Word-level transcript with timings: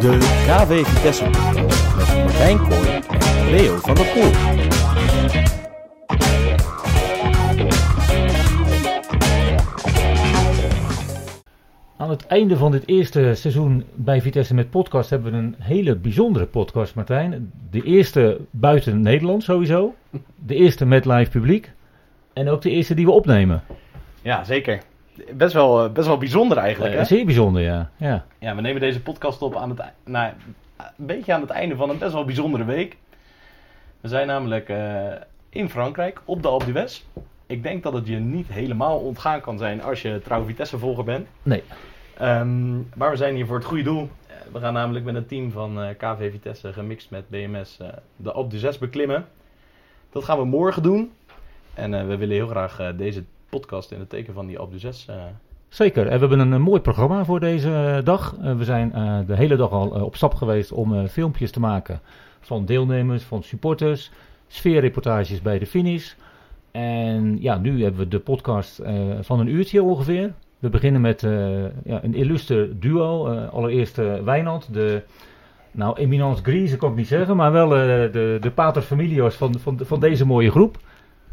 De 0.00 0.18
KV 0.46 0.86
Vitesse 0.86 1.24
met 1.24 1.34
Martijn 2.24 2.58
Kooi 2.58 2.88
en 2.88 3.50
Leo 3.50 3.76
van 3.76 3.94
der 3.94 4.04
Poel. 4.04 4.32
Aan 11.96 12.10
het 12.10 12.26
einde 12.26 12.56
van 12.56 12.70
dit 12.70 12.88
eerste 12.88 13.34
seizoen 13.34 13.84
bij 13.94 14.22
Vitesse 14.22 14.54
met 14.54 14.70
podcast 14.70 15.10
hebben 15.10 15.32
we 15.32 15.38
een 15.38 15.54
hele 15.58 15.96
bijzondere 15.96 16.46
podcast, 16.46 16.94
Martijn. 16.94 17.52
De 17.70 17.82
eerste 17.82 18.40
buiten 18.50 19.00
Nederland 19.00 19.42
sowieso. 19.42 19.94
De 20.46 20.54
eerste 20.54 20.86
met 20.86 21.04
live 21.04 21.30
publiek. 21.30 21.72
En 22.32 22.48
ook 22.48 22.62
de 22.62 22.70
eerste 22.70 22.94
die 22.94 23.04
we 23.04 23.12
opnemen. 23.12 23.62
Ja, 24.22 24.44
zeker. 24.44 24.80
Best 25.32 25.52
wel, 25.52 25.84
eh, 25.84 25.92
best 25.92 26.06
wel 26.06 26.18
bijzonder 26.18 26.58
eigenlijk. 26.58 26.92
Eh, 26.92 26.98
Hè? 26.98 27.04
zeer 27.04 27.24
bijzonder, 27.24 27.62
ja. 27.62 27.90
ja. 27.96 28.24
Ja, 28.38 28.54
we 28.54 28.60
nemen 28.60 28.80
deze 28.80 29.02
podcast 29.02 29.42
op 29.42 29.56
aan 29.56 29.68
het, 29.70 29.82
nou, 30.04 30.32
een 30.76 31.06
beetje 31.06 31.32
aan 31.32 31.40
het 31.40 31.50
einde 31.50 31.76
van 31.76 31.90
een 31.90 31.98
best 31.98 32.12
wel 32.12 32.24
bijzondere 32.24 32.64
week. 32.64 32.96
We 34.00 34.08
zijn 34.08 34.26
namelijk 34.26 34.68
eh, 34.68 35.04
in 35.48 35.70
Frankrijk 35.70 36.20
op 36.24 36.42
de 36.42 36.48
Alpe 36.48 36.64
d'Huez. 36.72 37.02
Ik 37.46 37.62
denk 37.62 37.82
dat 37.82 37.92
het 37.92 38.06
je 38.06 38.16
niet 38.16 38.48
helemaal 38.48 38.98
ontgaan 38.98 39.40
kan 39.40 39.58
zijn 39.58 39.82
als 39.82 40.02
je 40.02 40.20
trouw 40.24 40.44
Vitesse-volger 40.44 41.04
bent. 41.04 41.26
Nee. 41.42 41.62
Ehm, 42.18 42.76
maar 42.76 43.10
we 43.10 43.16
zijn 43.16 43.34
hier 43.34 43.46
voor 43.46 43.56
het 43.56 43.64
goede 43.64 43.82
doel. 43.82 44.10
We 44.52 44.58
gaan 44.58 44.72
namelijk 44.72 45.04
met 45.04 45.14
een 45.14 45.26
team 45.26 45.50
van 45.50 45.78
KV 45.96 46.30
Vitesse 46.30 46.72
gemixt 46.72 47.10
met 47.10 47.28
BMS 47.28 47.78
eh, 47.80 47.88
de 48.16 48.32
Alpe 48.32 48.56
d'Huez 48.56 48.78
beklimmen. 48.78 49.26
Dat 50.12 50.24
gaan 50.24 50.38
we 50.38 50.44
morgen 50.44 50.82
doen. 50.82 51.12
En 51.74 52.08
we 52.08 52.16
willen 52.16 52.34
heel 52.34 52.46
graag 52.48 52.92
deze 52.96 53.24
podcast 53.48 53.90
in 53.90 53.98
het 53.98 54.08
teken 54.08 54.34
van 54.34 54.46
die 54.46 54.58
Alpe 54.58 54.76
d'Huez 54.76 55.08
eh, 55.08 55.16
Zeker. 55.68 56.06
En 56.06 56.20
we 56.20 56.26
hebben 56.26 56.52
een, 56.52 56.60
mooi 56.60 56.80
programma 56.80 57.24
voor 57.24 57.40
deze 57.40 57.72
eh, 57.72 58.04
dag. 58.04 58.36
Eh, 58.42 58.56
we 58.56 58.64
zijn 58.64 58.90
de 59.26 59.36
hele 59.36 59.56
dag 59.56 59.70
al 59.70 59.88
op 59.88 60.16
stap 60.16 60.34
geweest 60.34 60.72
om 60.72 61.08
filmpjes 61.08 61.50
te 61.50 61.60
maken 61.60 62.00
van 62.40 62.64
deelnemers, 62.64 63.22
van 63.22 63.42
supporters, 63.42 64.10
sfeerreportages 64.46 65.42
bij 65.42 65.58
de 65.58 65.66
finish. 65.66 66.12
En 66.70 67.40
ja, 67.40 67.58
nu 67.58 67.82
hebben 67.82 68.00
we 68.00 68.08
de 68.08 68.18
podcast 68.18 68.82
van 69.20 69.40
een 69.40 69.48
uurtje 69.48 69.82
ongeveer. 69.82 70.32
We 70.58 70.68
beginnen 70.68 71.00
met 71.00 71.20
ja, 71.84 72.04
een 72.04 72.14
illustre 72.14 72.78
duo. 72.78 73.28
Allereerst 73.28 73.98
eh, 73.98 74.14
Wijnand, 74.20 74.72
de 74.72 75.02
nou, 75.70 75.96
eminence 75.96 76.42
grise 76.42 76.76
kan 76.76 76.90
ik 76.90 76.96
niet 76.96 77.06
zeggen, 77.06 77.36
maar 77.36 77.52
wel 77.52 77.68
de, 77.68 78.38
de 78.40 78.50
pater 78.50 78.82
familios 78.82 79.34
van, 79.34 79.58
van, 79.58 79.78
van 79.82 80.00
deze 80.00 80.26
mooie 80.26 80.50
groep. 80.50 80.78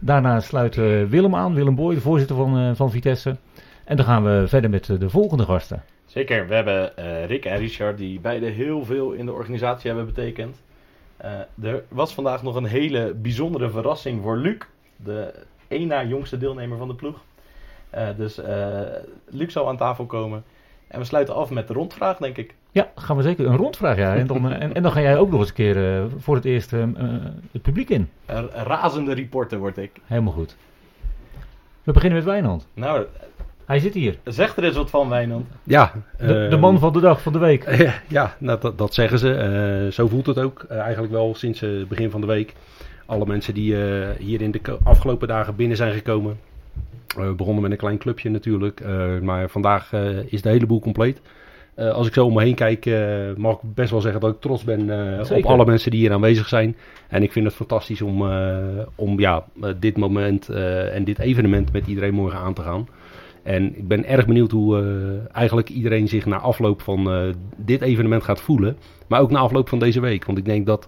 Daarna 0.05 0.39
sluit 0.39 0.75
Willem 1.09 1.35
aan, 1.35 1.53
Willem 1.53 1.75
Boy, 1.75 1.93
de 1.93 2.01
voorzitter 2.01 2.35
van, 2.35 2.57
eh, 2.57 2.71
van 2.75 2.91
Vitesse. 2.91 3.37
En 3.85 3.95
dan 3.95 4.05
gaan 4.05 4.23
we 4.23 4.47
verder 4.47 4.69
met 4.69 4.89
eh, 4.89 4.99
de 4.99 5.09
volgende 5.09 5.43
gasten. 5.43 5.83
Zeker, 6.05 6.47
we 6.47 6.55
hebben 6.55 6.97
eh, 6.97 7.25
Rick 7.25 7.45
en 7.45 7.57
Richard 7.57 7.97
die 7.97 8.19
beide 8.19 8.45
heel 8.45 8.85
veel 8.85 9.11
in 9.11 9.25
de 9.25 9.31
organisatie 9.31 9.87
hebben 9.87 10.13
betekend. 10.13 10.63
Er 11.61 11.83
was 11.87 12.13
vandaag 12.13 12.43
nog 12.43 12.55
een 12.55 12.65
hele 12.65 13.13
bijzondere 13.13 13.69
verrassing 13.69 14.21
voor 14.21 14.37
Luc, 14.37 14.57
de 14.95 15.33
één 15.67 15.87
na 15.87 16.03
jongste 16.03 16.37
deelnemer 16.37 16.77
van 16.77 16.87
de 16.87 16.95
ploeg. 16.95 17.23
Dus 18.17 18.41
Luc 19.29 19.51
zal 19.51 19.67
aan 19.67 19.77
tafel 19.77 20.05
komen. 20.05 20.43
En 20.87 20.99
we 20.99 21.05
sluiten 21.05 21.35
af 21.35 21.49
met 21.49 21.67
de 21.67 21.73
rondvraag, 21.73 22.17
denk 22.17 22.37
ik. 22.37 22.55
Ja, 22.71 22.91
gaan 22.95 23.17
we 23.17 23.23
zeker 23.23 23.45
een 23.47 23.57
rondvraag. 23.57 23.97
Ja. 23.97 24.15
En, 24.15 24.27
dan, 24.27 24.51
eh, 24.51 24.61
en, 24.63 24.73
en 24.75 24.83
dan 24.83 24.91
ga 24.91 25.01
jij 25.01 25.17
ook 25.17 25.29
nog 25.31 25.39
eens 25.39 25.49
een 25.49 25.55
keer 25.55 25.95
eh, 25.97 26.03
voor 26.17 26.35
het 26.35 26.45
eerst 26.45 26.73
eh, 26.73 26.81
eh, 26.81 26.89
het 27.51 27.61
publiek 27.61 27.89
in. 27.89 28.09
Een 28.25 28.49
razende 28.49 29.13
reporter 29.13 29.57
word 29.59 29.77
ik. 29.77 29.91
Helemaal 30.05 30.33
goed. 30.33 30.55
We 31.83 31.91
beginnen 31.91 32.17
met 32.17 32.27
Wijnand. 32.27 32.67
Nou, 32.73 33.05
Hij 33.65 33.79
zit 33.79 33.93
hier. 33.93 34.17
zeg 34.23 34.57
er 34.57 34.63
eens 34.63 34.75
wat 34.75 34.89
van, 34.89 35.09
Wijnand. 35.09 35.45
Ja, 35.63 35.91
De, 36.17 36.25
de 36.25 36.47
ehm, 36.51 36.59
man 36.59 36.79
van 36.79 36.93
de 36.93 36.99
dag, 36.99 37.21
van 37.21 37.33
de 37.33 37.39
week. 37.39 37.91
ja, 38.07 38.35
nou, 38.37 38.59
dat, 38.59 38.77
dat 38.77 38.93
zeggen 38.93 39.19
ze. 39.19 39.33
Eh, 39.33 39.91
zo 39.91 40.07
voelt 40.07 40.25
het 40.25 40.39
ook 40.39 40.65
eh, 40.69 40.77
eigenlijk 40.79 41.13
wel 41.13 41.35
sinds 41.35 41.61
eh, 41.61 41.69
het 41.69 41.87
begin 41.87 42.11
van 42.11 42.21
de 42.21 42.27
week. 42.27 42.53
Alle 43.05 43.25
mensen 43.25 43.53
die 43.53 43.75
eh, 43.89 44.09
hier 44.19 44.41
in 44.41 44.51
de 44.51 44.77
afgelopen 44.83 45.27
dagen 45.27 45.55
binnen 45.55 45.77
zijn 45.77 45.93
gekomen. 45.93 46.39
Eh, 47.17 47.27
we 47.27 47.33
begonnen 47.33 47.61
met 47.61 47.71
een 47.71 47.77
klein 47.77 47.97
clubje 47.97 48.29
natuurlijk. 48.29 48.79
eh, 48.79 49.19
maar 49.19 49.49
vandaag 49.49 49.93
eh, 49.93 50.17
is 50.33 50.41
de 50.41 50.49
hele 50.49 50.65
boel 50.65 50.79
compleet. 50.79 51.21
Eh, 51.75 51.91
als 51.91 52.07
ik 52.07 52.13
zo 52.13 52.25
om 52.25 52.33
me 52.33 52.43
heen 52.43 52.55
kijk, 52.55 52.85
eh, 52.85 53.33
mag 53.37 53.53
ik 53.55 53.59
best 53.75 53.91
wel 53.91 54.01
zeggen 54.01 54.21
dat 54.21 54.33
ik 54.33 54.39
trots 54.41 54.63
ben 54.63 54.89
eh, 55.19 55.37
op 55.37 55.45
alle 55.45 55.65
mensen 55.65 55.91
die 55.91 55.99
hier 55.99 56.11
aanwezig 56.11 56.47
zijn. 56.47 56.75
En 57.07 57.23
ik 57.23 57.31
vind 57.31 57.45
het 57.45 57.55
fantastisch 57.55 58.01
om, 58.01 58.29
eh, 58.31 58.57
om 58.95 59.19
ja, 59.19 59.45
eh, 59.61 59.69
dit 59.79 59.97
moment 59.97 60.49
eh, 60.49 60.95
en 60.95 61.03
dit 61.03 61.19
evenement 61.19 61.71
met 61.71 61.87
iedereen 61.87 62.13
morgen 62.13 62.39
aan 62.39 62.53
te 62.53 62.61
gaan. 62.61 62.87
En 63.43 63.77
ik 63.77 63.87
ben 63.87 64.05
erg 64.05 64.25
benieuwd 64.25 64.51
hoe 64.51 64.79
eh, 64.79 65.35
eigenlijk 65.35 65.69
iedereen 65.69 66.07
zich 66.07 66.25
na 66.25 66.37
afloop 66.39 66.81
van 66.81 67.11
eh, 67.11 67.21
dit 67.57 67.81
evenement 67.81 68.23
gaat 68.23 68.41
voelen. 68.41 68.77
Maar 69.07 69.21
ook 69.21 69.31
na 69.31 69.39
afloop 69.39 69.69
van 69.69 69.79
deze 69.79 69.99
week. 69.99 70.25
Want 70.25 70.37
ik 70.37 70.45
denk 70.45 70.65
dat 70.65 70.87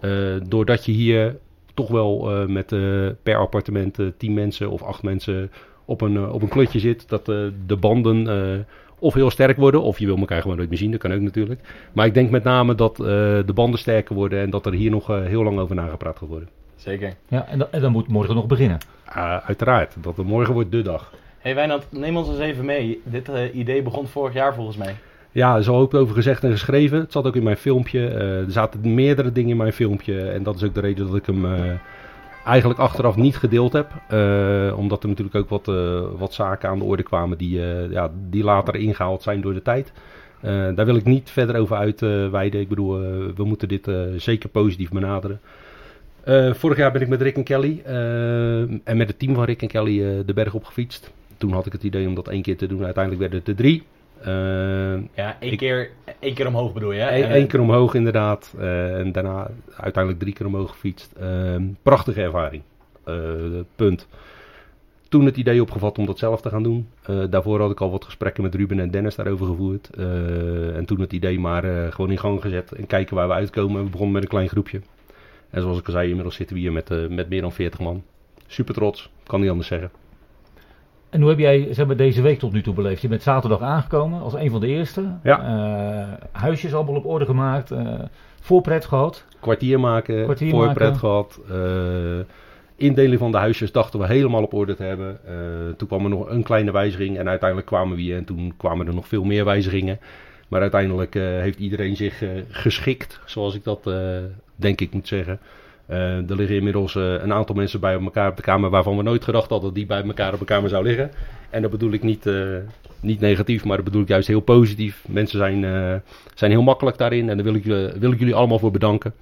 eh, 0.00 0.10
doordat 0.48 0.84
je 0.84 0.92
hier 0.92 1.36
toch 1.78 1.88
wel 1.90 2.30
eh, 2.30 2.46
met 2.46 2.72
eh, 2.72 2.80
per 3.22 3.36
appartement 3.36 3.98
eh, 3.98 4.06
tien 4.16 4.34
mensen 4.34 4.70
of 4.70 4.82
acht 4.82 5.02
mensen 5.02 5.50
op 5.84 6.00
een, 6.00 6.30
op 6.30 6.42
een 6.42 6.48
klutje 6.48 6.78
zit. 6.78 7.08
Dat 7.08 7.28
eh, 7.28 7.36
de 7.66 7.76
banden 7.76 8.28
eh, 8.28 8.58
of 8.98 9.14
heel 9.14 9.30
sterk 9.30 9.56
worden. 9.56 9.82
Of 9.82 9.98
je 9.98 10.06
wil 10.06 10.16
elkaar 10.16 10.42
gewoon 10.42 10.56
nooit 10.56 10.68
meer 10.68 10.78
zien. 10.78 10.90
Dat 10.90 11.00
kan 11.00 11.12
ook 11.12 11.20
natuurlijk. 11.20 11.60
Maar 11.92 12.06
ik 12.06 12.14
denk 12.14 12.30
met 12.30 12.44
name 12.44 12.74
dat 12.74 13.00
eh, 13.00 13.06
de 13.46 13.52
banden 13.54 13.78
sterker 13.80 14.14
worden. 14.14 14.40
En 14.40 14.50
dat 14.50 14.66
er 14.66 14.72
hier 14.72 14.90
nog 14.90 15.06
heel 15.06 15.42
lang 15.42 15.58
over 15.58 15.74
nagepraat 15.74 16.18
gaat 16.18 16.28
worden. 16.28 16.48
Zeker. 16.76 17.14
Ja, 17.28 17.46
en, 17.46 17.58
dan- 17.58 17.68
en 17.70 17.80
dan 17.80 17.92
moet 17.92 18.08
morgen 18.08 18.34
nog 18.34 18.46
beginnen. 18.46 18.78
Ah, 19.04 19.36
uiteraard. 19.46 19.94
Dat 20.00 20.18
er 20.18 20.24
morgen 20.24 20.54
wordt 20.54 20.70
de 20.72 20.82
dag. 20.82 21.12
hey, 21.38 21.54
Wijnand, 21.54 21.86
neem 21.90 22.16
ons 22.16 22.28
eens 22.28 22.38
even 22.38 22.64
mee. 22.64 23.00
Dit 23.04 23.28
eh, 23.28 23.54
idee 23.54 23.82
begon 23.82 24.06
vorig 24.06 24.34
jaar 24.34 24.54
volgens 24.54 24.76
mij. 24.76 24.94
Ja, 25.38 25.52
er 25.54 25.60
is 25.60 25.68
al 25.68 25.76
hoop 25.76 25.94
over 25.94 26.14
gezegd 26.14 26.44
en 26.44 26.50
geschreven. 26.50 26.98
Het 26.98 27.12
zat 27.12 27.26
ook 27.26 27.36
in 27.36 27.42
mijn 27.42 27.56
filmpje. 27.56 28.08
Eh, 28.08 28.38
er 28.38 28.52
zaten 28.52 28.94
meerdere 28.94 29.32
dingen 29.32 29.50
in 29.50 29.56
mijn 29.56 29.72
filmpje. 29.72 30.20
En 30.20 30.42
dat 30.42 30.54
is 30.54 30.62
ook 30.62 30.74
de 30.74 30.80
reden 30.80 31.06
dat 31.06 31.16
ik 31.16 31.26
hem 31.26 31.44
eh, 31.44 31.70
eigenlijk 32.44 32.80
achteraf 32.80 33.16
niet 33.16 33.36
gedeeld 33.36 33.72
heb. 33.72 33.90
Eh, 34.08 34.74
omdat 34.76 35.02
er 35.02 35.08
natuurlijk 35.08 35.36
ook 35.36 35.48
wat, 35.48 35.66
wat 36.18 36.34
zaken 36.34 36.68
aan 36.68 36.78
de 36.78 36.84
orde 36.84 37.02
kwamen 37.02 37.38
die, 37.38 37.60
ja, 37.90 38.10
die 38.30 38.44
later 38.44 38.76
ingehaald 38.76 39.22
zijn 39.22 39.40
door 39.40 39.54
de 39.54 39.62
tijd. 39.62 39.92
Daar 40.74 40.84
wil 40.84 40.96
ik 40.96 41.04
niet 41.04 41.30
verder 41.30 41.56
over 41.56 41.76
uitweiden. 41.76 42.60
ik 42.60 42.68
bedoel, 42.68 42.98
we 43.34 43.44
moeten 43.44 43.68
dit 43.68 43.90
zeker 44.16 44.48
positief 44.48 44.90
benaderen. 44.90 45.40
Vorig 46.52 46.76
jaar 46.76 46.92
ben 46.92 47.02
ik 47.02 47.08
met 47.08 47.22
Rick 47.22 47.36
en 47.36 47.44
Kelly 47.44 47.82
en 48.84 48.96
met 48.96 49.08
het 49.08 49.18
team 49.18 49.34
van 49.34 49.44
Rick 49.44 49.62
en 49.62 49.68
Kelly 49.68 50.24
de 50.24 50.32
berg 50.34 50.54
opgefietst. 50.54 51.12
Toen 51.36 51.52
had 51.52 51.66
ik 51.66 51.72
het 51.72 51.82
idee 51.82 52.06
om 52.06 52.14
dat 52.14 52.28
één 52.28 52.42
keer 52.42 52.56
te 52.56 52.66
doen. 52.66 52.84
Uiteindelijk 52.84 53.22
werden 53.22 53.38
het 53.38 53.48
er 53.48 53.64
drie. 53.64 53.82
Eh, 54.22 54.92
Ja, 55.14 55.36
één, 55.40 55.52
Ik- 55.52 55.58
keer, 55.58 55.90
één 56.18 56.34
keer 56.34 56.46
omhoog 56.46 56.72
bedoel 56.72 56.92
je? 56.92 57.00
hè? 57.00 57.34
Eén 57.36 57.46
keer 57.46 57.60
omhoog 57.60 57.94
inderdaad. 57.94 58.54
eh, 58.58 58.98
en 58.98 59.12
daarna 59.12 59.50
uiteindelijk 59.76 60.22
drie 60.22 60.34
keer 60.34 60.46
omhoog 60.46 60.70
gefietst. 60.70 61.12
Ehm, 61.20 61.62
prachtige 61.82 62.22
ervaring. 62.22 62.62
Eh, 63.04 63.14
punt. 63.76 64.06
Toen 65.08 65.24
het 65.24 65.36
idee 65.36 65.60
opgevat 65.62 65.98
om 65.98 66.06
dat 66.06 66.18
zelf 66.18 66.40
te 66.40 66.48
gaan 66.48 66.62
doen. 66.62 66.88
Eh, 67.02 67.22
daarvoor 67.30 67.60
had 67.60 67.70
ik 67.70 67.80
al 67.80 67.90
wat 67.90 68.04
gesprekken 68.04 68.42
met 68.42 68.54
Ruben 68.54 68.80
en 68.80 68.90
Dennis 68.90 69.14
daarover 69.14 69.46
gevoerd. 69.46 69.90
En 70.74 70.84
toen 70.86 71.00
het 71.00 71.12
idee 71.12 71.38
maar 71.38 71.92
gewoon 71.92 72.10
in 72.10 72.18
gang 72.18 72.40
gezet. 72.40 72.72
En 72.72 72.86
kijken 72.86 73.16
waar 73.16 73.28
we 73.28 73.34
uitkomen. 73.34 73.84
We 73.84 73.90
begonnen 73.90 74.14
met 74.14 74.22
een 74.22 74.28
klein 74.28 74.48
groepje. 74.48 74.80
En 75.50 75.60
zoals 75.62 75.78
ik 75.78 75.86
al 75.86 75.92
zei, 75.92 76.06
inmiddels 76.08 76.34
zitten 76.34 76.56
we 76.56 76.62
hier 76.62 76.72
met, 76.72 77.10
met 77.10 77.28
meer 77.28 77.40
dan 77.40 77.52
40 77.52 77.80
man. 77.80 78.02
Super 78.46 78.74
trots, 78.74 79.10
kan 79.26 79.40
niet 79.40 79.50
anders 79.50 79.68
zeggen. 79.68 79.90
En 81.10 81.20
hoe 81.20 81.30
heb 81.30 81.38
jij 81.38 81.68
zeg 81.70 81.86
maar, 81.86 81.96
deze 81.96 82.22
week 82.22 82.38
tot 82.38 82.52
nu 82.52 82.62
toe 82.62 82.74
beleefd? 82.74 83.02
Je 83.02 83.08
bent 83.08 83.22
zaterdag 83.22 83.60
aangekomen 83.60 84.20
als 84.22 84.34
een 84.34 84.50
van 84.50 84.60
de 84.60 84.66
eerste. 84.66 85.04
Ja. 85.22 85.40
Eh, 85.42 86.26
huisjes 86.40 86.74
allemaal 86.74 86.94
op 86.94 87.06
orde 87.06 87.24
gemaakt. 87.24 87.70
eh 87.70 87.86
voorpret 88.40 88.84
gehad. 88.84 89.24
Kwartier 89.40 89.80
maken, 89.80 90.22
Kwartier 90.24 90.50
voorpret 90.50 90.78
maken. 90.78 90.98
gehad. 90.98 91.40
eh, 91.50 92.24
indeling 92.76 93.18
van 93.18 93.30
de 93.32 93.38
huisjes 93.38 93.72
dachten 93.72 94.00
we 94.00 94.06
helemaal 94.06 94.42
op 94.42 94.52
orde 94.54 94.74
te 94.74 94.82
hebben. 94.82 95.18
Toen 95.76 95.88
kwam 95.88 96.04
er 96.04 96.10
nog 96.10 96.28
een 96.30 96.42
kleine 96.42 96.70
wijziging 96.72 97.18
en 97.18 97.28
uiteindelijk 97.28 97.68
kwamen 97.68 97.96
we 97.96 98.02
hier 98.02 98.16
en 98.16 98.24
toen 98.24 98.54
kwamen 98.56 98.86
er 98.86 98.94
nog 98.94 99.08
veel 99.08 99.24
meer 99.24 99.44
wijzigingen. 99.44 99.98
Maar 100.48 100.60
uiteindelijk 100.60 101.14
heeft 101.14 101.58
iedereen 101.58 101.96
zich 101.96 102.22
geschikt, 102.50 103.20
zoals 103.24 103.54
ik 103.54 103.64
dat 103.64 103.90
denk 104.56 104.80
ik 104.80 104.92
moet 104.92 105.08
zeggen. 105.08 105.38
Eh, 105.88 106.30
er 106.30 106.36
liggen 106.36 106.56
inmiddels 106.56 106.96
eh, 106.96 107.12
een 107.12 107.32
aantal 107.32 107.54
mensen 107.54 107.80
bij 107.80 108.00
elkaar 108.00 108.30
op 108.30 108.36
de 108.36 108.42
kamer 108.42 108.70
waarvan 108.70 108.96
we 108.96 109.02
nooit 109.02 109.24
gedacht 109.24 109.48
hadden 109.48 109.68
dat 109.68 109.74
die 109.74 109.86
bij 109.86 110.02
elkaar 110.02 110.32
op 110.32 110.38
de 110.38 110.44
kamer 110.44 110.68
zou 110.68 110.84
liggen. 110.84 111.10
En 111.50 111.62
dat 111.62 111.70
bedoel 111.70 111.92
ik 111.92 112.02
niet, 112.02 112.26
eh, 112.26 112.56
niet 113.00 113.20
negatief, 113.20 113.64
maar 113.64 113.76
dat 113.76 113.84
bedoel 113.84 114.02
ik 114.02 114.08
juist 114.08 114.28
heel 114.28 114.40
positief. 114.40 115.04
Mensen 115.08 115.38
zijn, 115.38 115.62
zijn 116.34 116.50
heel 116.50 116.62
makkelijk 116.62 116.98
daarin 116.98 117.28
en 117.28 117.36
daar 117.36 117.44
wil 117.44 117.54
ik, 117.54 117.64
wil 118.00 118.12
ik 118.12 118.18
jullie 118.18 118.34
allemaal 118.34 118.58
voor 118.58 118.70
bedanken. 118.70 119.14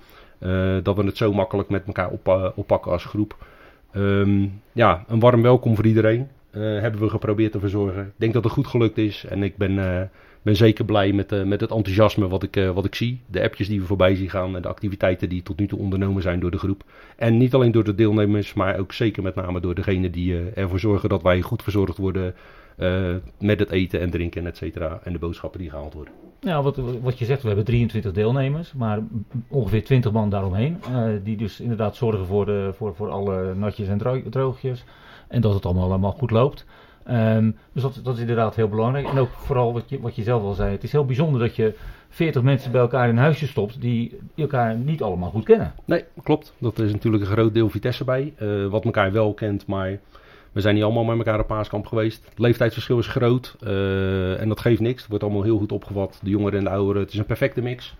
Dat 0.82 0.96
we 0.96 1.04
het 1.04 1.16
zo 1.16 1.32
makkelijk 1.32 1.68
met 1.68 1.82
elkaar 1.86 2.10
op, 2.10 2.52
oppakken 2.54 2.92
als 2.92 3.04
groep. 3.04 3.36
Ehm, 3.92 4.46
ja, 4.72 5.04
een 5.08 5.20
warm 5.20 5.42
welkom 5.42 5.74
voor 5.74 5.86
iedereen. 5.86 6.28
hebben 6.50 7.00
we 7.00 7.08
geprobeerd 7.08 7.52
te 7.52 7.60
verzorgen. 7.60 8.02
Ik 8.02 8.12
denk 8.16 8.32
dat 8.32 8.44
het 8.44 8.52
goed 8.52 8.66
gelukt 8.66 8.98
is. 8.98 9.24
En 9.28 9.42
ik 9.42 9.56
ben, 9.56 10.10
ben 10.46 10.56
zeker 10.56 10.84
blij 10.84 11.12
met, 11.12 11.32
eh, 11.32 11.42
met 11.42 11.60
het 11.60 11.70
enthousiasme 11.70 12.28
wat 12.28 12.42
ik, 12.42 12.56
eh, 12.56 12.70
wat 12.70 12.84
ik 12.84 12.94
zie. 12.94 13.20
De 13.26 13.42
appjes 13.42 13.68
die 13.68 13.80
we 13.80 13.86
voorbij 13.86 14.14
zien 14.14 14.30
gaan. 14.30 14.56
En 14.56 14.62
de 14.62 14.68
activiteiten 14.68 15.28
die 15.28 15.42
tot 15.42 15.58
nu 15.58 15.66
toe 15.66 15.78
ondernomen 15.78 16.22
zijn 16.22 16.40
door 16.40 16.50
de 16.50 16.58
groep. 16.58 16.82
En 17.16 17.36
niet 17.36 17.54
alleen 17.54 17.72
door 17.72 17.84
de 17.84 17.94
deelnemers, 17.94 18.54
maar 18.54 18.78
ook 18.78 18.92
zeker 18.92 19.22
met 19.22 19.34
name 19.34 19.60
door 19.60 19.74
degenen 19.74 20.12
die 20.12 20.34
eh, 20.34 20.62
ervoor 20.62 20.78
zorgen 20.78 21.08
dat 21.08 21.22
wij 21.22 21.40
goed 21.40 21.62
verzorgd 21.62 21.96
worden. 21.96 22.34
met 23.38 23.58
het 23.58 23.70
eten 23.70 24.00
en 24.00 24.10
drinken, 24.10 24.46
et 24.46 24.56
cetera. 24.56 25.00
En 25.02 25.12
de 25.12 25.18
boodschappen 25.18 25.60
die 25.60 25.70
gehaald 25.70 25.94
worden. 25.94 26.12
Ja, 26.40 26.62
wat, 26.62 26.76
wat 27.02 27.18
je 27.18 27.24
zegt, 27.24 27.40
we 27.40 27.46
hebben 27.46 27.64
23 27.64 28.12
deelnemers, 28.12 28.72
maar 28.72 29.00
ongeveer 29.48 29.84
20 29.84 30.12
man 30.12 30.30
daaromheen. 30.30 30.76
die 31.22 31.36
dus 31.36 31.60
inderdaad 31.60 31.96
zorgen 31.96 32.26
voor, 32.26 32.46
de, 32.46 32.72
voor, 32.76 32.94
voor 32.94 33.10
alle 33.10 33.54
natjes 33.54 33.88
en 33.88 33.98
dro- 33.98 34.28
droogjes. 34.30 34.84
En 35.28 35.40
dat 35.40 35.54
het 35.54 35.64
allemaal, 35.64 35.88
allemaal 35.88 36.12
goed 36.12 36.30
loopt. 36.30 36.66
Ehm, 37.06 37.50
dus 37.72 37.82
dat, 37.82 38.14
is 38.14 38.20
inderdaad 38.20 38.54
heel 38.54 38.68
belangrijk. 38.68 39.08
En 39.08 39.18
ook 39.18 39.30
vooral 39.30 39.72
wat 39.72 39.82
je, 39.86 40.00
wat 40.00 40.16
je 40.16 40.22
zelf 40.22 40.42
al 40.42 40.52
zei. 40.52 40.70
Het 40.70 40.82
is 40.82 40.92
heel 40.92 41.04
bijzonder 41.04 41.40
dat 41.40 41.56
je 41.56 41.74
40 42.08 42.42
mensen 42.42 42.72
bij 42.72 42.80
elkaar 42.80 43.08
in 43.08 43.16
huisje 43.16 43.46
stopt 43.46 43.80
die 43.80 44.18
elkaar 44.36 44.76
niet 44.76 45.02
allemaal 45.02 45.30
goed 45.30 45.44
kennen. 45.44 45.72
Nee, 45.84 46.04
klopt. 46.22 46.54
Dat 46.58 46.78
is 46.78 46.92
natuurlijk 46.92 47.24
een 47.24 47.30
groot 47.30 47.54
deel 47.54 47.68
Vitesse 47.68 48.04
bij. 48.04 48.32
eh, 48.36 48.66
wat 48.66 48.84
elkaar 48.84 49.12
wel 49.12 49.34
kent, 49.34 49.66
maar 49.66 49.98
we 50.52 50.60
zijn 50.60 50.74
niet 50.74 50.84
allemaal 50.84 51.04
met 51.04 51.16
elkaar 51.16 51.40
op 51.40 51.46
paaskamp 51.46 51.86
geweest. 51.86 52.24
Het 52.28 52.38
leeftijdsverschil 52.38 52.98
is 52.98 53.06
groot 53.06 53.56
eh, 53.60 54.40
en 54.40 54.48
dat 54.48 54.60
geeft 54.60 54.80
niks. 54.80 55.00
Het 55.00 55.08
wordt 55.08 55.24
allemaal 55.24 55.42
heel 55.42 55.58
goed 55.58 55.72
opgevat. 55.72 56.20
De 56.22 56.30
jongeren 56.30 56.58
en 56.58 56.64
de 56.64 56.70
ouderen. 56.70 57.02
Het 57.02 57.12
is 57.12 57.18
een 57.18 57.26
perfecte 57.26 57.60
mix. 57.60 57.94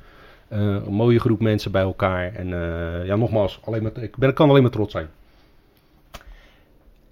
Eh, 0.48 0.60
een 0.60 0.92
mooie 0.92 1.20
groep 1.20 1.40
mensen 1.40 1.72
bij 1.72 1.82
elkaar. 1.82 2.34
En 2.34 2.48
ja, 3.04 3.16
nogmaals, 3.16 3.60
alleen 3.64 3.82
maar, 3.82 4.02
ik 4.02 4.16
ben, 4.16 4.34
kan 4.34 4.48
alleen 4.48 4.62
maar 4.62 4.70
trots 4.70 4.92
zijn. 4.92 5.08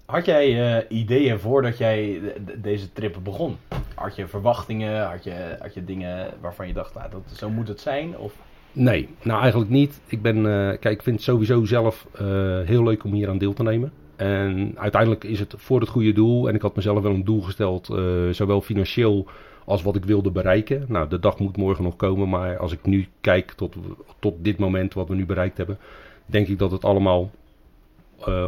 Had 0.05 0.25
jij 0.25 0.75
eh, 0.77 0.97
ideeën 0.97 1.39
voordat 1.39 1.77
jij 1.77 2.19
de- 2.21 2.43
de- 2.45 2.61
deze 2.61 2.93
trip 2.93 3.17
begon? 3.23 3.57
Had 3.95 4.15
je 4.15 4.27
verwachtingen? 4.27 5.05
Had 5.07 5.23
je, 5.23 5.55
had 5.59 5.73
je 5.73 5.85
dingen 5.85 6.29
waarvan 6.41 6.67
je 6.67 6.73
dacht, 6.73 6.93
nou, 6.93 7.09
dat, 7.11 7.21
zo 7.37 7.49
moet 7.49 7.67
het 7.67 7.79
zijn? 7.79 8.17
Of 8.17 8.33
Nee, 8.71 9.09
nou 9.23 9.41
eigenlijk 9.41 9.71
niet. 9.71 10.01
Ik 10.07 10.21
ben, 10.21 10.37
eh, 10.37 10.79
kijk, 10.79 10.85
ik 10.85 11.01
vind 11.03 11.15
het 11.15 11.25
sowieso 11.25 11.65
zelf 11.65 12.07
eh, 12.13 12.25
heel 12.61 12.83
leuk 12.83 13.03
om 13.03 13.13
hier 13.13 13.29
aan 13.29 13.37
deel 13.37 13.53
te 13.53 13.63
nemen. 13.63 13.91
En 14.15 14.73
uiteindelijk 14.77 15.23
is 15.23 15.39
het 15.39 15.53
voor 15.57 15.79
het 15.79 15.89
goede 15.89 16.13
doel. 16.13 16.47
En 16.47 16.55
ik 16.55 16.61
had 16.61 16.75
mezelf 16.75 17.01
wel 17.01 17.13
een 17.13 17.23
doel 17.23 17.41
gesteld, 17.41 17.85
zowel 18.31 18.61
financieel 18.61 19.25
als 19.65 19.81
wat 19.83 19.95
ik 19.95 20.05
wilde 20.05 20.31
bereiken. 20.31 20.85
Nou, 20.87 21.09
de 21.09 21.19
dag 21.19 21.39
moet 21.39 21.57
morgen 21.57 21.83
nog 21.83 21.95
komen, 21.95 22.29
maar 22.29 22.57
als 22.57 22.71
ik 22.71 22.85
nu 22.85 23.07
kijk 23.21 23.51
tot, 23.51 23.75
tot 24.19 24.33
dit 24.37 24.57
moment 24.57 24.93
wat 24.93 25.07
we 25.07 25.15
nu 25.15 25.25
bereikt 25.25 25.57
hebben, 25.57 25.77
denk 26.25 26.47
ik 26.47 26.59
dat 26.59 26.71
het 26.71 26.85
allemaal 26.85 27.31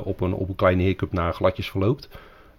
op, 0.04 0.22
een, 0.22 0.34
op 0.34 0.50
een 0.50 0.56
kleine 0.56 0.84
hiccup 0.84 1.12
na 1.12 1.32
gladjes 1.32 1.70
verloopt. 1.70 2.10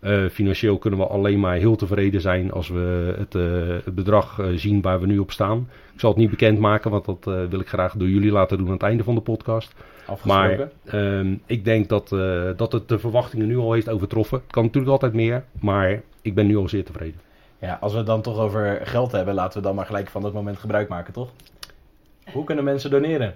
Eh, 0.01 0.27
financieel 0.27 0.79
kunnen 0.79 0.99
we 0.99 1.07
alleen 1.07 1.41
maar 1.41 1.57
heel 1.57 1.77
tevreden 1.77 2.21
zijn 2.21 2.53
als 2.53 2.69
we 2.69 3.15
het, 3.19 3.35
eh, 3.35 3.85
het 3.85 3.95
bedrag 3.95 4.39
eh, 4.39 4.47
zien 4.55 4.83
waar 4.83 5.01
we 5.01 5.07
nu 5.07 5.19
op 5.19 5.31
staan. 5.31 5.69
Ik 5.95 6.01
zal 6.01 6.11
het 6.11 6.19
niet 6.19 6.31
bekendmaken, 6.31 6.91
want 6.91 7.05
dat 7.05 7.27
eh, 7.27 7.45
wil 7.51 7.61
ik 7.61 7.69
graag 7.69 7.95
door 7.97 8.09
jullie 8.09 8.31
laten 8.31 8.59
doen 8.59 8.67
aan 8.67 8.73
het 8.73 8.83
einde 8.83 9.05
van 9.05 9.15
de 9.15 9.21
podcast. 9.21 9.75
Maar 10.25 10.69
ehm, 10.85 11.35
ik 11.47 11.65
denk 11.65 11.89
dat, 11.89 12.13
eh, 12.13 12.51
dat 12.57 12.73
het 12.73 12.89
de 12.89 12.99
verwachtingen 12.99 13.47
nu 13.47 13.57
al 13.57 13.73
heeft 13.73 13.89
overtroffen. 13.89 14.39
Het 14.39 14.53
kan 14.53 14.65
natuurlijk 14.65 14.93
altijd 14.93 15.13
meer, 15.13 15.45
maar 15.61 16.03
ik 16.23 16.35
ben 16.35 16.47
nu 16.47 16.57
al 16.57 16.69
zeer 16.69 16.85
tevreden. 16.85 17.21
Ja, 17.59 17.79
als 17.81 17.93
we 17.93 17.99
het 17.99 18.07
dan 18.07 18.23
toch 18.23 18.39
over 18.39 18.81
geld 18.85 19.13
hebben, 19.13 19.35
laten 19.35 19.61
we 19.61 19.67
dan 19.67 19.77
maar 19.77 19.87
gelijk 19.87 20.09
van 20.09 20.23
dat 20.23 20.33
moment 20.33 20.59
gebruik 20.59 20.89
maken, 20.89 21.13
toch? 21.13 21.31
Hoe 22.33 22.45
kunnen 22.45 22.65
mensen 22.65 22.91
doneren? 22.91 23.35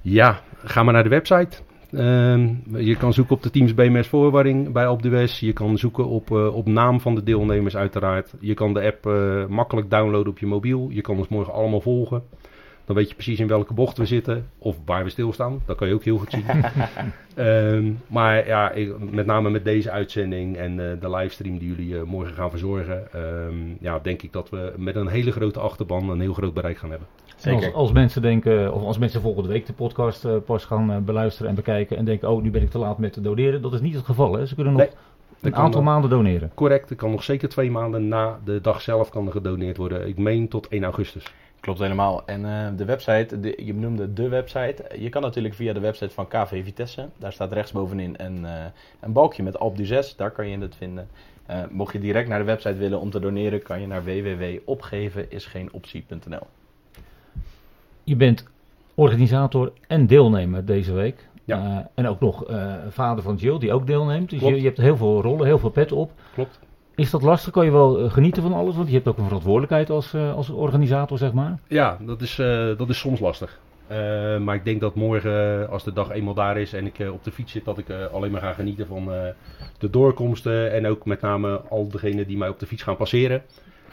Ja, 0.00 0.40
ga 0.64 0.82
maar 0.82 0.94
naar 0.94 1.02
de 1.02 1.08
website. 1.08 1.56
Ehm, 1.96 2.48
je 2.76 2.96
kan 2.96 3.12
zoeken 3.12 3.36
op 3.36 3.42
de 3.42 3.50
Teams 3.50 3.74
BMS 3.74 4.06
voorwaring 4.08 4.72
bij 4.72 4.86
Alp 4.86 5.02
de 5.02 5.08
West. 5.08 5.38
Je 5.38 5.52
kan 5.52 5.78
zoeken 5.78 6.06
op, 6.06 6.30
eh, 6.30 6.54
op 6.54 6.66
naam 6.66 7.00
van 7.00 7.14
de 7.14 7.22
deelnemers 7.22 7.76
uiteraard. 7.76 8.34
Je 8.40 8.54
kan 8.54 8.74
de 8.74 8.82
app 8.82 9.06
eh, 9.06 9.46
makkelijk 9.46 9.90
downloaden 9.90 10.32
op 10.32 10.38
je 10.38 10.46
mobiel. 10.46 10.88
Je 10.90 11.00
kan 11.00 11.16
ons 11.18 11.28
morgen 11.28 11.52
allemaal 11.52 11.80
volgen. 11.80 12.22
Dan 12.84 12.96
weet 12.96 13.08
je 13.08 13.14
precies 13.14 13.40
in 13.40 13.46
welke 13.46 13.74
bocht 13.74 13.96
we 13.98 14.04
zitten 14.06 14.46
of 14.58 14.76
waar 14.84 15.04
we 15.04 15.10
stilstaan. 15.10 15.60
Dat 15.66 15.76
kan 15.76 15.88
je 15.88 15.94
ook 15.94 16.04
heel 16.04 16.18
goed 16.18 16.30
zien. 16.30 16.44
Ehm, 17.34 17.92
maar 18.08 18.46
ja, 18.46 18.70
ik- 18.70 19.10
met 19.10 19.26
name 19.26 19.50
met 19.50 19.64
deze 19.64 19.90
uitzending 19.90 20.56
en 20.56 20.70
eh, 20.90 21.00
de 21.00 21.10
livestream 21.10 21.58
die 21.58 21.68
jullie 21.76 22.02
morgen 22.04 22.34
gaan 22.34 22.50
verzorgen, 22.50 23.12
ehm, 23.12 23.54
ja, 23.80 23.98
denk 23.98 24.22
ik 24.22 24.32
dat 24.32 24.50
we 24.50 24.72
met 24.76 24.96
een 24.96 25.08
hele 25.08 25.30
grote 25.32 25.60
achterban 25.60 26.08
een 26.10 26.20
heel 26.20 26.32
groot 26.34 26.54
bereik 26.54 26.78
gaan 26.78 26.90
hebben. 26.90 27.08
Als, 27.46 27.72
als 27.72 27.92
mensen 27.92 28.22
denken, 28.22 28.74
of 28.74 28.82
als 28.82 28.98
mensen 28.98 29.20
volgende 29.20 29.48
week 29.48 29.66
de 29.66 29.72
podcast 29.72 30.24
eh, 30.24 30.36
pas 30.46 30.64
gaan 30.64 30.92
eh, 30.92 30.98
beluisteren 30.98 31.48
en 31.48 31.54
bekijken 31.54 31.96
en 31.96 32.04
denken, 32.04 32.30
oh 32.30 32.42
nu 32.42 32.50
ben 32.50 32.62
ik 32.62 32.70
te 32.70 32.78
laat 32.78 32.98
met 32.98 33.24
doneren. 33.24 33.62
Dat 33.62 33.72
is 33.72 33.80
niet 33.80 33.94
het 33.94 34.04
geval 34.04 34.32
hè. 34.32 34.46
Ze 34.46 34.54
kunnen 34.54 34.72
nog 34.72 34.82
Nee, 34.82 34.90
een 35.40 35.54
aantal 35.54 35.82
nog. 35.82 35.90
maanden 35.90 36.10
doneren. 36.10 36.50
Correct, 36.54 36.90
er 36.90 36.96
kan 36.96 37.10
nog 37.10 37.22
zeker 37.22 37.48
twee 37.48 37.70
maanden 37.70 38.08
na 38.08 38.38
de 38.44 38.60
dag 38.60 38.80
zelf 38.80 39.10
kan 39.10 39.26
er 39.26 39.32
gedoneerd 39.32 39.76
worden. 39.76 40.08
Ik 40.08 40.18
meen 40.18 40.48
tot 40.48 40.68
1 40.68 40.84
augustus. 40.84 41.32
Klopt 41.64 41.78
helemaal. 41.78 42.22
En 42.26 42.44
eh, 42.44 42.66
de 42.76 42.84
website, 42.84 43.40
de, 43.40 43.54
je 43.64 43.74
noemde 43.74 44.12
de 44.12 44.28
website. 44.28 44.84
Je 44.98 45.08
kan 45.08 45.22
natuurlijk 45.22 45.54
via 45.54 45.72
de 45.72 45.80
website 45.80 46.14
van 46.14 46.28
KV 46.28 46.64
Vitesse. 46.64 47.08
Daar 47.18 47.32
staat 47.32 47.52
rechtsbovenin 47.52 48.14
een, 48.16 48.44
eh, 48.44 48.64
een 49.00 49.12
balkje 49.12 49.42
met 49.42 49.58
Alp 49.58 49.76
du 49.76 49.84
6. 49.84 50.16
Daar 50.16 50.30
kan 50.30 50.48
je 50.48 50.58
het 50.58 50.76
vinden. 50.76 51.08
Eh, 51.46 51.62
mocht 51.70 51.92
je 51.92 51.98
direct 51.98 52.28
naar 52.28 52.38
de 52.38 52.44
website 52.44 52.74
willen 52.74 53.00
om 53.00 53.10
te 53.10 53.20
doneren, 53.20 53.62
kan 53.62 53.80
je 53.80 53.86
naar 53.86 54.04
www.opgevenisgeenoptie.nl. 54.04 56.46
Je 58.04 58.16
bent 58.16 58.46
organisator 58.94 59.72
en 59.86 60.06
deelnemer 60.06 60.64
deze 60.64 60.92
week. 60.92 61.28
Ja. 61.44 61.58
Eh, 61.58 61.86
en 61.94 62.08
ook 62.08 62.20
nog 62.20 62.44
eh, 62.44 62.74
vader 62.88 63.22
van 63.22 63.36
Jill, 63.36 63.58
die 63.58 63.72
ook 63.72 63.86
deelneemt. 63.86 64.30
Dus 64.30 64.40
je, 64.40 64.54
je 64.54 64.64
hebt 64.64 64.78
heel 64.78 64.96
veel 64.96 65.22
rollen, 65.22 65.46
heel 65.46 65.58
veel 65.58 65.70
pet 65.70 65.92
op. 65.92 66.12
Klopt. 66.34 66.60
Is 66.94 67.10
dat 67.10 67.22
lastig? 67.22 67.52
Kan 67.52 67.64
je 67.64 67.70
wel 67.70 67.98
eh, 67.98 68.12
genieten 68.12 68.42
van 68.42 68.52
alles? 68.52 68.76
Want 68.76 68.88
je 68.88 68.94
hebt 68.94 69.08
ook 69.08 69.18
een 69.18 69.24
verantwoordelijkheid 69.24 69.90
als, 69.90 70.14
als 70.14 70.50
organisator, 70.50 71.18
zeg 71.18 71.32
maar. 71.32 71.58
Ja, 71.68 71.98
dat 72.00 72.20
is, 72.20 72.36
dat 72.76 72.88
is 72.88 72.98
soms 72.98 73.20
lastig. 73.20 73.60
Maar 74.40 74.54
ik 74.54 74.64
denk 74.64 74.80
dat 74.80 74.94
morgen, 74.94 75.68
als 75.70 75.84
de 75.84 75.92
dag 75.92 76.10
eenmaal 76.10 76.34
daar 76.34 76.58
is 76.58 76.72
en 76.72 76.86
ik 76.86 77.10
op 77.12 77.24
de 77.24 77.32
fiets 77.32 77.52
zit, 77.52 77.64
dat 77.64 77.78
ik 77.78 77.86
alleen 78.12 78.30
maar 78.30 78.40
ga 78.40 78.52
genieten 78.52 78.86
van 78.86 79.10
de 79.78 79.90
doorkomsten. 79.90 80.72
En 80.72 80.86
ook 80.86 81.04
met 81.04 81.20
name 81.20 81.60
al 81.68 81.88
degenen 81.88 82.26
die 82.26 82.36
mij 82.36 82.48
op 82.48 82.58
de 82.58 82.66
fiets 82.66 82.82
gaan 82.82 82.96
passeren. 82.96 83.42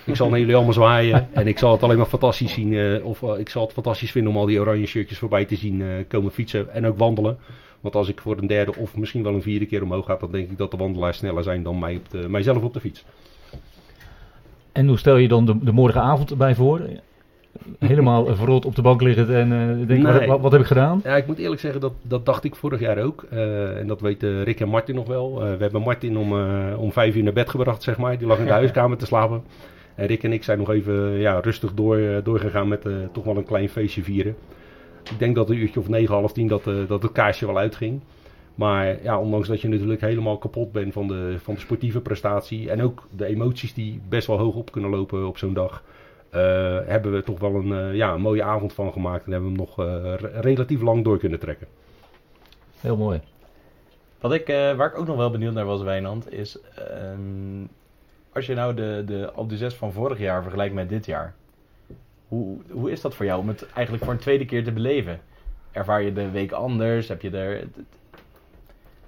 Ik 0.05 0.15
zal 0.15 0.29
naar 0.29 0.39
jullie 0.39 0.55
allemaal 0.55 0.73
zwaaien. 0.73 1.27
En 1.33 1.47
ik 1.47 1.57
zal 1.57 1.71
het 1.71 1.83
alleen 1.83 1.97
maar 1.97 2.05
fantastisch 2.05 2.53
zien. 2.53 2.73
eh, 2.73 3.05
of 3.05 3.23
eh, 3.23 3.39
ik 3.39 3.49
zal 3.49 3.63
het 3.63 3.73
fantastisch 3.73 4.11
vinden 4.11 4.31
om 4.31 4.37
al 4.37 4.45
die 4.45 4.59
oranje 4.59 4.85
shirtjes 4.85 5.17
voorbij 5.17 5.45
te 5.45 5.55
zien 5.55 5.81
eh, 5.81 5.87
komen 6.07 6.31
fietsen. 6.31 6.73
En 6.73 6.85
ook 6.87 6.97
wandelen. 6.97 7.37
Want 7.81 7.95
als 7.95 8.09
ik 8.09 8.21
voor 8.21 8.37
een 8.37 8.47
derde 8.47 8.75
of 8.77 8.97
misschien 8.97 9.23
wel 9.23 9.33
een 9.33 9.41
vierde 9.41 9.65
keer 9.65 9.83
omhoog 9.83 10.05
ga, 10.05 10.17
dan 10.19 10.31
denk 10.31 10.49
ik 10.51 10.57
dat 10.57 10.71
de 10.71 10.77
wandelaars 10.77 11.17
sneller 11.17 11.43
zijn 11.43 11.63
dan 11.63 11.79
mij 11.79 11.95
op 11.95 12.09
de, 12.09 12.29
mijzelf 12.29 12.63
op 12.63 12.73
de 12.73 12.79
fiets. 12.79 13.05
En 14.71 14.87
hoe 14.87 14.97
stel 14.97 15.17
je 15.17 15.27
dan 15.27 15.45
de, 15.45 15.57
de 15.61 15.71
morgenavond 15.71 16.31
erbij 16.31 16.55
voor? 16.55 16.81
Helemaal 17.79 18.25
verrot 18.35 18.65
op 18.65 18.75
de 18.75 18.81
bank 18.81 19.01
liggend 19.01 19.29
en 19.29 19.49
denk, 19.87 20.03
Nee. 20.03 20.27
wat, 20.27 20.51
heb 20.51 20.61
ik 20.61 20.67
gedaan? 20.67 21.01
Ja, 21.03 21.15
ik 21.15 21.27
moet 21.27 21.37
eerlijk 21.37 21.61
zeggen, 21.61 21.81
dat, 21.81 21.93
dat 22.01 22.25
dacht 22.25 22.43
ik 22.43 22.55
vorig 22.55 22.79
jaar 22.79 22.97
ook. 23.03 23.23
En 23.23 23.87
dat 23.87 24.01
weten 24.01 24.43
Rick 24.43 24.59
en 24.59 24.69
Martin 24.69 24.95
nog 24.95 25.07
wel. 25.07 25.39
We 25.39 25.57
hebben 25.59 25.81
Martin 25.81 26.17
om, 26.17 26.33
om 26.77 26.91
vijf 26.91 27.15
uur 27.15 27.23
naar 27.23 27.33
bed 27.33 27.49
gebracht, 27.49 27.83
zeg 27.83 27.97
maar. 27.97 28.17
Die 28.17 28.27
lag 28.27 28.37
in 28.39 28.45
de 28.45 28.51
huiskamer 28.61 28.97
te 28.97 29.05
slapen. 29.05 29.43
En 29.95 30.05
Rick 30.05 30.23
en 30.23 30.33
ik 30.33 30.43
zijn 30.43 30.57
nog 30.57 30.69
even 30.69 31.11
ja, 31.11 31.39
rustig 31.39 31.73
door, 31.73 31.97
eh, 31.97 32.23
doorgegaan 32.23 32.67
met 32.67 32.85
eh, 32.85 32.93
toch 33.11 33.23
wel 33.23 33.37
een 33.37 33.45
klein 33.45 33.69
feestje 33.69 34.03
vieren. 34.03 34.35
Ik 35.03 35.19
denk 35.19 35.35
dat 35.35 35.49
een 35.49 35.57
uurtje 35.57 35.79
of 35.79 35.89
negen, 35.89 36.15
half 36.15 36.33
tien 36.33 36.47
dat, 36.47 36.67
eh, 36.67 36.87
dat 36.87 37.03
het 37.03 37.11
kaarsje 37.11 37.45
wel 37.45 37.57
uitging. 37.57 38.01
Maar 38.55 39.03
ja, 39.03 39.19
ondanks 39.19 39.47
dat 39.47 39.61
je 39.61 39.67
natuurlijk 39.67 40.01
helemaal 40.01 40.37
kapot 40.37 40.71
bent 40.71 40.93
van 40.93 41.07
de, 41.07 41.35
van 41.37 41.53
de 41.53 41.59
sportieve 41.59 42.01
prestatie. 42.01 42.69
En 42.69 42.81
ook 42.81 43.07
de 43.15 43.25
emoties 43.25 43.73
die 43.73 44.01
best 44.09 44.27
wel 44.27 44.37
hoog 44.37 44.55
op 44.55 44.71
kunnen 44.71 44.89
lopen 44.89 45.27
op 45.27 45.37
zo'n 45.37 45.53
dag. 45.53 45.83
hebben 46.85 47.11
we 47.11 47.23
toch 47.23 47.39
wel 47.39 47.55
een, 47.55 47.95
ja, 47.95 48.17
mooie 48.17 48.43
avond 48.43 48.73
van 48.73 48.91
gemaakt. 48.91 49.25
En 49.25 49.31
hebben 49.31 49.51
we 49.51 49.57
hem 49.57 49.65
nog 49.65 49.85
re- 50.19 50.39
relatief 50.39 50.81
lang 50.81 51.03
door 51.03 51.17
kunnen 51.17 51.39
trekken. 51.39 51.67
Heel 52.79 52.97
mooi. 52.97 53.21
Wat 54.19 54.33
ik, 54.33 54.47
waar 54.47 54.87
ik 54.87 54.97
ook 54.97 55.07
nog 55.07 55.17
wel 55.17 55.31
benieuwd 55.31 55.53
naar 55.53 55.65
was, 55.65 55.81
Wijnand, 55.81 56.33
is 56.33 56.57
ehm, 56.75 57.65
als 58.33 58.45
je 58.45 58.53
nou 58.53 58.73
de, 58.73 59.03
de 59.05 59.31
Alpe 59.31 59.55
d'Huez 59.55 59.75
van 59.75 59.91
vorig 59.91 60.19
jaar 60.19 60.41
vergelijkt 60.41 60.73
met 60.73 60.89
dit 60.89 61.05
jaar. 61.05 61.33
Hoe, 62.27 62.57
hoe 62.71 62.91
is 62.91 63.01
dat 63.01 63.15
voor 63.15 63.25
jou 63.25 63.39
om 63.39 63.47
het 63.47 63.67
eigenlijk 63.73 64.03
voor 64.05 64.13
een 64.13 64.19
tweede 64.19 64.45
keer 64.45 64.63
te 64.63 64.71
beleven? 64.71 65.19
Ervaar 65.71 66.01
je 66.01 66.13
de 66.13 66.29
week 66.31 66.51
anders? 66.51 67.07
Heb 67.07 67.21
je 67.21 67.29
er... 67.29 67.67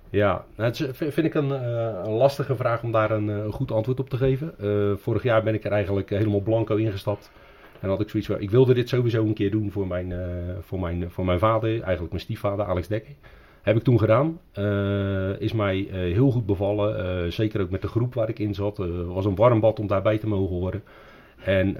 Ja, 0.09 0.45
nou, 0.55 0.69
het 0.69 0.79
is- 0.79 0.89
vind 1.13 1.17
ik 1.27 1.33
een, 1.33 1.51
eh, 1.51 2.01
een 2.03 2.11
lastige 2.11 2.55
vraag 2.55 2.83
om 2.83 2.91
daar 2.91 3.11
een, 3.11 3.29
eh, 3.29 3.51
goed 3.53 3.71
antwoord 3.71 3.99
op 3.99 4.09
te 4.09 4.17
geven. 4.17 4.53
Eh, 4.59 4.97
vorig 4.97 5.23
jaar 5.23 5.43
ben 5.43 5.53
ik 5.53 5.63
er 5.63 5.71
eigenlijk 5.71 6.09
helemaal 6.09 6.39
blanco 6.39 6.75
ingestapt. 6.75 7.31
En 7.79 7.89
had 7.89 7.99
ik 8.01 8.09
zoiets 8.09 8.29
van, 8.29 8.39
ik 8.41 8.49
wilde 8.51 8.73
dit 8.73 8.89
sowieso 8.89 9.25
een 9.25 9.33
keer 9.33 9.51
doen 9.51 9.71
voor 9.71 9.87
mijn, 9.87 10.13
voor 10.61 10.79
mijn, 10.79 11.09
voor 11.11 11.25
mijn 11.25 11.39
vader, 11.39 11.69
eigenlijk 11.81 12.09
mijn 12.09 12.23
stiefvader 12.23 12.65
Alex 12.65 12.87
Dekker. 12.87 13.13
Heb 13.63 13.75
ik 13.75 13.83
toen 13.83 13.99
gedaan. 13.99 14.39
Eh, 14.51 15.39
is 15.41 15.53
mij 15.53 15.87
eh, 15.87 15.99
heel 15.99 16.31
goed 16.31 16.45
bevallen. 16.45 16.97
Eh, 16.97 17.31
zeker 17.31 17.61
ook 17.61 17.69
met 17.69 17.81
de 17.81 17.87
groep 17.87 18.13
waar 18.13 18.29
ik 18.29 18.39
in 18.39 18.53
zat. 18.53 18.77
Het 18.77 19.05
was 19.05 19.25
een 19.25 19.35
warm 19.35 19.59
bad 19.59 19.79
om 19.79 19.87
daarbij 19.87 20.17
te 20.17 20.27
mogen 20.27 20.55
horen. 20.55 20.83
En 21.43 21.73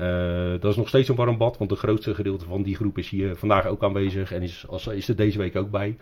dat 0.60 0.72
is 0.72 0.78
nog 0.78 0.88
steeds 0.88 1.10
een 1.10 1.16
warm 1.16 1.38
bad, 1.38 1.58
want 1.58 1.70
het 1.70 1.80
grootste 1.80 2.14
gedeelte 2.14 2.46
van 2.46 2.64
die 2.64 2.76
groep 2.76 2.98
is 2.98 3.10
hier 3.10 3.36
vandaag 3.36 3.66
ook 3.66 3.84
aanwezig 3.84 4.32
en 4.32 4.42
is, 4.42 4.66
als, 4.70 4.88
is 4.88 5.08
er 5.08 5.16
deze 5.16 5.38
week 5.38 5.56
ook 5.56 5.72
bij. 5.72 5.98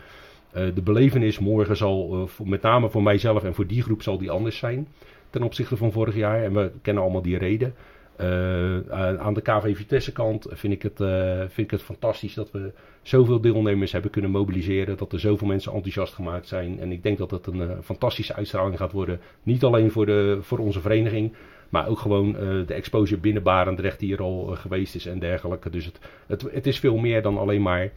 De 0.52 0.82
belevenis 0.84 1.40
morgen 1.40 1.78
zal, 1.78 2.30
met 2.44 2.62
name 2.62 2.90
voor 2.90 3.04
mijzelf 3.04 3.44
en 3.44 3.54
voor 3.54 3.68
die 3.68 3.82
groep, 3.82 4.02
zal 4.02 4.18
die 4.18 4.32
anders 4.32 4.58
zijn 4.58 4.88
ten 5.30 5.44
opzichte 5.44 5.78
van 5.78 5.92
vorig 5.92 6.16
jaar. 6.16 6.44
En 6.44 6.54
we 6.54 6.72
kennen 6.82 7.04
allemaal 7.04 7.22
die 7.22 7.38
reden. 7.38 7.74
Eh, 8.22 8.92
aan 8.92 9.20
aan 9.20 9.34
de 9.34 9.42
KV 9.42 9.76
Vitesse 9.76 10.12
kant 10.12 10.48
vind 10.50 10.74
ik, 10.74 10.82
het, 10.82 11.00
eh, 11.02 11.40
vind 11.40 11.58
ik 11.58 11.72
het 11.72 11.82
fantastisch 11.82 12.34
dat 12.34 12.52
we 12.52 12.72
zoveel 13.02 13.42
deelnemers 13.42 13.92
hebben 13.92 14.12
kunnen 14.12 14.32
mobiliseren. 14.32 14.98
Dat 14.98 15.14
er 15.14 15.20
zoveel 15.20 15.48
mensen 15.48 15.74
enthousiast 15.74 16.14
gemaakt 16.14 16.48
zijn. 16.48 16.80
En 16.80 16.92
ik 16.92 17.04
denk 17.04 17.18
dat 17.18 17.32
het 17.32 17.48
een 17.48 17.62
eh, 17.62 17.78
fantastische 17.84 18.34
uitstraling 18.34 18.78
gaat 18.78 18.92
worden. 18.92 19.20
Niet 19.44 19.64
alleen 19.64 19.92
voor, 19.92 20.06
de, 20.06 20.38
voor 20.42 20.58
onze 20.58 20.82
vereniging, 20.82 21.34
Maar 21.72 21.88
ook 21.88 22.00
gewoon 22.00 22.38
eh, 22.38 22.42
de 22.68 22.74
exposure 22.74 23.22
binnen 23.22 23.44
Barendrecht 23.44 24.00
die 24.00 24.14
er 24.14 24.22
al 24.22 24.52
eh, 24.52 24.58
geweest 24.58 24.96
is 24.96 25.06
en 25.06 25.20
dergelijke. 25.20 25.70
Dus 25.70 25.86
het, 25.86 26.00
het, 26.28 26.42
het 26.52 26.68
is 26.68 26.80
veel 26.80 26.98
meer 26.98 27.22
dan 27.22 27.38
alleen 27.38 27.62
maar 27.62 27.82
eh, 27.82 27.92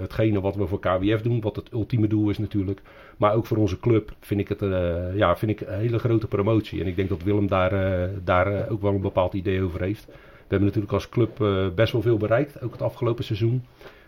hetgene 0.00 0.40
wat 0.40 0.56
we 0.56 0.66
voor 0.66 0.80
KWF 0.80 1.22
doen. 1.22 1.40
Wat 1.40 1.56
het 1.56 1.72
ultieme 1.72 2.06
doel 2.06 2.30
is 2.30 2.38
natuurlijk. 2.38 2.80
Maar 3.16 3.34
ook 3.34 3.46
voor 3.46 3.56
onze 3.56 3.80
club 3.80 4.12
vind 4.20 4.40
ik 4.40 4.48
het 4.48 4.62
eh, 4.62 5.16
ja, 5.16 5.36
vind 5.36 5.50
ik 5.50 5.60
een 5.60 5.78
hele 5.78 5.98
grote 5.98 6.26
promotie. 6.26 6.80
En 6.80 6.86
ik 6.86 6.96
denk 6.96 7.08
dat 7.08 7.22
Willem 7.22 7.48
daar, 7.48 7.72
eh, 7.72 8.08
daar 8.24 8.46
eh, 8.46 8.72
ook 8.72 8.82
wel 8.82 8.94
een 8.94 9.00
bepaald 9.00 9.34
idee 9.34 9.62
over 9.62 9.80
heeft. 9.80 10.06
We 10.06 10.52
hebben 10.52 10.68
natuurlijk 10.68 10.92
als 10.92 11.08
club 11.08 11.40
eh, 11.40 11.66
best 11.74 11.92
wel 11.92 12.02
veel 12.02 12.16
bereikt. 12.16 12.62
Ook 12.62 12.72
het 12.72 12.82
afgelopen 12.82 13.24
seizoen. 13.24 13.64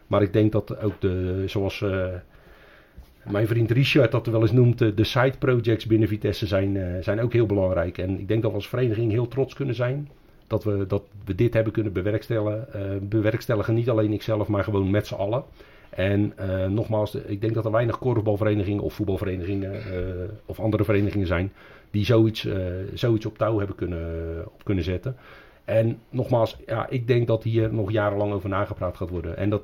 Maar 0.07 0.23
ik 0.23 0.33
denk 0.33 0.53
dat 0.53 0.83
ook 0.83 1.01
de, 1.01 1.43
zoals 1.47 1.83
eh, 1.83 2.07
mijn 3.31 3.47
vriend 3.47 3.71
Richard 3.71 4.13
dat 4.13 4.27
wel 4.27 4.41
eens 4.41 4.53
noemt, 4.53 4.81
eh, 4.81 4.89
de 4.95 5.05
side 5.05 5.35
projects 5.39 5.87
binnen 5.87 6.09
Vitesse 6.09 6.47
zijn, 6.47 6.77
eh, 6.77 7.03
zijn 7.03 7.21
ook 7.21 7.33
heel 7.33 7.47
belangrijk. 7.47 7.99
En 7.99 8.19
ik 8.19 8.29
denk 8.29 8.43
dat 8.43 8.51
we 8.51 8.57
als 8.57 8.69
vereniging 8.69 9.11
heel 9.11 9.29
trots 9.29 9.55
kunnen 9.55 9.75
zijn 9.75 10.09
dat 10.49 10.65
we, 10.65 10.87
dat 10.87 11.03
we 11.25 11.35
dit 11.35 11.55
hebben 11.55 11.73
kunnen 11.73 11.93
bewerkstelligen. 11.93 12.73
eh, 12.73 12.81
bewerkstelligen. 13.01 13.75
Niet 13.75 13.91
alleen 13.91 14.13
ikzelf, 14.13 14.49
maar 14.49 14.65
gewoon 14.65 14.91
met 14.91 15.07
z'n 15.07 15.15
allen. 15.15 15.43
En 15.91 16.33
eh, 16.37 16.67
nogmaals, 16.67 17.15
ik 17.15 17.41
denk 17.41 17.55
dat 17.55 17.65
er 17.65 17.71
weinig 17.71 17.99
korfbalverenigingen 17.99 18.83
of 18.83 18.95
voetbalverenigingen 18.95 19.73
eh, 19.75 20.01
of 20.47 20.61
andere 20.61 20.85
verenigingen 20.85 21.27
zijn 21.27 21.53
die 21.91 22.05
zoiets, 22.05 22.49
zoiets 22.95 23.27
op 23.27 23.39
touw 23.39 23.59
hebben 23.59 23.77
kunnen, 23.77 24.45
op 24.47 24.65
kunnen 24.65 24.85
zetten. 24.85 25.17
En 25.65 25.99
nogmaals, 26.11 26.57
ja, 26.67 26.89
ik 26.89 27.07
denk 27.07 27.27
dat 27.27 27.43
hier 27.43 27.73
nog 27.75 27.91
jarenlang 27.93 28.33
over 28.33 28.49
nagepraat 28.49 28.97
gaat 28.97 29.11
worden. 29.11 29.37
En 29.37 29.51
dat 29.51 29.63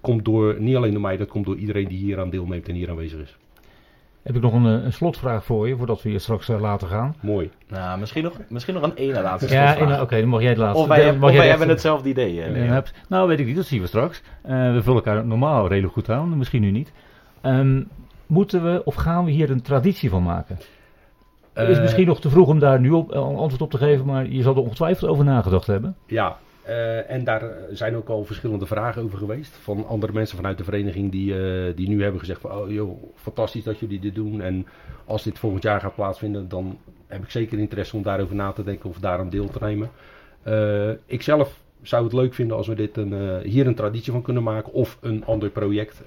komt 0.00 0.24
door, 0.24 0.60
niet 0.60 0.76
alleen 0.76 0.92
door 0.92 1.00
mij, 1.00 1.16
dat 1.16 1.28
komt 1.28 1.46
door 1.46 1.56
iedereen 1.56 1.88
die 1.88 1.98
hier 1.98 2.18
aan 2.20 2.30
deelneemt 2.30 2.68
en 2.68 2.74
hier 2.74 2.90
aanwezig 2.90 3.20
is. 3.20 3.36
Heb 4.26 4.36
ik 4.36 4.42
nog 4.42 4.52
een, 4.52 4.66
eh, 4.66 4.84
een 4.84 4.92
slotvraag 4.92 5.44
voor 5.44 5.68
je, 5.68 5.76
voordat 5.76 6.02
we 6.02 6.08
hier 6.08 6.20
straks 6.20 6.48
eh, 6.48 6.60
laten 6.60 6.88
gaan. 6.88 7.14
Mooi. 7.20 7.50
Nou, 7.68 7.98
misschien 7.98 8.22
nog, 8.22 8.32
misschien 8.48 8.74
nog 8.74 8.82
een 8.82 8.94
ene 8.94 9.22
laatste 9.22 9.54
Ja, 9.54 10.00
oké, 10.02 10.20
dan 10.20 10.28
mag 10.28 10.40
jij 10.40 10.48
het 10.48 10.58
laatste. 10.58 10.82
Of 10.82 10.88
wij, 10.88 11.00
hebben- 11.02 11.20
mag 11.20 11.28
of 11.30 11.34
jij 11.36 11.44
wij 11.46 11.52
de 11.52 11.58
hebben 11.58 11.74
eerste- 11.76 11.88
hetzelfde 11.88 12.08
idee. 12.08 12.42
eh, 12.42 12.70
hebt- 12.72 12.92
nou, 13.08 13.28
weet 13.28 13.40
ik 13.40 13.46
niet, 13.46 13.56
dat 13.56 13.64
zien 13.66 13.80
we 13.80 13.86
straks. 13.86 14.22
Eh, 14.42 14.50
we 14.72 14.82
vullen 14.82 15.04
elkaar 15.04 15.26
normaal 15.26 15.68
redelijk 15.68 15.92
goed 15.92 16.10
aan, 16.10 16.38
misschien 16.38 16.60
nu 16.62 16.70
niet. 16.70 16.92
Ehm, 17.40 17.82
moeten 18.26 18.62
we 18.64 18.82
of 18.84 18.94
gaan 18.94 19.24
we 19.24 19.30
hier 19.30 19.50
een 19.50 19.62
traditie 19.62 20.10
van 20.10 20.22
maken? 20.22 20.58
Het 21.52 21.68
is 21.68 21.80
misschien 21.80 22.06
nog 22.06 22.20
te 22.20 22.30
vroeg 22.30 22.48
om 22.48 22.58
daar 22.58 22.80
nu 22.80 22.90
op, 22.90 23.10
een 23.10 23.22
antwoord 23.22 23.62
op 23.62 23.70
te 23.70 23.78
geven, 23.78 24.06
maar 24.06 24.26
je 24.28 24.42
zal 24.42 24.54
er 24.54 24.60
ongetwijfeld 24.62 25.10
over 25.10 25.24
nagedacht 25.24 25.66
hebben. 25.66 25.96
Ja, 26.06 26.36
eh, 26.66 27.10
en 27.10 27.24
daar 27.24 27.52
zijn 27.70 27.96
ook 27.96 28.08
al 28.08 28.24
verschillende 28.24 28.66
vragen 28.66 29.02
over 29.02 29.18
geweest. 29.18 29.56
Van 29.56 29.86
andere 29.86 30.12
mensen 30.12 30.36
vanuit 30.36 30.58
de 30.58 30.64
vereniging 30.64 31.10
die, 31.10 31.34
eh, 31.34 31.76
die 31.76 31.88
nu 31.88 32.02
hebben 32.02 32.20
gezegd 32.20 32.40
van... 32.40 32.52
Oh 32.52 32.70
joh, 32.70 33.02
fantastisch 33.14 33.64
dat 33.64 33.78
jullie 33.78 33.98
dit 33.98 34.14
doen. 34.14 34.40
En 34.40 34.66
als 35.04 35.22
dit 35.22 35.38
volgend 35.38 35.62
jaar 35.62 35.80
gaat 35.80 35.94
plaatsvinden... 35.94 36.48
dan 36.48 36.78
heb 37.06 37.22
ik 37.22 37.30
zeker 37.30 37.58
interesse 37.58 37.96
om 37.96 38.02
daarover 38.02 38.34
na 38.34 38.52
te 38.52 38.64
denken 38.64 38.90
of 38.90 38.98
daar 38.98 39.18
aan 39.18 39.30
deel 39.30 39.48
te 39.48 39.58
nemen. 39.60 39.90
Eh, 40.42 40.90
ik 41.06 41.22
zelf 41.22 41.60
zou 41.82 42.04
het 42.04 42.12
leuk 42.12 42.34
vinden 42.34 42.56
als 42.56 42.66
we 42.66 42.74
dit 42.74 42.96
een, 42.96 43.40
hier 43.42 43.66
een 43.66 43.74
traditie 43.74 44.12
van 44.12 44.22
kunnen 44.22 44.42
maken. 44.42 44.72
Of 44.72 44.98
een 45.00 45.24
ander 45.24 45.50
project 45.50 46.02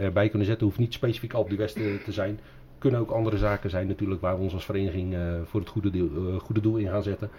erbij 0.00 0.28
kunnen 0.28 0.46
zetten. 0.46 0.66
Hoeft 0.66 0.78
niet 0.78 0.92
specifiek 0.92 1.32
Alp 1.32 1.50
de 1.50 1.56
West 1.56 1.74
te, 1.74 2.12
zijn. 2.12 2.38
Kunnen 2.78 3.00
ook 3.00 3.10
andere 3.10 3.36
zaken 3.36 3.70
zijn 3.70 3.86
natuurlijk 3.86 4.20
waar 4.20 4.36
we 4.36 4.42
ons 4.42 4.54
als 4.54 4.64
vereniging 4.64 5.16
voor 5.44 5.60
het 5.60 5.68
goede, 5.68 5.90
deel, 5.90 6.08
goede 6.38 6.60
doel 6.60 6.76
in 6.76 6.88
gaan 6.88 7.02
zetten. 7.02 7.30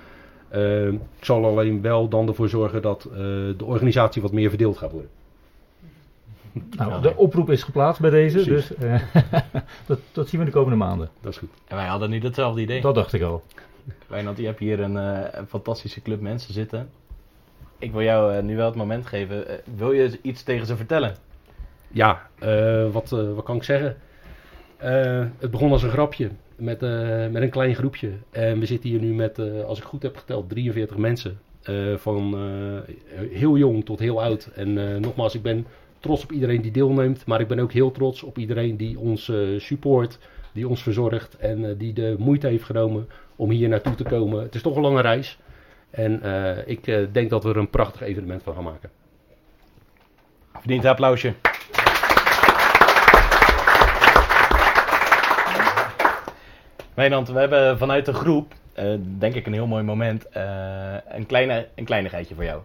Uh, 0.55 0.87
ik 0.87 1.01
zal 1.21 1.45
alleen 1.45 1.81
wel 1.81 2.07
dan 2.07 2.27
ervoor 2.27 2.49
zorgen 2.49 2.81
dat 2.81 3.07
uh, 3.11 3.17
de 3.57 3.65
organisatie 3.65 4.21
wat 4.21 4.31
meer 4.31 4.49
verdeeld 4.49 4.77
gaat 4.77 4.91
worden. 4.91 5.09
Nou, 6.77 7.01
de 7.01 7.15
oproep 7.15 7.49
is 7.49 7.63
geplaatst 7.63 8.01
bij 8.01 8.09
deze, 8.09 8.43
Precies. 8.43 8.67
dus 8.67 8.87
uh, 8.87 9.01
dat, 9.87 9.99
dat 10.11 10.27
zien 10.27 10.39
we 10.39 10.45
de 10.45 10.51
komende 10.51 10.77
maanden. 10.77 11.09
Dat 11.21 11.31
is 11.31 11.37
goed. 11.37 11.49
En 11.67 11.75
wij 11.75 11.85
hadden 11.85 12.09
niet 12.09 12.23
hetzelfde 12.23 12.61
idee. 12.61 12.81
Dat 12.81 12.95
dacht 12.95 13.13
ik 13.13 13.21
al. 13.21 13.43
Wijnand, 14.07 14.37
je 14.37 14.45
hebt 14.45 14.59
hier 14.59 14.79
een, 14.79 14.95
uh, 14.95 15.19
een, 15.31 15.47
fantastische 15.47 16.01
club 16.01 16.21
mensen 16.21 16.53
zitten. 16.53 16.89
Ik 17.77 17.91
wil 17.91 18.01
jou 18.01 18.35
uh, 18.35 18.43
nu 18.43 18.55
wel 18.55 18.65
het 18.65 18.75
moment 18.75 19.05
geven. 19.05 19.51
Uh, 19.51 19.55
wil 19.75 19.91
je 19.91 20.19
iets 20.21 20.43
tegen 20.43 20.65
ze 20.65 20.75
vertellen? 20.75 21.15
Ja, 21.87 22.29
wat, 22.91 23.09
wat 23.09 23.43
kan 23.43 23.55
ik 23.55 23.63
zeggen? 23.63 23.97
Het 25.37 25.51
begon 25.51 25.71
als 25.71 25.83
een 25.83 25.89
grapje 25.89 26.29
met, 26.57 26.83
uh, 26.83 27.27
met 27.27 27.41
een 27.41 27.49
klein 27.49 27.75
groepje. 27.75 28.11
En 28.29 28.59
we 28.59 28.65
zitten 28.65 28.89
hier 28.89 28.99
nu 28.99 29.13
met, 29.13 29.39
uh, 29.39 29.63
als 29.63 29.77
ik 29.77 29.83
goed 29.83 30.03
heb 30.03 30.17
geteld, 30.17 30.49
43 30.49 30.97
mensen. 30.97 31.39
Van 31.95 32.37
heel 33.31 33.57
jong 33.57 33.85
tot 33.85 33.99
heel 33.99 34.21
oud. 34.21 34.49
En 34.55 34.99
nogmaals, 35.01 35.35
ik 35.35 35.41
ben 35.41 35.65
trots 35.99 36.23
op 36.23 36.31
iedereen 36.31 36.61
die 36.61 36.71
deelneemt. 36.71 37.25
Maar 37.25 37.39
ik 37.39 37.47
ben 37.47 37.59
ook 37.59 37.71
heel 37.71 37.91
trots 37.91 38.23
op 38.23 38.37
iedereen 38.37 38.77
die 38.77 38.99
ons 38.99 39.31
support, 39.57 40.19
die 40.51 40.67
ons 40.67 40.83
verzorgt. 40.83 41.37
En 41.37 41.77
die 41.77 41.93
de 41.93 42.15
moeite 42.19 42.47
heeft 42.47 42.63
genomen 42.63 43.07
om 43.35 43.49
hier 43.49 43.69
naartoe 43.69 43.95
te 43.95 44.03
komen. 44.03 44.43
Het 44.43 44.55
is 44.55 44.61
toch 44.61 44.75
een 44.75 44.81
lange 44.81 45.01
reis. 45.01 45.39
En 45.89 46.21
ik 46.65 47.07
denk 47.11 47.29
dat 47.29 47.43
we 47.43 47.49
er 47.49 47.57
een 47.57 47.69
prachtig 47.69 48.01
evenement 48.01 48.43
van 48.43 48.53
gaan 48.53 48.63
maken. 48.63 48.89
Verdient 50.53 50.85
applausje. 50.85 51.33
Wijnand, 56.97 57.27
we 57.27 57.39
hebben 57.39 57.77
vanuit 57.77 58.05
de 58.05 58.13
groep, 58.13 58.53
uh, 58.79 58.95
denk 58.99 59.33
ik 59.33 59.45
een 59.45 59.53
heel 59.53 59.67
mooi 59.67 59.83
moment, 59.83 60.25
uh, 60.37 60.95
een, 61.07 61.25
kleine, 61.25 61.67
een 61.75 61.85
kleinigheidje 61.85 62.35
voor 62.35 62.43
jou. 62.43 62.61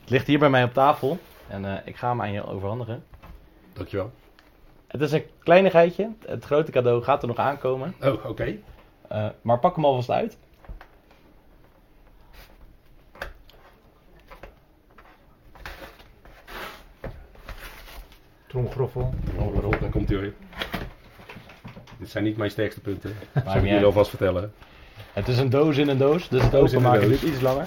Het 0.00 0.10
ligt 0.10 0.26
hier 0.26 0.38
bij 0.38 0.50
mij 0.50 0.64
op 0.64 0.72
tafel 0.72 1.18
en 1.48 1.64
uh, 1.64 1.74
ik 1.84 1.96
ga 1.96 2.08
hem 2.08 2.20
aan 2.20 2.32
je 2.32 2.46
overhandigen. 2.46 3.04
Dankjewel. 3.72 4.10
Het 4.86 5.00
is 5.00 5.12
een 5.12 5.24
kleinigheidje, 5.38 6.10
het 6.26 6.44
grote 6.44 6.70
cadeau 6.70 7.02
gaat 7.02 7.22
er 7.22 7.28
nog 7.28 7.36
aankomen. 7.36 7.94
Oh, 8.02 8.12
oké. 8.12 8.28
Okay. 8.28 8.60
maar 9.42 9.58
pak 9.58 9.74
hem 9.74 9.84
alvast 9.84 10.10
uit. 10.10 10.38
Tromgroffel. 18.46 19.14
Tromgroffel, 19.34 19.80
daar 19.80 19.90
komt 19.90 20.08
hij 20.08 20.18
weer. 20.18 20.34
Dit 21.98 22.10
zijn 22.10 22.24
niet 22.24 22.36
mijn 22.36 22.50
sterkste 22.50 22.80
punten. 22.80 23.16
Dat 23.32 23.42
zal 23.46 23.56
ik 23.56 23.62
jullie 23.62 23.84
alvast 23.84 24.08
vertellen. 24.08 24.52
Het 25.12 25.28
is 25.28 25.38
een 25.38 25.50
doos 25.50 25.76
in 25.76 25.88
een 25.88 25.98
doos, 25.98 26.28
dus 26.28 26.42
het 26.42 26.54
openmaken 26.54 27.08
duurt 27.08 27.22
iets 27.22 27.40
langer. 27.40 27.66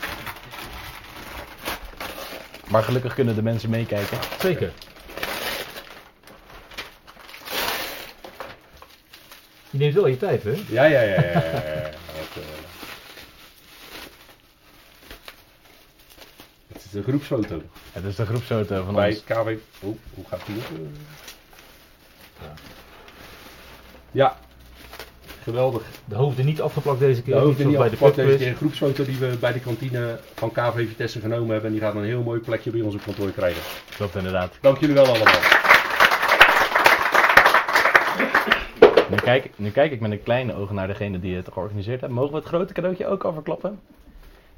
Maar 2.67 2.83
gelukkig 2.83 3.13
kunnen 3.13 3.35
de 3.35 3.43
mensen 3.43 3.69
meekijken. 3.69 4.17
Zeker. 4.39 4.71
Je 9.69 9.77
neemt 9.77 9.93
wel 9.93 10.07
je 10.07 10.17
tijd, 10.17 10.43
hè? 10.43 10.63
Ja, 10.67 10.83
ja, 10.83 11.01
ja. 11.01 11.01
ja, 11.01 11.21
ja, 11.21 11.41
ja. 11.41 11.89
Het, 12.11 12.35
uh... 12.37 12.43
het 16.67 16.85
is 16.85 16.93
een 16.93 17.03
groepsfoto. 17.03 17.61
Het 17.91 18.03
is 18.03 18.15
de 18.15 18.25
groepsfoto 18.25 18.83
van 18.83 18.93
Bij 18.93 19.09
ons. 19.09 19.23
KW... 19.23 19.47
Oh, 19.79 19.97
hoe 20.13 20.25
gaat 20.27 20.45
die? 20.45 20.61
Ja. 24.11 24.37
Geweldig. 25.43 25.83
De 26.05 26.15
hoofden 26.15 26.45
niet 26.45 26.61
afgeplakt 26.61 26.99
deze 26.99 27.21
keer. 27.21 27.33
De 27.33 27.39
hoofden 27.39 27.67
niet 27.67 27.75
bij 27.75 27.85
afgeplakt 27.85 28.15
de 28.15 28.25
deze 28.25 28.37
keer. 28.37 28.47
Een 28.47 28.55
groepsfoto 28.55 29.05
die 29.05 29.17
we 29.17 29.37
bij 29.39 29.53
de 29.53 29.59
kantine 29.59 30.19
van 30.35 30.51
KV 30.51 30.87
Vitesse 30.87 31.19
genomen 31.19 31.49
hebben. 31.49 31.65
En 31.65 31.71
die 31.71 31.81
gaat 31.81 31.95
een 31.95 32.03
heel 32.03 32.23
mooi 32.23 32.39
plekje 32.39 32.71
bij 32.71 32.81
ons 32.81 32.95
op 32.95 33.01
kantoor 33.03 33.31
krijgen. 33.31 33.61
Klopt 33.95 34.15
inderdaad. 34.15 34.57
Dank 34.61 34.77
jullie 34.77 34.95
wel 34.95 35.05
allemaal. 35.05 35.59
Nu 39.09 39.17
kijk, 39.17 39.49
nu 39.55 39.69
kijk 39.69 39.91
ik 39.91 39.99
met 39.99 40.11
een 40.11 40.23
kleine 40.23 40.55
oog 40.55 40.71
naar 40.71 40.87
degene 40.87 41.19
die 41.19 41.35
het 41.35 41.47
georganiseerd 41.51 42.01
heeft. 42.01 42.13
Mogen 42.13 42.31
we 42.31 42.37
het 42.37 42.47
grote 42.47 42.73
cadeautje 42.73 43.07
ook 43.07 43.23
al 43.23 43.33
verklappen? 43.33 43.79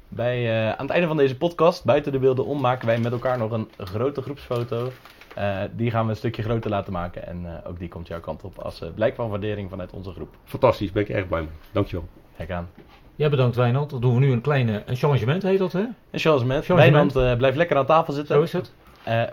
Bij, 0.08 0.42
uh, 0.42 0.70
aan 0.70 0.86
het 0.86 0.90
einde 0.90 1.06
van 1.06 1.16
deze 1.16 1.36
podcast, 1.36 1.84
buiten 1.84 2.12
de 2.12 2.18
beelden 2.18 2.44
om, 2.44 2.60
maken 2.60 2.86
wij 2.86 2.98
met 2.98 3.12
elkaar 3.12 3.38
nog 3.38 3.50
een 3.50 3.68
grote 3.78 4.22
groepsfoto. 4.22 4.92
Uh, 5.38 5.58
die 5.76 5.90
gaan 5.90 6.04
we 6.04 6.10
een 6.10 6.16
stukje 6.16 6.42
groter 6.42 6.70
laten 6.70 6.92
maken. 6.92 7.26
En 7.26 7.42
uh, 7.42 7.70
ook 7.70 7.78
die 7.78 7.88
komt 7.88 8.08
jouw 8.08 8.20
kant 8.20 8.44
op 8.44 8.58
als 8.58 8.82
uh, 8.82 8.88
blijk 8.94 9.14
van 9.14 9.28
waardering 9.28 9.70
vanuit 9.70 9.92
onze 9.92 10.10
groep. 10.10 10.34
Fantastisch, 10.44 10.92
ben 10.92 11.02
ik 11.02 11.08
erg 11.08 11.28
blij 11.28 11.40
mee. 11.40 11.50
Dankjewel. 11.72 12.08
Kijk 12.36 12.50
aan. 12.50 12.68
Ja, 13.16 13.28
bedankt 13.28 13.56
Wijnand. 13.56 13.90
Dan 13.90 14.00
doen 14.00 14.14
we 14.14 14.20
nu 14.20 14.32
een 14.32 14.40
kleine 14.40 14.82
een 14.86 14.96
changement, 14.96 15.42
heet 15.42 15.58
dat 15.58 15.72
hè? 15.72 15.80
Een 15.80 16.18
changement. 16.18 16.64
changement. 16.64 17.12
Wijnand 17.12 17.38
blijft 17.38 17.56
lekker 17.56 17.76
aan 17.76 17.86
tafel 17.86 18.12
zitten. 18.12 18.34
Zo 18.34 18.42
is 18.42 18.52
het. 18.52 18.72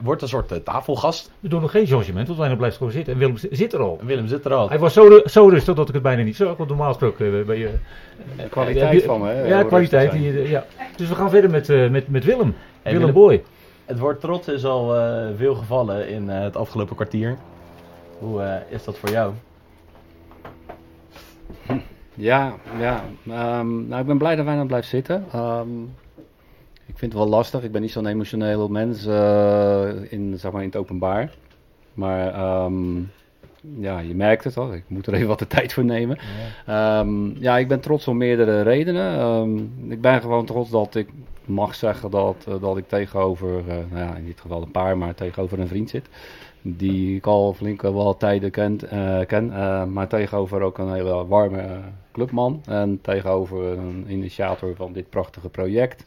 wordt 0.01 0.21
een 0.21 0.27
soort 0.27 0.65
tafelgast. 0.65 1.31
We 1.39 1.47
doen 1.47 1.61
nog 1.61 1.71
geen 1.71 1.85
changement, 1.85 2.25
want 2.25 2.37
Wijnand 2.37 2.59
blijft 2.59 2.77
gewoon 2.77 2.91
zitten. 2.91 3.13
En 3.13 3.19
Willem 3.19 3.37
zit 3.37 3.73
er 3.73 3.79
al. 3.79 3.99
Willem 4.03 4.27
zit 4.27 4.45
er 4.45 4.53
al. 4.53 4.69
Hij 4.69 4.79
was 4.79 4.93
zo, 4.93 5.21
zo 5.25 5.47
rustig 5.47 5.75
dat 5.75 5.87
ik 5.87 5.93
het 5.93 6.03
bijna 6.03 6.23
niet 6.23 6.35
zag. 6.35 6.57
Want 6.57 6.69
normaal 6.69 6.87
gesproken 6.87 7.45
ben 7.45 7.57
je... 7.57 7.69
Kwaliteit 8.49 9.03
van 9.03 9.25
hè? 9.25 9.47
Ja, 9.47 9.63
kwaliteit. 9.63 10.11
Die, 10.11 10.49
ja. 10.49 10.65
Dus 10.95 11.09
we 11.09 11.15
gaan 11.15 11.29
verder 11.29 11.49
met, 11.49 11.67
met, 11.67 12.07
met 12.07 12.25
Willem. 12.25 12.55
Hey, 12.81 12.93
Willem, 12.93 13.07
Willem 13.07 13.13
Boy. 13.13 13.43
Het 13.91 13.99
woord 13.99 14.19
trots 14.19 14.47
is 14.47 14.65
al 14.65 14.97
uh, 14.97 15.27
veel 15.35 15.55
gevallen 15.55 16.09
in 16.09 16.23
uh, 16.23 16.39
het 16.39 16.55
afgelopen 16.55 16.95
kwartier. 16.95 17.37
Hoe 18.19 18.41
uh, 18.41 18.55
is 18.69 18.83
dat 18.83 18.97
voor 18.97 19.09
jou? 19.09 19.33
Ja, 22.13 22.53
ja. 22.79 23.03
Um, 23.59 23.87
nou, 23.87 24.01
ik 24.01 24.07
ben 24.07 24.17
blij 24.17 24.35
dat 24.35 24.45
wij 24.45 24.55
nog 24.55 24.67
blijven 24.67 24.89
zitten. 24.89 25.25
Um, 25.35 25.93
ik 26.85 26.97
vind 26.97 27.13
het 27.13 27.21
wel 27.21 27.29
lastig. 27.29 27.63
Ik 27.63 27.71
ben 27.71 27.81
niet 27.81 27.91
zo'n 27.91 28.05
emotioneel 28.05 28.67
mens 28.67 29.05
in, 30.09 30.33
zeg 30.37 30.51
maar, 30.51 30.61
in 30.61 30.67
het 30.67 30.75
openbaar. 30.75 31.31
Maar 31.93 32.63
um, 32.63 33.11
ja, 33.77 33.99
je 33.99 34.15
merkt 34.15 34.43
het 34.43 34.57
al. 34.57 34.73
Ik 34.73 34.83
moet 34.87 35.07
er 35.07 35.13
even 35.13 35.27
wat 35.27 35.39
de 35.39 35.47
tijd 35.57 35.73
voor 35.73 35.85
nemen. 35.85 36.17
Ehm, 36.65 37.41
ja, 37.41 37.57
ik 37.57 37.67
ben 37.67 37.79
trots 37.79 38.07
om 38.07 38.17
meerdere 38.17 38.61
redenen. 38.61 39.19
Ehm, 39.19 39.57
ik 39.91 40.01
ben 40.01 40.21
gewoon 40.21 40.45
trots 40.45 40.69
dat 40.69 40.95
ik 40.95 41.09
mag 41.45 41.75
zeggen 41.75 42.11
dat, 42.11 42.45
eh, 42.47 42.53
dat 42.61 42.77
ik 42.77 42.87
tegenover, 42.87 43.57
eh, 43.67 43.75
nou 43.91 44.05
ja, 44.05 44.15
in 44.15 44.25
dit 44.25 44.41
geval 44.41 44.61
een 44.61 44.71
paar, 44.71 44.97
maar 44.97 45.15
tegenover 45.15 45.59
een 45.59 45.67
vriend 45.67 45.89
zit. 45.89 46.09
Die 46.61 47.15
ik 47.15 47.25
al 47.25 47.53
flink 47.53 47.81
wel 47.81 48.17
tijden 48.17 48.51
kent, 48.51 48.83
eh, 48.83 49.19
ken. 49.27 49.53
eh, 49.53 49.83
maar 49.85 50.07
tegenover 50.07 50.61
ook 50.61 50.77
een 50.77 50.93
hele 50.93 51.25
warme 51.27 51.57
eh, 51.61 51.77
clubman. 52.11 52.61
En 52.65 52.99
tegenover 53.01 53.63
een 53.77 54.05
initiator 54.07 54.75
van 54.75 54.93
dit 54.93 55.09
prachtige 55.09 55.49
project. 55.49 56.05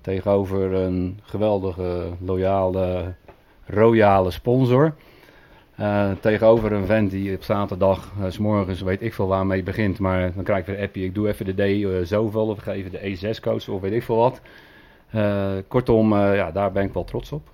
Tegenover 0.00 0.72
een 0.72 1.18
geweldige, 1.22 2.06
loyale, 2.20 3.14
royale 3.66 4.30
sponsor. 4.30 4.94
Eh, 5.80 6.10
tegenover 6.20 6.72
een 6.72 6.86
vent 6.86 7.10
die 7.10 7.34
op 7.34 7.42
zaterdag, 7.42 8.12
eh, 8.20 8.30
s 8.30 8.38
morgens 8.38 8.80
weet 8.80 9.02
ik 9.02 9.14
veel 9.14 9.26
waarmee 9.26 9.62
begint, 9.62 9.98
maar 9.98 10.32
dan 10.34 10.44
krijg 10.44 10.60
ik 10.60 10.66
weer 10.66 10.76
een 10.76 10.84
appje, 10.84 11.04
ik 11.04 11.14
doe 11.14 11.28
even 11.28 11.44
de 11.44 11.52
D 11.52 11.58
eh, 11.60 12.06
zoveel 12.06 12.46
of 12.46 12.58
ga 12.58 12.72
even 12.72 12.90
de 12.90 12.98
E6-coach 12.98 13.68
of 13.68 13.80
weet 13.80 13.92
ik 13.92 14.02
veel 14.02 14.16
wat. 14.16 14.40
Kortom, 15.68 16.14
ja, 16.14 16.50
daar 16.50 16.72
ben 16.72 16.84
ik 16.84 16.92
wel 16.92 17.04
trots 17.04 17.32
op 17.32 17.48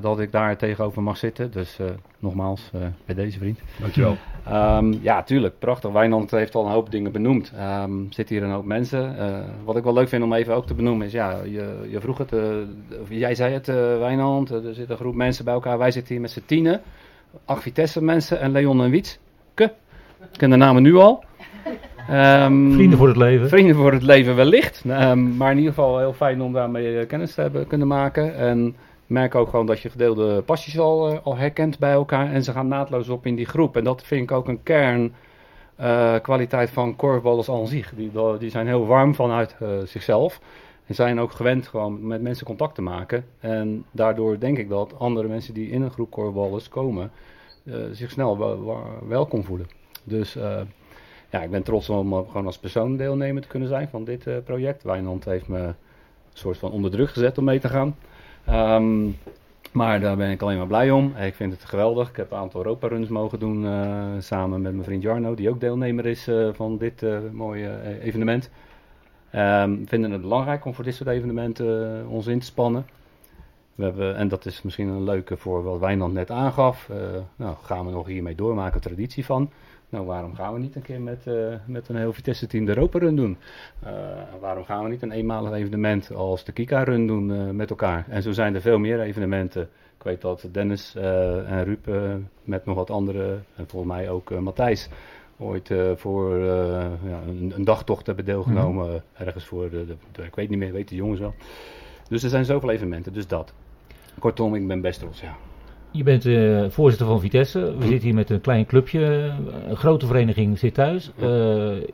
dat 0.00 0.20
ik 0.20 0.32
daar 0.32 0.56
tegenover 0.56 1.02
mag 1.02 1.16
zitten. 1.16 1.50
Dus 1.50 1.78
nogmaals, 2.18 2.70
bij 3.04 3.14
deze 3.14 3.38
vriend. 3.38 3.58
Dankjewel. 3.80 4.16
Ehm, 4.46 4.94
ja, 5.00 5.22
tuurlijk, 5.22 5.58
prachtig. 5.58 5.90
Wijnand 5.90 6.30
heeft 6.30 6.54
al 6.54 6.64
een 6.64 6.72
hoop 6.72 6.90
dingen 6.90 7.12
benoemd. 7.12 7.52
Ehm 7.56 7.92
zitten 8.10 8.36
hier 8.36 8.44
een 8.44 8.50
hoop 8.50 8.64
mensen. 8.64 9.16
Wat 9.64 9.76
ik 9.76 9.84
wel 9.84 9.92
leuk 9.92 10.08
vind 10.08 10.22
om 10.22 10.32
even 10.32 10.54
ook 10.54 10.66
te 10.66 10.74
benoemen 10.74 11.06
is, 11.06 11.12
ja, 11.12 11.40
je, 11.44 11.86
je 11.90 12.00
vroeg 12.00 12.18
het, 12.18 12.32
jij 13.08 13.34
zei 13.34 13.52
het, 13.52 13.66
Wijnand, 13.98 14.50
er 14.50 14.74
zit 14.74 14.90
een 14.90 14.96
groep 14.96 15.14
mensen 15.14 15.44
bij 15.44 15.54
elkaar. 15.54 15.78
Wij 15.78 15.90
zitten 15.90 16.12
hier 16.12 16.22
met 16.22 16.30
z'n 16.30 16.42
tienen. 16.46 16.82
Acht 17.44 17.62
Vitesse 17.62 18.02
mensen 18.02 18.40
en 18.40 18.52
Leon 18.52 18.82
en 18.82 18.90
Wietske. 18.90 19.72
Ik 20.18 20.38
ken 20.38 20.50
de 20.50 20.56
namen 20.56 20.82
nu 20.82 20.96
al. 20.96 21.24
Ehm, 22.08 22.72
Vrienden 22.72 22.98
voor 22.98 23.08
het 23.08 23.16
leven. 23.16 23.48
Vrienden 23.48 23.76
voor 23.76 23.92
het 23.92 24.02
leven 24.02 24.36
wellicht. 24.36 24.82
Ehm, 24.88 25.36
maar 25.36 25.50
in 25.50 25.56
ieder 25.56 25.72
geval 25.72 25.98
heel 25.98 26.12
fijn 26.12 26.42
om 26.42 26.52
daarmee 26.52 26.98
eh, 26.98 27.06
kennis 27.06 27.34
te 27.34 27.40
hebben 27.40 27.66
kunnen 27.66 27.86
maken. 27.86 28.36
En 28.36 28.66
ik 28.66 28.74
merk 29.06 29.34
ook 29.34 29.48
gewoon 29.48 29.66
dat 29.66 29.80
je 29.80 29.90
gedeelde 29.90 30.42
passies 30.42 30.78
al, 30.78 31.08
eh, 31.08 31.18
al 31.22 31.36
herkent 31.36 31.78
bij 31.78 31.92
elkaar. 31.92 32.32
En 32.32 32.42
ze 32.42 32.52
gaan 32.52 32.68
naadloos 32.68 33.08
op 33.08 33.26
in 33.26 33.34
die 33.34 33.46
groep. 33.46 33.76
En 33.76 33.84
dat 33.84 34.02
vind 34.02 34.22
ik 34.22 34.32
ook 34.32 34.48
een 34.48 34.62
kern 34.62 35.14
eh, 35.76 36.14
kwaliteit 36.22 36.70
van 36.70 36.96
korfballers 36.96 37.50
aan 37.50 37.66
zich. 37.66 37.92
Die, 37.94 38.10
die 38.38 38.50
zijn 38.50 38.66
heel 38.66 38.86
warm 38.86 39.14
vanuit 39.14 39.56
zichzelf. 39.84 40.40
En 40.90 40.96
zijn 40.96 41.20
ook 41.20 41.32
gewend 41.32 41.68
gewoon 41.68 42.06
met 42.06 42.22
mensen 42.22 42.46
contact 42.46 42.74
te 42.74 42.82
maken. 42.82 43.24
En 43.40 43.84
daardoor 43.90 44.38
denk 44.38 44.58
ik 44.58 44.68
dat 44.68 44.98
andere 44.98 45.28
mensen 45.28 45.54
die 45.54 45.70
in 45.70 45.82
een 45.82 45.90
groep 45.90 46.10
korfballers 46.10 46.68
komen... 46.68 47.10
eh, 47.64 47.74
zich 47.92 48.10
snel 48.10 48.38
wel- 48.38 48.64
wel- 48.64 48.86
welkom 49.08 49.44
voelen. 49.44 49.66
Dus... 50.04 50.36
eh, 50.36 50.60
ja, 51.30 51.42
ik 51.42 51.50
ben 51.50 51.62
trots 51.62 51.88
om 51.88 52.12
eh, 52.12 52.18
gewoon 52.26 52.46
als 52.46 52.58
persoon 52.58 52.96
deelnemer 52.96 53.42
te 53.42 53.48
kunnen 53.48 53.68
zijn 53.68 53.88
van 53.88 54.04
dit 54.04 54.44
project. 54.44 54.82
Wijnand 54.82 55.24
heeft 55.24 55.48
me 55.48 55.58
een 55.58 55.74
soort 56.32 56.58
van 56.58 56.70
onder 56.70 56.90
druk 56.90 57.08
gezet 57.10 57.38
om 57.38 57.44
mee 57.44 57.60
te 57.60 57.68
gaan. 57.68 57.96
Ehm, 58.44 59.08
maar 59.72 60.00
daar 60.00 60.16
ben 60.16 60.30
ik 60.30 60.42
alleen 60.42 60.58
maar 60.58 60.66
blij 60.66 60.90
om. 60.90 61.14
Ik 61.16 61.34
vind 61.34 61.52
het 61.52 61.64
geweldig. 61.64 62.08
Ik 62.08 62.16
heb 62.16 62.30
een 62.30 62.38
aantal 62.38 62.60
Europa-runs 62.60 63.08
mogen 63.08 63.38
doen 63.38 63.64
samen 64.22 64.62
met 64.62 64.72
mijn 64.72 64.84
vriend 64.84 65.02
Jarno, 65.02 65.34
die 65.34 65.50
ook 65.50 65.60
deelnemer 65.60 66.06
is 66.06 66.28
van 66.52 66.78
dit 66.78 67.04
mooie 67.32 68.00
evenement. 68.00 68.50
We 69.30 69.82
vinden 69.84 70.10
het 70.10 70.20
belangrijk 70.20 70.64
om 70.64 70.74
voor 70.74 70.84
dit 70.84 70.94
soort 70.94 71.08
evenementen 71.08 72.00
eh, 72.00 72.12
ons 72.12 72.26
in 72.26 72.38
te 72.38 72.46
spannen. 72.46 72.86
We 73.74 73.84
hebben, 73.84 74.16
en 74.16 74.28
dat 74.28 74.46
is 74.46 74.62
misschien 74.62 74.88
een 74.88 75.04
leuke 75.04 75.36
voor 75.36 75.62
wat 75.62 75.78
Wijnand 75.78 76.12
net 76.12 76.30
aangaf. 76.30 76.88
Eh, 76.88 76.96
nou, 77.36 77.56
gaan 77.62 77.86
we 77.86 77.92
nog 77.92 78.06
hiermee 78.06 78.34
doormaken, 78.34 78.80
traditie 78.80 79.24
van. 79.24 79.50
Nou, 79.90 80.06
waarom 80.06 80.34
gaan 80.34 80.52
we 80.52 80.58
niet 80.58 80.76
een 80.76 80.82
keer 80.82 81.00
met, 81.00 81.26
eh, 81.26 81.54
met 81.64 81.88
een 81.88 81.96
heel 81.96 82.12
Vitesse-team 82.12 82.64
de 82.64 82.74
Europa-run 82.74 83.16
doen? 83.16 83.36
Eh, 83.82 83.92
waarom 84.40 84.64
gaan 84.64 84.84
we 84.84 84.90
niet 84.90 85.02
een 85.02 85.10
eenmalig 85.10 85.52
evenement 85.52 86.14
als 86.14 86.44
de 86.44 86.52
Kika-run 86.52 87.06
doen 87.06 87.32
eh, 87.32 87.50
met 87.50 87.70
elkaar? 87.70 88.04
En 88.08 88.22
zo 88.22 88.32
zijn 88.32 88.54
er 88.54 88.60
veel 88.60 88.78
meer 88.78 89.00
evenementen. 89.00 89.62
Ik 89.96 90.02
weet 90.02 90.20
dat 90.20 90.48
Dennis 90.52 90.94
en 90.94 91.64
Ruud 91.64 91.86
eh, 91.86 92.14
met 92.44 92.64
nog 92.64 92.76
wat 92.76 92.90
andere, 92.90 93.38
en 93.56 93.68
volgens 93.68 93.92
mij 93.92 94.10
ook 94.10 94.40
Matthijs, 94.40 94.88
ooit 95.40 95.70
eh, 95.70 95.90
voor 95.96 96.36
eh, 96.36 96.42
ja, 97.08 97.20
een, 97.26 97.52
een 97.56 97.64
dagtocht 97.64 98.06
hebben 98.06 98.24
deelgenomen. 98.24 99.02
eh, 99.14 99.26
ergens 99.26 99.44
voor 99.44 99.70
de, 99.70 99.84
ik 100.24 100.34
weet 100.34 100.48
niet 100.48 100.58
meer, 100.58 100.72
weet 100.72 100.88
de 100.88 100.94
jongens 100.94 101.20
wel. 101.20 101.34
Dus 102.08 102.22
er 102.22 102.28
zijn 102.28 102.44
zoveel 102.44 102.70
evenementen, 102.70 103.12
dus 103.12 103.26
dat. 103.26 103.54
Kortom, 104.18 104.54
ik 104.54 104.66
ben 104.66 104.80
best 104.80 105.00
trots, 105.00 105.20
ja. 105.20 105.36
Je 105.92 106.02
bent 106.02 106.22
voorzitter 106.72 107.06
van 107.06 107.20
Vitesse. 107.20 107.76
We 107.78 107.86
zitten 107.86 108.04
hier 108.04 108.14
met 108.14 108.30
een 108.30 108.40
klein 108.40 108.66
clubje. 108.66 109.32
Een 109.68 109.76
grote 109.76 110.06
vereniging 110.06 110.58
zit 110.58 110.74
thuis. 110.74 111.10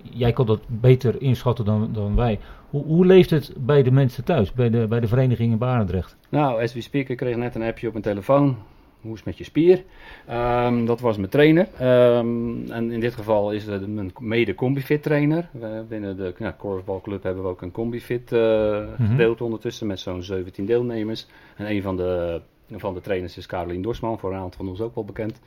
Jij 0.02 0.32
kon 0.32 0.46
dat 0.46 0.60
beter 0.66 1.22
inschatten 1.22 1.64
dan, 1.64 1.90
dan 1.92 2.14
wij. 2.14 2.38
Hoe, 2.70 2.84
hoe 2.84 3.06
leeft 3.06 3.30
het 3.30 3.52
bij 3.58 3.82
de 3.82 3.90
mensen 3.90 4.24
thuis, 4.24 4.52
bij 4.52 4.70
de, 4.70 4.86
bij 4.86 5.00
de 5.00 5.06
vereniging 5.08 5.52
in 5.52 5.58
Barendrecht? 5.58 6.16
Nou, 6.28 6.62
as 6.62 6.74
we 6.74 6.80
speak, 6.80 7.08
ik 7.08 7.16
kreeg 7.16 7.36
net 7.36 7.54
een 7.54 7.62
appje 7.62 7.86
op 7.86 7.92
mijn 7.92 8.04
telefoon. 8.04 8.56
Hoe 9.06 9.14
is 9.14 9.20
het 9.20 9.28
met 9.28 9.38
je 9.38 9.44
spier? 9.44 9.82
Ehm, 10.26 10.84
dat 10.84 11.00
was 11.00 11.16
mijn 11.16 11.30
trainer. 11.30 11.66
Ehm, 11.78 12.70
en 12.70 12.90
in 12.90 13.00
dit 13.00 13.14
geval 13.14 13.52
is 13.52 13.66
het 13.66 13.86
mijn 13.94 14.12
mede 14.20 14.54
combifit 14.54 15.02
trainer. 15.02 15.48
We, 15.52 15.84
binnen 15.88 16.16
de 16.16 16.34
ja, 16.38 16.50
korfbalclub 16.50 17.22
hebben 17.22 17.42
we 17.42 17.48
ook 17.48 17.62
een 17.62 17.70
combifit 17.70 18.30
Mhm. 18.30 19.06
gedeelte 19.06 19.44
ondertussen 19.44 19.86
met 19.86 20.00
zo'n 20.00 20.22
17 20.22 20.66
deelnemers. 20.66 21.26
En 21.56 21.70
een 21.70 21.82
van 21.82 21.96
de, 21.96 22.40
van 22.70 22.94
de 22.94 23.00
trainers 23.00 23.36
is 23.36 23.46
Carolien 23.46 23.82
Dorsman, 23.82 24.18
voor 24.18 24.30
een 24.30 24.36
aantal 24.38 24.56
van 24.58 24.68
ons 24.68 24.80
ook 24.80 24.94
wel 24.94 25.04
bekend. 25.04 25.40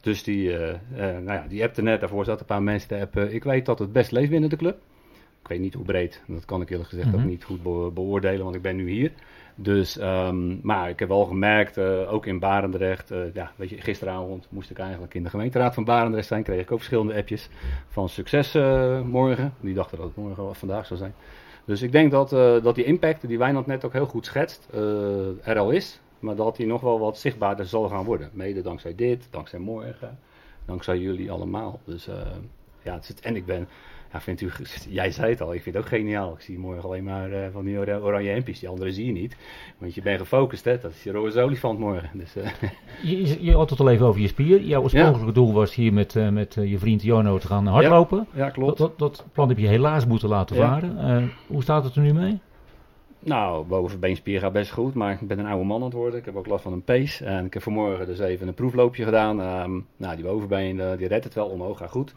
Dus 0.00 0.22
die, 0.22 0.56
eh, 0.56 0.68
eh, 0.70 0.78
nou 0.96 1.32
ja, 1.32 1.44
die 1.48 1.62
appte 1.64 1.82
net, 1.82 2.00
daarvoor 2.00 2.24
zaten 2.24 2.40
een 2.40 2.46
paar 2.46 2.62
mensen 2.62 2.88
te 2.88 3.00
appen. 3.00 3.34
Ik 3.34 3.44
weet 3.44 3.66
dat 3.66 3.78
het 3.78 3.92
best 3.92 4.10
leeft 4.12 4.30
binnen 4.30 4.50
de 4.50 4.56
club. 4.56 4.76
Ik 5.42 5.48
weet 5.48 5.60
niet 5.60 5.74
hoe 5.74 5.84
breed, 5.84 6.22
dat 6.26 6.44
kan 6.44 6.60
ik 6.60 6.70
eerlijk 6.70 6.88
gezegd 6.88 7.08
Mhm. 7.08 7.16
ook 7.16 7.24
niet 7.24 7.44
goed 7.44 7.62
be- 7.62 7.90
beoordelen, 7.94 8.42
want 8.44 8.54
ik 8.56 8.62
ben 8.62 8.76
nu 8.76 8.90
hier. 8.90 9.12
Dus, 9.60 9.98
ehm, 9.98 10.56
maar 10.62 10.88
ik 10.88 10.98
heb 10.98 11.08
wel 11.08 11.24
gemerkt, 11.24 11.76
eh, 11.76 12.12
ook 12.12 12.26
in 12.26 12.38
Barendrecht, 12.38 13.10
eh, 13.10 13.34
ja, 13.34 13.50
weet 13.56 13.70
je, 13.70 13.80
gisteravond 13.80 14.46
moest 14.50 14.70
ik 14.70 14.78
eigenlijk 14.78 15.14
in 15.14 15.22
de 15.22 15.28
gemeenteraad 15.30 15.74
van 15.74 15.84
Barendrecht 15.84 16.26
zijn, 16.26 16.42
kreeg 16.42 16.60
ik 16.60 16.72
ook 16.72 16.78
verschillende 16.78 17.14
appjes 17.14 17.48
van 17.88 18.08
succes 18.08 18.54
eh, 18.54 19.00
morgen. 19.00 19.54
Die 19.60 19.74
dachten 19.74 19.96
dat 19.96 20.06
het 20.06 20.16
morgen 20.16 20.44
wel 20.44 20.54
vandaag 20.54 20.86
zou 20.86 20.98
zijn. 20.98 21.14
Dus 21.64 21.82
ik 21.82 21.92
denk 21.92 22.10
dat, 22.10 22.30
dat 22.62 22.74
die 22.74 22.84
impact, 22.84 23.28
die 23.28 23.38
Wijnand 23.38 23.66
net 23.66 23.84
ook 23.84 23.92
heel 23.92 24.06
goed 24.06 24.26
schetst, 24.26 24.68
er 25.42 25.58
al 25.58 25.70
is. 25.70 26.00
Maar 26.18 26.36
dat 26.36 26.56
die 26.56 26.66
nog 26.66 26.80
wel 26.80 26.98
wat 26.98 27.18
zichtbaarder 27.18 27.66
zal 27.66 27.88
gaan 27.88 28.04
worden. 28.04 28.30
Mede 28.32 28.62
dankzij 28.62 28.94
dit, 28.94 29.28
dankzij 29.30 29.58
morgen, 29.58 30.18
dankzij 30.64 30.98
jullie 30.98 31.30
allemaal. 31.30 31.80
Dus 31.84 32.08
ja, 32.82 32.94
het 32.94 33.08
is, 33.08 33.20
en 33.20 33.36
ik 33.36 33.46
ben, 33.46 33.68
ja, 34.12 34.20
vindt 34.20 34.40
u, 34.40 34.50
jij 34.88 35.10
zei 35.10 35.30
het 35.30 35.40
al, 35.40 35.54
ik 35.54 35.62
vind 35.62 35.74
het 35.74 35.84
ook 35.84 35.90
geniaal. 35.90 36.32
Ik 36.32 36.40
zie 36.40 36.58
morgen 36.58 36.84
alleen 36.84 37.04
maar 37.04 37.32
eh, 37.32 37.48
van 37.52 37.64
die 37.64 37.78
ora- 37.78 37.98
oranje 37.98 38.30
hempjes, 38.30 38.58
die 38.58 38.68
andere 38.68 38.92
zie 38.92 39.06
je 39.06 39.12
niet. 39.12 39.36
Want 39.78 39.94
je 39.94 40.02
bent 40.02 40.20
gefocust, 40.20 40.64
hè, 40.64 40.78
dat 40.80 40.90
is 40.90 41.02
je 41.02 41.10
roze 41.12 41.40
olifant 41.42 41.78
morgen. 41.78 42.10
Dus, 42.12 42.36
eh, 42.36 42.50
Je, 43.10 43.44
je, 43.44 43.52
had 43.54 43.70
het 43.70 43.80
al 43.80 43.90
even 43.90 44.06
over 44.06 44.20
je 44.20 44.28
spier. 44.28 44.60
Jouw 44.60 44.82
oorspronkelijke 44.82 45.32
doel 45.32 45.52
was 45.52 45.74
hier 45.74 45.92
met, 45.92 46.16
eh, 46.16 46.28
met 46.28 46.54
je 46.54 46.78
vriend 46.78 47.02
Jono 47.02 47.38
te 47.38 47.46
gaan 47.46 47.66
hardlopen. 47.66 48.26
ja, 48.34 48.44
Dat, 48.44 48.52
klopt. 48.52 48.78
dat, 48.78 48.98
dat 48.98 49.24
plan 49.32 49.48
heb 49.48 49.58
je 49.58 49.66
helaas 49.66 50.06
moeten 50.06 50.28
laten 50.28 50.56
varen. 50.56 51.32
Hoe 51.46 51.62
staat 51.62 51.84
het 51.84 51.94
er 51.94 52.02
nu 52.02 52.12
mee? 52.14 52.38
Nou, 53.20 53.64
bovenbeenspier 53.66 54.40
gaat 54.40 54.52
best 54.52 54.70
goed, 54.72 54.94
maar 54.94 55.12
ik 55.20 55.28
ben 55.28 55.38
een 55.38 55.46
oude 55.46 55.64
man 55.64 55.78
aan 55.78 55.84
het 55.86 55.92
worden. 55.92 56.18
Ik 56.18 56.24
heb 56.24 56.36
ook 56.36 56.46
last 56.46 56.62
van 56.62 56.72
een 56.72 56.82
pees. 56.84 57.20
En 57.20 57.44
ik 57.44 57.54
heb 57.54 57.62
vanmorgen 57.62 58.06
dus 58.06 58.18
even 58.18 58.48
een 58.48 58.54
proefloopje 58.54 59.04
gedaan. 59.04 59.40
Ehm, 59.40 59.80
nou, 59.96 60.16
die 60.16 60.24
bovenbeen 60.24 60.76
die 60.96 61.08
redt 61.08 61.24
het 61.24 61.34
wel, 61.34 61.46
omhoog 61.46 61.78
gaat 61.78 61.90
goed. 61.90 62.14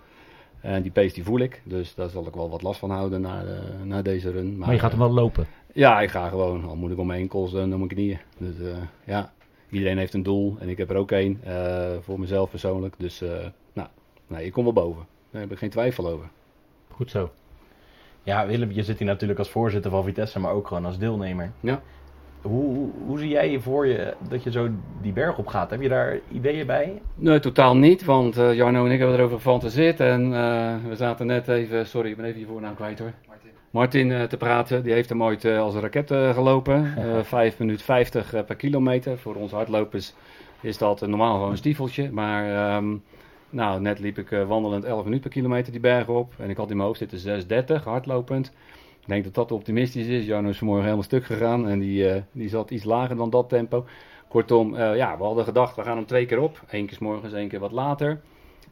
En 0.61 0.81
die 0.81 0.91
pees 0.91 1.13
die 1.13 1.23
voel 1.23 1.39
ik, 1.39 1.61
dus 1.65 1.95
daar 1.95 2.09
zal 2.09 2.27
ik 2.27 2.33
wel 2.33 2.49
wat 2.49 2.61
last 2.61 2.79
van 2.79 2.89
houden 2.91 3.21
na, 3.21 3.43
de- 3.43 3.73
na 3.83 4.01
deze 4.01 4.31
run. 4.31 4.57
Maar 4.57 4.73
je 4.73 4.79
gaat 4.79 4.91
hem 4.91 4.99
wel 4.99 5.11
lopen. 5.13 5.45
Ja, 5.73 6.01
ik 6.01 6.09
ga 6.09 6.27
gewoon. 6.29 6.65
Al 6.65 6.75
moet 6.75 6.91
ik 6.91 6.97
om 6.97 7.07
mijn 7.07 7.21
enkels 7.21 7.53
en 7.53 7.63
om 7.71 7.77
mijn 7.77 7.87
knieën. 7.87 8.19
Dus 8.37 8.59
eh, 8.59 8.77
ja, 9.05 9.31
iedereen 9.69 9.97
heeft 9.97 10.13
een 10.13 10.23
doel 10.23 10.55
en 10.59 10.69
ik 10.69 10.77
heb 10.77 10.89
er 10.89 10.95
ook 10.95 11.11
één 11.11 11.39
eh, 11.43 11.91
voor 12.01 12.19
mezelf 12.19 12.49
persoonlijk. 12.49 12.95
Dus 12.97 13.21
eh, 13.21 13.29
nou, 13.73 13.87
nee, 14.27 14.45
ik 14.45 14.51
kom 14.51 14.63
wel 14.63 14.73
boven. 14.73 15.05
Daar 15.31 15.41
heb 15.41 15.51
ik 15.51 15.57
geen 15.57 15.69
twijfel 15.69 16.07
over. 16.07 16.29
Goed 16.89 17.09
zo. 17.11 17.31
Ja, 18.23 18.47
Willem, 18.47 18.71
je 18.71 18.83
zit 18.83 18.97
hier 18.97 19.07
natuurlijk 19.07 19.39
als 19.39 19.49
voorzitter 19.49 19.91
van 19.91 20.03
Vitesse, 20.03 20.39
maar 20.39 20.51
ook 20.53 20.67
gewoon 20.67 20.85
als 20.85 20.97
deelnemer. 20.97 21.51
Ja. 21.59 21.81
Hoe, 22.41 22.63
hoe, 22.75 22.89
hoe 23.05 23.19
zie 23.19 23.29
jij 23.29 23.59
voor 23.59 23.87
je 23.87 24.13
dat 24.29 24.43
je 24.43 24.51
zo 24.51 24.69
die 25.01 25.13
berg 25.13 25.37
op 25.37 25.47
gaat? 25.47 25.69
Heb 25.69 25.81
je 25.81 25.89
daar 25.89 26.19
ideeën 26.31 26.65
bij? 26.65 27.01
Nee, 27.15 27.39
totaal 27.39 27.77
niet, 27.77 28.05
want 28.05 28.37
eh, 28.37 28.53
Jarno 28.53 28.85
en 28.85 28.91
ik 28.91 28.99
hebben 28.99 29.17
erover 29.17 29.37
gefantaseerd. 29.37 29.99
En 29.99 30.33
eh, 30.33 30.75
we 30.87 30.95
zaten 30.95 31.25
net 31.25 31.47
even, 31.47 31.87
sorry, 31.87 32.09
ik 32.09 32.15
ben 32.15 32.25
even 32.25 32.39
je 32.39 32.45
voornaam 32.45 32.75
kwijt 32.75 32.99
hoor. 32.99 33.11
Martin 33.71 34.11
eh, 34.11 34.23
te 34.23 34.37
praten. 34.37 34.83
Die 34.83 34.93
heeft 34.93 35.09
hem 35.09 35.23
ooit 35.23 35.45
als 35.45 35.73
een 35.73 35.81
raket 35.81 36.11
eh, 36.11 36.33
gelopen. 36.33 36.93
Eh 36.97 37.23
5 37.23 37.59
minuten 37.59 37.85
50 37.85 38.33
eh, 38.33 38.43
per 38.43 38.55
kilometer. 38.55 39.17
Voor 39.17 39.35
ons 39.35 39.51
hardlopers 39.51 40.13
is 40.61 40.77
dat 40.77 41.01
normaal 41.01 41.33
gewoon 41.35 41.51
een 41.51 41.57
stiefeltje. 41.57 42.11
Maar 42.11 42.73
ehm, 42.75 42.95
nou, 43.49 43.81
net 43.81 43.99
liep 43.99 44.17
ik 44.17 44.31
eh, 44.31 44.47
wandelend 44.47 44.83
11 44.83 45.03
minuten 45.03 45.21
per 45.21 45.31
kilometer 45.31 45.71
die 45.71 45.81
berg 45.81 46.07
op. 46.07 46.33
En 46.37 46.49
ik 46.49 46.57
had 46.57 46.69
in 46.69 46.75
mijn 46.75 46.87
hoofd 46.87 47.09
zitten 47.09 47.43
6.30 47.79 47.83
hardlopend. 47.83 48.51
Ik 49.01 49.07
denk 49.07 49.23
dat 49.23 49.33
dat 49.33 49.51
optimistisch 49.51 50.07
is. 50.07 50.25
Jarno 50.25 50.49
is 50.49 50.57
vanmorgen 50.57 50.85
helemaal 50.85 51.05
stuk 51.05 51.25
gegaan. 51.25 51.67
En 51.67 51.79
die, 51.79 52.09
eh, 52.09 52.21
die 52.31 52.49
zat 52.49 52.71
iets 52.71 52.83
lager 52.83 53.15
dan 53.15 53.29
dat 53.29 53.49
tempo. 53.49 53.85
Kortom, 54.27 54.75
eh, 54.75 54.95
ja, 54.95 55.17
we 55.17 55.23
hadden 55.23 55.43
gedacht, 55.43 55.75
we 55.75 55.83
gaan 55.83 55.97
hem 55.97 56.05
twee 56.05 56.25
keer 56.25 56.39
op. 56.39 56.63
Eén 56.69 56.85
keer 56.85 56.95
's 56.95 56.99
morgens, 56.99 57.33
één 57.33 57.47
keer 57.47 57.59
wat 57.59 57.71
later. 57.71 58.21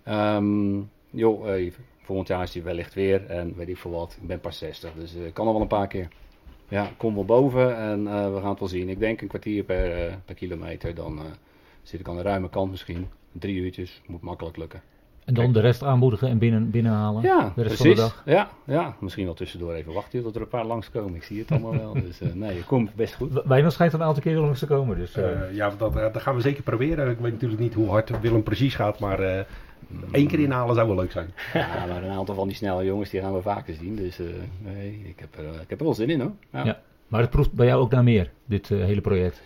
Ehm, 0.03 0.79
joh, 1.09 1.43
hey, 1.43 1.73
volgend 2.01 2.27
jaar 2.27 2.43
is 2.43 2.53
hij 2.53 2.63
wellicht 2.63 2.93
weer 2.93 3.25
en 3.25 3.53
weet 3.55 3.69
ik 3.69 3.77
veel 3.77 3.91
wat. 3.91 4.17
Ik 4.21 4.27
ben 4.27 4.39
pas 4.39 4.57
60, 4.57 4.93
dus 4.93 5.15
kan 5.33 5.45
nog 5.45 5.53
wel 5.53 5.61
een 5.61 5.67
paar 5.67 5.87
keer. 5.87 6.07
Ja, 6.69 6.91
kom 6.97 7.15
wel 7.15 7.25
boven 7.25 7.77
en 7.77 8.07
eh, 8.07 8.33
we 8.33 8.39
gaan 8.39 8.49
het 8.49 8.59
wel 8.59 8.67
zien. 8.67 8.89
Ik 8.89 8.99
denk 8.99 9.21
een 9.21 9.27
kwartier 9.27 9.63
per, 9.63 10.07
eh, 10.07 10.13
per 10.25 10.35
kilometer, 10.35 10.95
dan 10.95 11.19
eh, 11.19 11.25
zit 11.83 11.99
ik 11.99 12.07
aan 12.07 12.15
de 12.15 12.21
ruime 12.21 12.49
kant 12.49 12.71
misschien. 12.71 13.07
Drie 13.31 13.55
uurtjes, 13.55 14.01
moet 14.07 14.21
makkelijk 14.21 14.57
lukken. 14.57 14.81
En 15.29 15.35
dan 15.35 15.51
de 15.53 15.59
rest 15.59 15.83
aanmoedigen 15.83 16.27
en 16.29 16.37
binnen, 16.37 16.69
binnenhalen. 16.69 17.21
Ja, 17.21 17.51
de 17.55 17.61
rest 17.61 17.75
precies. 17.81 17.99
van 17.99 18.09
de 18.09 18.13
dag. 18.15 18.23
Ja, 18.25 18.49
ja, 18.65 18.95
misschien 18.99 19.25
wel 19.25 19.33
tussendoor 19.33 19.73
even 19.73 19.93
wachten 19.93 20.23
tot 20.23 20.35
er 20.35 20.41
een 20.41 20.47
paar 20.47 20.65
langskomen. 20.65 21.15
Ik 21.15 21.23
zie 21.23 21.39
het 21.39 21.51
allemaal 21.51 21.75
wel. 21.77 21.93
Dus 21.93 22.21
eh, 22.21 22.33
nee, 22.33 22.55
je 22.55 22.63
komt 22.63 22.95
best 22.95 23.13
goed. 23.15 23.41
Wijnand 23.45 23.73
schijnt 23.73 23.93
een 23.93 24.03
aantal 24.03 24.23
keren 24.23 24.41
langs 24.41 24.59
te 24.59 24.65
komen. 24.65 24.97
Dus, 24.97 25.15
eh, 25.15 25.31
Eh, 25.31 25.55
ja, 25.55 25.71
dat, 25.77 25.93
dat 25.93 26.21
gaan 26.21 26.35
we 26.35 26.41
zeker 26.41 26.63
proberen. 26.63 27.09
Ik 27.09 27.17
weet 27.19 27.31
natuurlijk 27.31 27.61
niet 27.61 27.73
hoe 27.73 27.89
hard 27.89 28.19
Willem 28.21 28.43
precies 28.43 28.75
gaat, 28.75 28.99
maar 28.99 29.45
één 30.11 30.27
keer 30.27 30.39
inhalen 30.39 30.75
zou 30.75 30.87
wel 30.87 30.95
leuk 30.95 31.11
zijn. 31.11 31.33
Ja, 31.53 31.85
maar 31.87 32.03
een 32.03 32.09
aantal 32.17 32.35
van 32.35 32.47
die 32.47 32.55
snelle 32.57 32.85
jongens 32.85 33.09
die 33.09 33.21
gaan 33.21 33.33
we 33.33 33.41
vaker 33.41 33.73
zien. 33.73 33.95
Dus 33.95 34.19
nee, 34.59 35.01
ik 35.05 35.19
heb, 35.19 35.35
er, 35.37 35.61
ik 35.61 35.69
heb 35.69 35.79
er 35.79 35.85
wel 35.85 35.93
zin 35.93 36.09
in 36.09 36.19
hoor. 36.21 36.31
Ja, 36.51 36.63
Ja. 36.65 36.79
maar 37.07 37.21
het 37.21 37.29
proeft 37.29 37.53
bij 37.53 37.65
jou 37.65 37.81
ook 37.81 37.91
naar 37.91 38.03
meer, 38.03 38.31
dit 38.45 38.67
hele 38.67 39.01
project. 39.01 39.41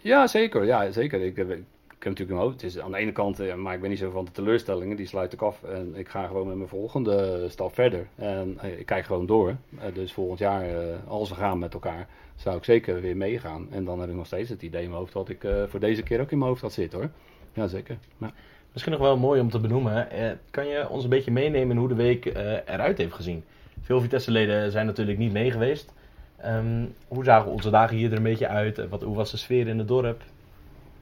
Ja, 0.00 0.26
zeker. 0.26 0.64
Ja, 0.64 0.90
zeker. 0.90 1.20
Ik, 1.24 1.36
ik 1.36 1.58
heb 2.02 2.12
natuurlijk 2.12 2.38
een 2.40 2.46
hoofd. 2.46 2.62
Het 2.62 2.70
is 2.70 2.78
aan 2.78 2.90
de 2.90 2.96
ene 2.96 3.12
kant, 3.12 3.40
eh, 3.40 3.54
maar 3.54 3.74
ik 3.74 3.80
ben 3.80 3.90
niet 3.90 3.98
zo 3.98 4.10
van 4.10 4.24
de 4.24 4.30
teleurstellingen. 4.30 4.96
Die 4.96 5.06
sluit 5.06 5.32
ik 5.32 5.42
af. 5.42 5.62
En 5.62 5.94
ik 5.94 6.08
ga 6.08 6.26
gewoon 6.26 6.46
met 6.46 6.56
mijn 6.56 6.68
volgende 6.68 7.46
stap 7.48 7.74
verder. 7.74 8.06
En 8.14 8.58
eh, 8.60 8.78
ik 8.78 8.86
kijk 8.86 9.04
gewoon 9.04 9.26
door. 9.26 9.56
Eh, 9.78 9.94
dus 9.94 10.12
volgend 10.12 10.38
jaar, 10.38 10.64
als 11.06 11.28
we 11.28 11.34
gaan 11.34 11.58
met 11.58 11.74
elkaar, 11.74 12.08
zou 12.36 12.56
ik 12.56 12.64
zeker 12.64 13.00
weer 13.00 13.16
meegaan. 13.16 13.66
En 13.70 13.84
dan 13.84 14.00
heb 14.00 14.08
ik 14.08 14.14
nog 14.14 14.26
steeds 14.26 14.48
het 14.48 14.62
idee 14.62 14.82
in 14.82 14.88
mijn 14.88 15.00
hoofd 15.00 15.12
wat 15.12 15.28
ik 15.28 15.48
voor 15.68 15.80
deze 15.80 16.02
keer 16.02 16.20
ook 16.20 16.30
in 16.30 16.38
mijn 16.38 16.50
hoofd 16.50 16.62
had 16.62 16.72
zitten 16.72 16.98
hoor. 16.98 17.10
Ja, 17.52 17.66
zeker. 17.66 17.98
Ja. 18.18 18.32
Misschien 18.72 18.92
nog 18.92 19.02
wel 19.02 19.16
mooi 19.16 19.40
om 19.40 19.50
te 19.50 19.60
benoemen. 19.60 20.08
kan 20.50 20.66
je 20.66 20.88
ons 20.88 21.04
een 21.04 21.10
beetje 21.10 21.30
meenemen 21.30 21.70
in 21.70 21.76
hoe 21.76 21.88
de 21.88 21.94
week 21.94 22.24
eruit 22.66 22.98
heeft 22.98 23.14
gezien? 23.14 23.44
Veel 23.82 24.00
Vitesse-leden 24.00 24.70
zijn 24.70 24.86
natuurlijk 24.86 25.18
niet 25.18 25.32
mee 25.32 25.50
geweest. 25.50 25.92
Ehm, 26.36 26.86
hoe 27.08 27.24
zagen 27.24 27.50
onze 27.50 27.70
dagen 27.70 27.96
hier 27.96 28.10
er 28.10 28.16
een 28.16 28.22
beetje 28.22 28.48
uit? 28.48 28.88
Wat, 28.88 29.02
hoe 29.02 29.16
was 29.16 29.30
de 29.30 29.36
sfeer 29.36 29.68
in 29.68 29.78
het 29.78 29.88
dorp? 29.88 30.22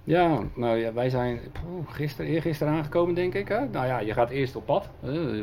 Ja, 0.08 0.42
nou 0.54 0.76
ja, 0.76 0.92
wij 0.92 1.10
zijn 1.10 1.40
poeh, 1.52 1.86
gisteren, 1.88 2.30
eergisteren 2.30 2.72
aangekomen, 2.72 3.14
denk 3.14 3.34
ik. 3.34 3.48
Hè? 3.48 3.68
Nou 3.68 3.86
ja, 3.86 3.98
je 3.98 4.12
gaat 4.12 4.30
eerst 4.30 4.56
op 4.56 4.66
pad. 4.66 4.88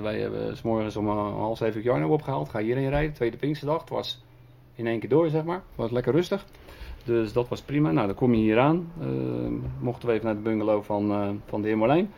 wij 0.01 0.19
hebben 0.19 0.57
s 0.57 0.61
morgens 0.61 0.95
om 0.95 1.07
uh, 1.07 1.33
half 1.33 1.57
zeven 1.57 1.81
Jarno 1.81 2.09
opgehaald. 2.09 2.49
Ga 2.49 2.59
hierheen 2.59 2.89
rijden, 2.89 3.13
tweede 3.13 3.37
Pinksterdag. 3.37 3.79
Het 3.79 3.89
was 3.89 4.23
in 4.75 4.87
één 4.87 4.99
keer 4.99 5.09
door, 5.09 5.29
zeg 5.29 5.43
maar. 5.43 5.55
Het 5.55 5.75
was 5.75 5.91
lekker 5.91 6.13
rustig. 6.13 6.45
Dus 7.03 7.33
dat 7.33 7.47
was 7.47 7.61
prima. 7.61 7.91
Nou, 7.91 8.07
dan 8.07 8.15
kom 8.15 8.33
je 8.33 8.41
hier 8.41 8.59
aan. 8.59 8.91
Eh, 9.01 9.07
mochten 9.79 10.07
we 10.07 10.13
even 10.13 10.25
naar 10.25 10.35
de 10.35 10.41
bungalow 10.41 10.83
van, 10.83 11.11
eh, 11.11 11.29
van 11.45 11.61
de 11.61 11.67
heer 11.67 11.77
Marlijn. 11.77 12.11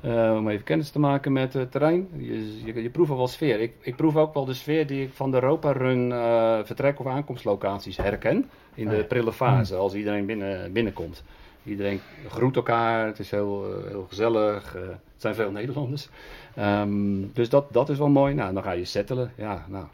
Eh, 0.00 0.34
om 0.38 0.48
even 0.48 0.64
kennis 0.64 0.90
te 0.90 0.98
maken 0.98 1.32
met 1.32 1.52
het 1.52 1.70
terrein. 1.70 2.08
Je, 2.16 2.64
je, 2.64 2.82
je 2.82 2.90
proeft 2.90 3.10
al 3.10 3.16
wel 3.16 3.26
sfeer. 3.26 3.60
Ik, 3.60 3.72
ik 3.80 3.96
proef 3.96 4.16
ook 4.16 4.34
wel 4.34 4.44
de 4.44 4.54
sfeer 4.54 4.86
die 4.86 5.02
ik 5.02 5.12
van 5.12 5.30
de 5.30 5.42
Europa 5.42 5.72
Run 5.72 6.12
eh, 6.12 6.58
vertrek- 6.64 7.00
of 7.00 7.06
aankomstlocaties 7.06 7.96
herken. 7.96 8.50
In 8.74 8.88
de 8.88 9.04
prille 9.04 9.32
fase, 9.32 9.74
als 9.74 9.94
iedereen 9.94 10.26
binnen, 10.26 10.72
binnenkomt. 10.72 11.24
Iedereen 11.68 12.00
groet 12.28 12.56
elkaar, 12.56 13.06
het 13.06 13.18
is 13.18 13.30
heel, 13.30 13.64
eh, 13.64 13.90
heel 13.90 14.06
gezellig. 14.08 14.74
eh, 14.76 14.82
het 14.82 15.26
zijn 15.26 15.34
veel 15.34 15.50
Nederlanders. 15.50 16.08
Ehm, 16.54 16.90
dus 17.32 17.48
dat, 17.48 17.72
dat 17.72 17.88
is 17.88 17.98
wel 17.98 18.08
mooi. 18.08 18.34
Nou, 18.34 18.54
dan 18.54 18.62
ga 18.62 18.70
je 18.70 18.84
settelen. 18.84 19.32
Ja, 19.34 19.64
nou, 19.68 19.84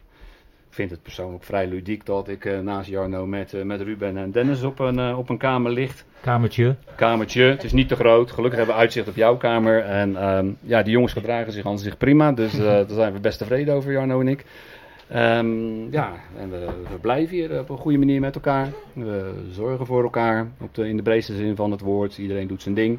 ik 0.69 0.75
vind 0.81 0.91
het 0.91 1.03
persoonlijk 1.03 1.45
vrij 1.45 1.67
ludiek 1.67 2.07
dat 2.07 2.29
ik 2.29 2.45
eh, 2.45 2.59
naast 2.59 2.89
Jarno 2.89 3.27
met, 3.27 3.65
met 3.65 3.81
Ruben 3.81 4.17
en 4.17 4.31
Dennis 4.31 4.63
op 4.63 4.79
een, 4.79 5.15
op 5.15 5.29
een 5.29 5.39
kamer 5.39 5.73
ligt. 5.73 6.05
Kamertje. 6.21 6.77
Kamertje, 6.95 7.43
het 7.43 7.65
is 7.65 7.73
niet 7.73 7.89
te 7.89 7.97
groot. 7.97 8.31
Gelukkig 8.31 8.59
hebben 8.59 8.77
we 8.77 8.81
uitzicht 8.81 9.09
op 9.09 9.17
jouw 9.17 9.37
kamer. 9.37 9.81
En 9.81 10.17
ehm, 10.17 10.49
ja, 10.61 10.83
die 10.83 10.93
jongens 10.93 11.13
gedragen 11.13 11.53
zich 11.53 11.67
aan 11.67 11.79
zich 11.79 11.97
prima. 11.97 12.33
Dus 12.33 12.53
daar 12.59 12.85
zijn 12.89 13.13
we 13.13 13.21
best 13.21 13.39
tevreden 13.39 13.75
over, 13.75 13.93
Jarno 13.93 14.21
en 14.21 14.29
ik. 14.29 14.45
Ehm, 15.09 15.91
ja, 15.93 16.13
en 16.37 16.51
we, 16.51 16.67
we 16.91 16.99
blijven 17.01 17.37
hier 17.37 17.59
op 17.61 17.69
een 17.69 17.79
goede 17.79 17.99
manier 17.99 18.21
met 18.21 18.35
elkaar. 18.35 18.73
We 18.93 19.45
zorgen 19.51 19.87
voor 19.87 20.03
elkaar 20.03 20.51
op 20.61 20.75
de, 20.75 20.89
in 20.89 20.97
de 20.97 21.03
breedste 21.03 21.35
zin 21.37 21.57
van 21.57 21.71
het 21.71 21.81
woord. 21.81 22.19
Iedereen 22.19 22.47
doet 22.47 22.63
zijn 22.63 22.75
ding. 22.75 22.99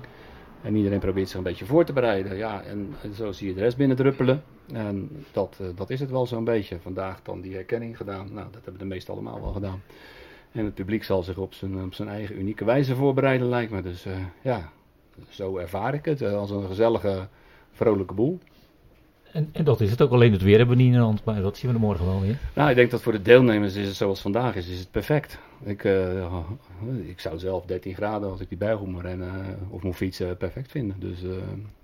En 0.61 0.75
iedereen 0.75 0.99
probeert 0.99 1.27
zich 1.27 1.37
een 1.37 1.43
beetje 1.43 1.65
voor 1.65 1.85
te 1.85 1.93
bereiden. 1.93 2.37
Ja, 2.37 2.63
en, 2.63 2.93
zo 3.13 3.31
zie 3.31 3.47
je 3.47 3.53
de 3.53 3.59
rest 3.59 3.77
binnen 3.77 3.97
druppelen. 3.97 4.43
En 4.73 5.09
dat, 5.31 5.57
eh, 5.61 5.67
dat 5.75 5.89
is 5.89 5.99
het 5.99 6.11
wel 6.11 6.25
zo'n 6.25 6.43
beetje. 6.43 6.79
Vandaag 6.79 7.21
dan 7.21 7.41
die 7.41 7.53
herkenning 7.53 7.97
gedaan. 7.97 8.27
Nou, 8.33 8.47
dat 8.51 8.61
hebben 8.63 8.77
de 8.81 8.87
meesten 8.87 9.13
allemaal 9.13 9.41
wel 9.41 9.51
gedaan. 9.51 9.81
En 10.51 10.65
het 10.65 10.73
publiek 10.73 11.03
zal 11.03 11.23
zich 11.23 11.37
op 11.37 11.53
zijn, 11.53 11.83
op 11.83 11.93
zijn 11.93 12.09
eigen 12.09 12.39
unieke 12.39 12.65
wijze 12.65 12.95
voorbereiden, 12.95 13.47
lijkt 13.47 13.71
me. 13.71 13.81
Dus 13.81 14.05
eh, 14.05 14.13
ja, 14.41 14.71
zo 15.29 15.57
ervaar 15.57 15.93
ik 15.93 16.05
het. 16.05 16.21
eh, 16.21 16.33
als 16.33 16.49
een 16.49 16.67
gezellige, 16.67 17.27
vrolijke 17.71 18.13
boel. 18.13 18.39
En, 19.35 19.49
en 19.51 19.63
dat 19.63 19.81
is 19.81 19.91
het 19.91 20.01
ook. 20.01 20.11
Alleen 20.11 20.31
het 20.31 20.41
weer 20.41 20.57
hebben 20.57 20.77
we 20.77 20.83
niet 20.83 20.91
in 20.91 20.99
de 20.99 21.05
hand. 21.05 21.23
Maar 21.23 21.41
dat 21.41 21.57
zien 21.57 21.69
we 21.69 21.75
er 21.75 21.81
morgen 21.81 22.05
wel 22.05 22.21
weer. 22.21 22.37
Nou, 22.53 22.69
ik 22.69 22.75
denk 22.75 22.91
dat 22.91 23.01
voor 23.01 23.11
de 23.11 23.21
deelnemers 23.21 23.75
is 23.75 23.87
het 23.87 23.95
zoals 23.95 24.21
vandaag 24.21 24.55
is, 24.55 24.67
is 24.67 24.79
het 24.79 24.91
perfect. 24.91 25.37
Ik, 25.63 25.83
eh, 25.83 26.37
ik 27.07 27.19
zou 27.19 27.39
zelf 27.39 27.65
13 27.65 27.95
graden 27.95 28.29
als 28.29 28.39
ik 28.39 28.49
die 28.49 28.57
berg 28.57 28.79
moet 28.79 29.01
rennen 29.01 29.29
eh, 29.29 29.73
of 29.73 29.83
moet 29.83 29.95
fietsen 29.95 30.37
perfect 30.37 30.71
vinden. 30.71 30.95
Dus 30.99 31.23
eh, 31.23 31.29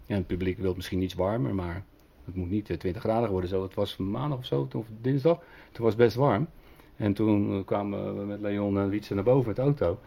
ja, 0.05 0.15
het 0.15 0.27
publiek 0.27 0.57
wil 0.57 0.73
misschien 0.75 1.01
iets 1.01 1.13
warmer, 1.13 1.55
maar 1.55 1.83
het 2.25 2.35
moet 2.35 2.49
niet 2.49 2.69
eh, 2.69 2.77
20 2.77 3.01
graden 3.01 3.29
worden. 3.29 3.49
Zo. 3.49 3.63
Het 3.63 3.73
was 3.73 3.97
maandag 3.97 4.37
of 4.37 4.45
zo, 4.45 4.67
of 4.75 4.85
dinsdag, 5.01 5.39
toen 5.71 5.83
was 5.83 5.93
het 5.93 6.03
best 6.03 6.15
warm. 6.15 6.47
En 6.95 7.13
toen 7.13 7.65
kwamen 7.65 8.17
we 8.17 8.25
met 8.25 8.41
Leon 8.41 8.79
en 8.79 8.89
Wietse 8.89 9.13
naar 9.13 9.23
boven 9.23 9.47
met 9.47 9.55
de 9.55 9.61
auto. 9.61 9.99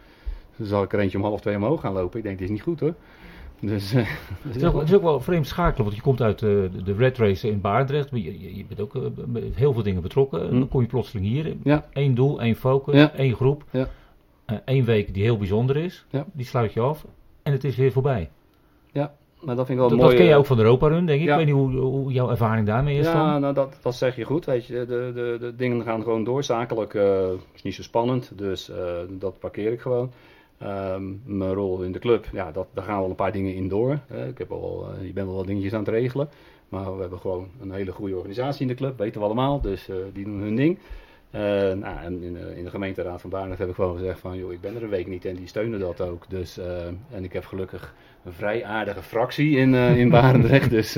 Toen 0.55 0.65
zal 0.65 0.83
ik 0.83 0.93
er 0.93 0.99
eentje 0.99 1.17
om 1.17 1.23
half 1.23 1.41
twee 1.41 1.55
omhoog 1.55 1.81
gaan 1.81 1.93
lopen. 1.93 2.17
Ik 2.17 2.23
denk, 2.23 2.37
dit 2.37 2.47
is 2.47 2.53
niet 2.53 2.63
goed 2.63 2.79
hoor. 2.79 2.95
Dus, 3.59 3.93
eh, 3.93 4.05
Het 4.41 4.55
is, 4.55 4.63
ook, 4.63 4.79
het 4.79 4.87
is 4.89 4.95
ook 4.95 5.01
wel 5.01 5.19
vreemd 5.19 5.47
schakelen, 5.47 5.83
want 5.83 5.95
je 5.95 6.01
komt 6.01 6.21
uit 6.21 6.41
eh, 6.41 6.49
de, 6.49 6.83
de 6.83 6.93
Red 6.93 7.17
Race 7.17 7.49
in 7.49 7.61
Baardrecht. 7.61 8.11
maar 8.11 8.19
Je, 8.19 8.55
je, 8.57 8.65
bent 8.67 8.79
ook 8.79 8.95
eh, 8.95 9.01
met 9.25 9.43
heel 9.55 9.73
veel 9.73 9.83
dingen 9.83 10.01
betrokken. 10.01 10.41
En 10.41 10.47
Hm. 10.49 10.59
Dan 10.59 10.67
kom 10.67 10.81
je 10.81 10.87
plotseling 10.87 11.25
hier. 11.27 11.55
Ja. 11.63 11.85
Eén 11.93 12.15
doel, 12.15 12.41
één 12.41 12.55
focus, 12.55 12.95
Ja. 12.95 13.13
één 13.13 13.35
groep. 13.35 13.63
Ja. 13.71 13.87
Eén 14.65 14.85
week 14.85 15.13
die 15.13 15.23
heel 15.23 15.37
bijzonder 15.37 15.77
is. 15.77 16.05
Ja. 16.09 16.25
Die 16.33 16.45
sluit 16.45 16.73
je 16.73 16.79
af. 16.79 17.05
En 17.43 17.51
het 17.51 17.63
is 17.63 17.75
weer 17.75 17.91
voorbij. 17.91 18.29
maar 19.45 19.55
dat 19.55 19.65
vind 19.65 19.79
ik 19.79 19.87
wel 19.87 19.89
Dat, 19.89 19.97
mooi. 19.97 20.09
dat 20.09 20.17
ken 20.19 20.25
je 20.25 20.31
eh, 20.33 20.37
ook 20.39 20.45
van 20.45 20.57
de 20.57 20.63
Europa 20.63 20.87
Run, 20.87 21.05
denk 21.05 21.19
ik. 21.21 21.25
Ja. 21.25 21.31
Ik 21.31 21.37
weet 21.45 21.55
niet 21.55 21.63
hoe, 21.63 21.75
hoe 21.75 22.11
jouw 22.11 22.29
ervaring 22.29 22.67
daarmee 22.67 22.97
is 22.99 23.05
Ja, 23.05 23.39
nou 23.39 23.53
dat, 23.53 23.77
dat 23.81 23.95
zeg 23.95 24.15
je 24.15 24.23
goed. 24.23 24.45
Weet 24.45 24.65
je, 24.65 24.73
de, 24.73 25.11
de, 25.13 25.37
de 25.39 25.55
dingen 25.55 25.81
gaan 25.83 26.03
gewoon 26.03 26.23
door. 26.23 26.43
Zakelijk 26.43 26.93
eh, 26.93 27.29
is 27.53 27.61
niet 27.63 27.75
zo 27.75 27.81
spannend, 27.81 28.31
dus 28.35 28.69
eh, 28.69 28.77
dat 29.09 29.39
parkeer 29.39 29.71
ik 29.71 29.81
gewoon. 29.81 30.11
Ehm, 30.65 31.03
mijn 31.37 31.53
rol 31.53 31.81
in 31.81 31.91
de 31.91 31.99
club, 31.99 32.25
ja, 32.31 32.51
dat, 32.51 32.67
daar 32.73 32.83
gaan 32.83 32.99
wel 32.99 33.09
een 33.09 33.15
paar 33.15 33.31
dingen 33.31 33.53
in 33.53 33.67
door. 33.67 33.99
ik 34.29 34.37
heb 34.37 34.51
al, 34.51 34.87
eh, 34.99 35.05
je 35.07 35.13
bent 35.13 35.27
wel 35.27 35.35
wat 35.35 35.47
dingetjes 35.47 35.73
aan 35.73 35.79
het 35.79 35.87
regelen. 35.87 36.29
Maar 36.69 36.95
we 36.95 37.01
hebben 37.01 37.19
gewoon 37.19 37.47
een 37.61 37.71
hele 37.71 37.91
goede 37.91 38.15
organisatie 38.15 38.61
in 38.61 38.67
de 38.67 38.73
club, 38.73 38.97
weten 38.97 39.19
we 39.19 39.25
allemaal. 39.25 39.61
Dus 39.61 39.89
eh, 39.89 39.95
die 40.13 40.23
doen 40.25 40.39
hun 40.39 40.55
ding. 40.55 40.77
Eh, 41.31 41.41
nou, 41.73 41.97
en 42.03 42.23
in, 42.23 42.33
de- 42.33 42.53
in 42.55 42.63
de 42.63 42.69
gemeenteraad 42.69 43.21
van 43.21 43.29
Barnett 43.29 43.59
heb 43.59 43.69
ik 43.69 43.75
gewoon 43.75 43.97
gezegd 43.97 44.19
van, 44.19 44.37
joh, 44.37 44.51
ik 44.53 44.61
ben 44.61 44.75
er 44.75 44.83
een 44.83 44.89
week 44.89 45.07
niet 45.07 45.25
en 45.25 45.35
die 45.35 45.47
steunen 45.47 45.79
dat 45.79 46.01
ook. 46.01 46.29
Dus, 46.29 46.57
en 47.11 47.23
ik 47.23 47.33
heb 47.33 47.45
gelukkig 47.45 47.93
een 48.25 48.33
vrij 48.33 48.65
aardige 48.65 49.01
fractie 49.01 49.57
in, 49.57 49.73
in 49.73 50.09
Barendrecht, 50.09 50.69
dus 50.69 50.97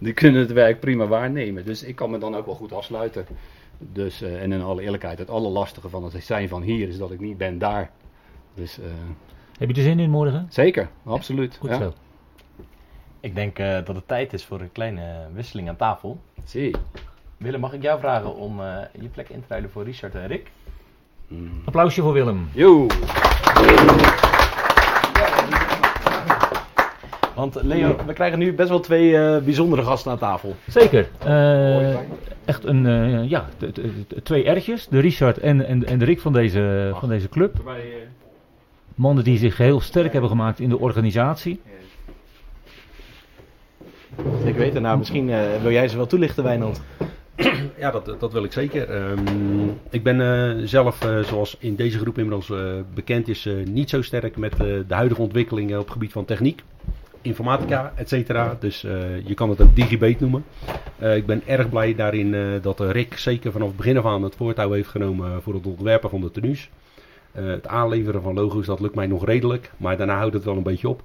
die 0.00 0.12
kunnen 0.12 0.40
het 0.40 0.52
werk 0.52 0.80
prima 0.80 1.06
waarnemen. 1.06 1.64
Dus 1.64 1.82
ik 1.82 1.94
kan 1.96 2.10
me 2.10 2.18
dan 2.18 2.34
ook 2.36 2.46
wel 2.46 2.54
goed 2.54 2.72
afsluiten. 2.72 3.26
Dus, 3.78 4.22
en 4.22 4.52
in 4.52 4.62
alle 4.62 4.82
eerlijkheid, 4.82 5.18
het 5.18 5.30
allerlastige 5.30 5.88
van 5.88 6.04
het 6.04 6.24
zijn 6.24 6.48
van 6.48 6.62
hier 6.62 6.88
is 6.88 6.98
dat 6.98 7.10
ik 7.10 7.20
niet 7.20 7.36
ben 7.38 7.58
daar. 7.58 7.90
Dus 8.54 8.78
eh, 8.78 8.84
Heb 9.58 9.68
je 9.68 9.74
er 9.74 9.82
zin 9.82 9.98
in 9.98 10.10
morgen? 10.10 10.46
zeker, 10.50 10.88
absoluut. 11.04 11.56
Goed 11.60 11.70
ja. 11.70 11.78
zo. 11.78 11.92
Ik 13.20 13.34
denk 13.34 13.58
eh, 13.58 13.84
dat 13.84 13.96
het 13.96 14.08
tijd 14.08 14.32
is 14.32 14.44
voor 14.44 14.60
een 14.60 14.72
kleine 14.72 15.28
wisseling 15.32 15.68
aan 15.68 15.76
tafel. 15.76 16.20
Zie. 16.44 16.74
Willem, 17.36 17.60
mag 17.60 17.72
ik 17.72 17.82
jou 17.82 18.00
vragen 18.00 18.34
om 18.36 18.60
eh, 18.60 18.76
je 19.00 19.08
plek 19.08 19.28
in 19.28 19.40
te 19.40 19.46
ruilen 19.48 19.70
voor 19.70 19.84
Richard 19.84 20.14
en 20.14 20.26
Rick? 20.26 20.50
Mm. 21.28 21.62
Applausje 21.64 22.02
voor 22.02 22.12
Willem. 22.12 22.48
Yo. 22.52 22.86
Want 27.34 27.62
Leo, 27.62 27.96
we 28.06 28.12
krijgen 28.12 28.38
nu 28.38 28.54
best 28.54 28.68
wel 28.68 28.80
twee 28.80 29.16
eh, 29.16 29.42
bijzondere 29.42 29.82
gasten 29.82 30.10
aan 30.12 30.18
tafel. 30.18 30.56
Zeker. 30.66 31.08
Eh, 31.18 31.94
echt 32.44 32.64
een, 32.64 32.86
eh, 32.86 33.28
ja, 33.30 33.48
twee 34.22 34.44
ertjes. 34.44 34.88
De 34.88 35.00
Richard 35.00 35.38
en, 35.38 35.66
en, 35.66 35.86
en 35.86 35.98
de 35.98 36.04
Rick 36.04 36.20
van 36.20 36.32
deze, 36.32 36.92
van 36.94 37.08
deze 37.08 37.28
club. 37.28 37.54
Mannen 39.02 39.24
die 39.24 39.38
zich 39.38 39.56
heel 39.56 39.80
sterk 39.80 40.12
hebben 40.12 40.30
gemaakt 40.30 40.60
in 40.60 40.68
de 40.68 40.78
organisatie. 40.78 41.60
Ik 44.44 44.54
weet 44.54 44.72
het, 44.72 44.82
nou 44.82 44.98
misschien 44.98 45.30
eh, 45.30 45.62
wil 45.62 45.70
jij 45.70 45.88
ze 45.88 45.96
wel 45.96 46.06
toelichten, 46.06 46.44
Wijnand. 46.44 46.82
Ja, 47.78 47.90
dat, 47.90 48.20
dat 48.20 48.32
wil 48.32 48.44
ik 48.44 48.52
zeker. 48.52 48.88
Ehm, 48.88 49.68
ik 49.90 50.02
ben 50.02 50.20
eh, 50.20 50.66
zelf, 50.66 51.04
eh, 51.04 51.18
zoals 51.18 51.56
in 51.58 51.74
deze 51.74 51.98
groep 51.98 52.18
inmiddels 52.18 52.50
eh, 52.50 52.74
bekend 52.94 53.28
is, 53.28 53.46
eh, 53.46 53.54
niet 53.64 53.90
zo 53.90 54.02
sterk 54.02 54.36
met 54.36 54.52
eh, 54.52 54.58
de 54.58 54.94
huidige 54.94 55.20
ontwikkelingen 55.20 55.78
op 55.78 55.84
het 55.84 55.92
gebied 55.92 56.12
van 56.12 56.24
techniek, 56.24 56.62
informatica, 57.22 57.92
et 57.96 58.08
cetera. 58.08 58.56
Dus 58.60 58.84
eh, 58.84 59.26
je 59.26 59.34
kan 59.34 59.50
het 59.50 59.60
een 59.60 59.74
digibeet 59.74 60.20
noemen. 60.20 60.44
Eh, 60.98 61.16
ik 61.16 61.26
ben 61.26 61.42
erg 61.46 61.68
blij 61.68 61.94
daarin 61.94 62.34
eh, 62.34 62.42
dat 62.62 62.80
Rick 62.80 63.16
zeker 63.16 63.52
vanaf 63.52 63.68
het 63.68 63.76
begin 63.76 63.98
af 63.98 64.04
aan 64.04 64.22
het 64.22 64.36
voortouw 64.36 64.72
heeft 64.72 64.88
genomen 64.88 65.42
voor 65.42 65.54
het 65.54 65.66
ontwerpen 65.66 66.10
van 66.10 66.20
de 66.20 66.30
tenues. 66.30 66.70
Eh, 67.32 67.46
het 67.46 67.66
aanleveren 67.66 68.22
van 68.22 68.34
logo's, 68.34 68.66
dat 68.66 68.80
lukt 68.80 68.94
mij 68.94 69.06
nog 69.06 69.24
redelijk, 69.24 69.72
maar 69.76 69.96
daarna 69.96 70.16
houdt 70.16 70.34
het 70.34 70.44
wel 70.44 70.56
een 70.56 70.62
beetje 70.62 70.88
op. 70.88 71.02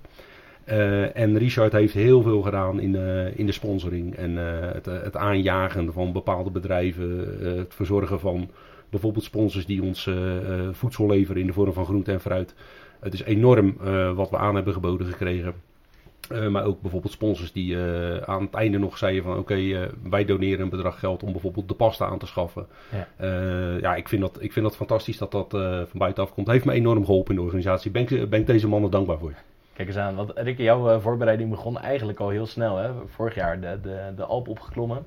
Eh, 0.64 1.16
en 1.18 1.38
Richard 1.38 1.72
heeft 1.72 1.94
heel 1.94 2.22
veel 2.22 2.42
gedaan 2.42 2.80
in, 2.80 2.96
eh, 2.96 3.38
in 3.40 3.46
de 3.46 3.52
sponsoring 3.52 4.16
en 4.16 4.36
het, 4.74 4.86
het 4.86 5.16
aanjagen 5.16 5.94
van 5.94 6.12
bepaalde 6.12 6.50
bedrijven, 6.52 7.38
het 7.58 7.74
verzorgen 7.74 8.20
van 8.20 8.50
bijvoorbeeld 8.90 9.24
sponsors 9.24 9.66
die 9.66 9.84
ons 9.84 10.10
voedsel 10.72 11.08
leveren 11.08 11.42
in 11.42 11.48
de 11.48 11.54
vorm 11.54 11.74
van 11.74 11.86
groente 11.86 12.12
en 12.12 12.22
fruit. 12.22 12.56
Het 13.00 13.14
is 13.14 13.24
enorm 13.24 13.76
wat 14.16 14.30
we 14.30 14.38
aan 14.38 14.56
hebben 14.56 14.74
geboden 14.74 15.08
gekregen. 15.08 15.54
Eh, 16.30 16.48
maar 16.48 16.64
ook 16.64 16.82
bijvoorbeeld 16.82 17.14
sponsors 17.14 17.52
die 17.52 17.76
eh, 17.76 18.18
aan 18.18 18.42
het 18.42 18.54
einde 18.54 18.78
nog 18.78 18.98
zeiden 18.98 19.24
van 19.24 19.38
oké, 19.38 19.56
eh, 19.56 19.82
wij 20.04 20.26
doneren 20.26 20.60
een 20.60 20.70
bedrag 20.70 21.00
geld 21.00 21.24
om 21.24 21.32
bijvoorbeeld 21.32 21.68
de 21.68 21.74
pasta 21.74 22.06
aan 22.06 22.20
te 22.20 22.26
schaffen. 22.26 22.68
Ja. 22.92 23.08
Ja, 23.82 23.96
ik 23.96 24.08
vind, 24.08 24.22
dat, 24.22 24.38
ik 24.42 24.54
vind 24.54 24.66
dat 24.66 24.76
fantastisch 24.76 25.18
dat 25.18 25.32
dat 25.32 25.50
van 25.90 26.00
buitenaf 26.00 26.34
komt. 26.34 26.48
Heeft 26.48 26.66
me 26.66 26.74
enorm 26.74 27.06
geholpen 27.06 27.30
in 27.30 27.40
de 27.40 27.46
organisatie. 27.46 27.92
Ben 27.92 28.02
ik, 28.02 28.30
ben 28.30 28.40
ik 28.40 28.48
deze 28.48 28.68
mannen 28.68 28.92
dankbaar 28.92 29.18
voor. 29.18 29.34
Kijk 29.74 29.88
eens 29.88 29.98
aan, 29.98 30.16
want 30.16 30.32
Rick, 30.36 30.58
jouw 30.58 31.00
voorbereiding 31.00 31.50
begon 31.50 31.78
eigenlijk 31.78 32.20
al 32.20 32.30
heel 32.30 32.46
snel. 32.46 32.78
Hè? 32.78 32.92
Vorig 33.06 33.36
jaar 33.36 33.60
de, 33.60 33.80
de, 33.82 34.14
de 34.16 34.24
Alp 34.24 34.48
opgeklommen. 34.48 35.06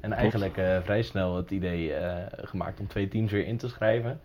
En 0.00 0.12
eigenlijk 0.12 0.60
vrij 0.82 1.02
snel 1.02 1.36
het 1.36 1.50
idee 1.50 1.92
gemaakt 2.30 2.80
om 2.80 2.86
twee 2.86 3.08
teams 3.08 3.32
weer 3.32 3.46
in 3.46 3.56
te 3.56 3.68
schrijven. 3.68 4.20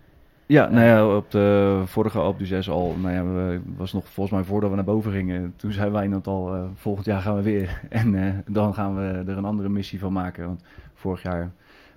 Ja, 0.46 0.70
nou 0.70 0.86
ja, 0.86 1.16
op 1.16 1.32
de 1.32 1.82
vorige 1.86 2.20
Alp 2.20 2.38
du 2.38 2.46
6 2.46 2.70
al, 2.70 2.96
nou 2.96 3.14
ja, 3.14 3.26
we, 3.26 3.62
was 3.78 3.94
nog 3.94 4.08
volgens 4.10 4.36
mij 4.36 4.46
voordat 4.46 4.70
we 4.70 4.76
naar 4.76 4.86
boven 4.86 5.12
gingen. 5.12 5.54
Toen 5.56 5.72
zei 5.72 5.92
Wijnand 5.92 6.28
al, 6.28 6.54
eh, 6.56 6.64
volgend 6.74 7.06
jaar 7.06 7.22
gaan 7.22 7.36
we 7.36 7.42
weer. 7.42 7.82
En 7.90 8.16
eh, 8.16 8.34
dan 8.48 8.74
gaan 8.74 8.96
we 8.96 9.32
er 9.32 9.38
een 9.38 9.46
andere 9.46 9.70
missie 9.70 10.00
van 10.00 10.14
maken. 10.14 10.46
Want 10.46 10.64
vorig 10.94 11.24
jaar 11.24 11.52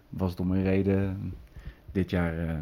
was 0.09 0.31
het 0.31 0.41
om 0.41 0.51
een 0.51 0.63
reden. 0.63 1.35
Dit 1.93 2.11
jaar 2.11 2.39
eh, 2.39 2.55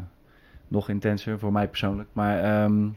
nog 0.68 0.88
intenser, 0.88 1.38
voor 1.38 1.52
mij 1.52 1.68
persoonlijk. 1.68 2.08
Maar, 2.12 2.42
ehm, 2.42 2.88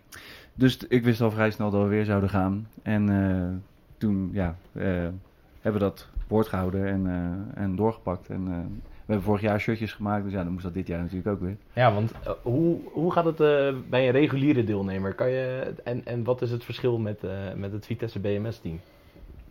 dus 0.53 0.77
ik 0.87 1.03
wist 1.03 1.21
al 1.21 1.31
vrij 1.31 1.51
snel 1.51 1.69
dat 1.69 1.81
we 1.81 1.87
weer 1.87 2.05
zouden 2.05 2.29
gaan. 2.29 2.67
En 2.83 3.09
eh, 3.09 3.55
toen, 3.97 4.29
ja, 4.33 4.55
eh, 4.71 4.83
hebben 5.61 5.81
we 5.81 5.87
dat 5.87 6.09
woord 6.27 6.47
gehouden 6.47 6.87
en, 6.87 7.07
eh, 7.07 7.63
en 7.63 7.75
doorgepakt. 7.75 8.29
En 8.29 8.47
eh, 8.47 8.57
hebben 9.07 9.25
vorig 9.25 9.41
jaar 9.41 9.59
shirtjes 9.59 9.93
gemaakt, 9.93 10.23
dus 10.23 10.33
ja, 10.33 10.43
dan 10.43 10.51
moest 10.51 10.63
dat 10.63 10.73
dit 10.73 10.87
jaar 10.87 10.99
natuurlijk 10.99 11.27
ook 11.27 11.39
weer. 11.39 11.57
Ja, 11.73 11.93
want 11.93 12.11
eh, 12.23 12.31
hoe, 12.41 12.77
hoe 12.91 13.11
gaat 13.11 13.25
het 13.25 13.39
eh, 13.39 13.73
bij 13.89 14.05
een 14.05 14.11
reguliere 14.11 14.63
deelnemer? 14.63 15.13
Kan 15.13 15.29
je, 15.29 15.73
en, 15.83 16.01
en 16.05 16.23
wat 16.23 16.41
is 16.41 16.51
het 16.51 16.63
verschil 16.63 16.97
met, 16.97 17.23
eh, 17.23 17.31
met 17.55 17.71
het 17.71 17.85
Vitesse 17.85 18.19
BMS-team? 18.19 18.79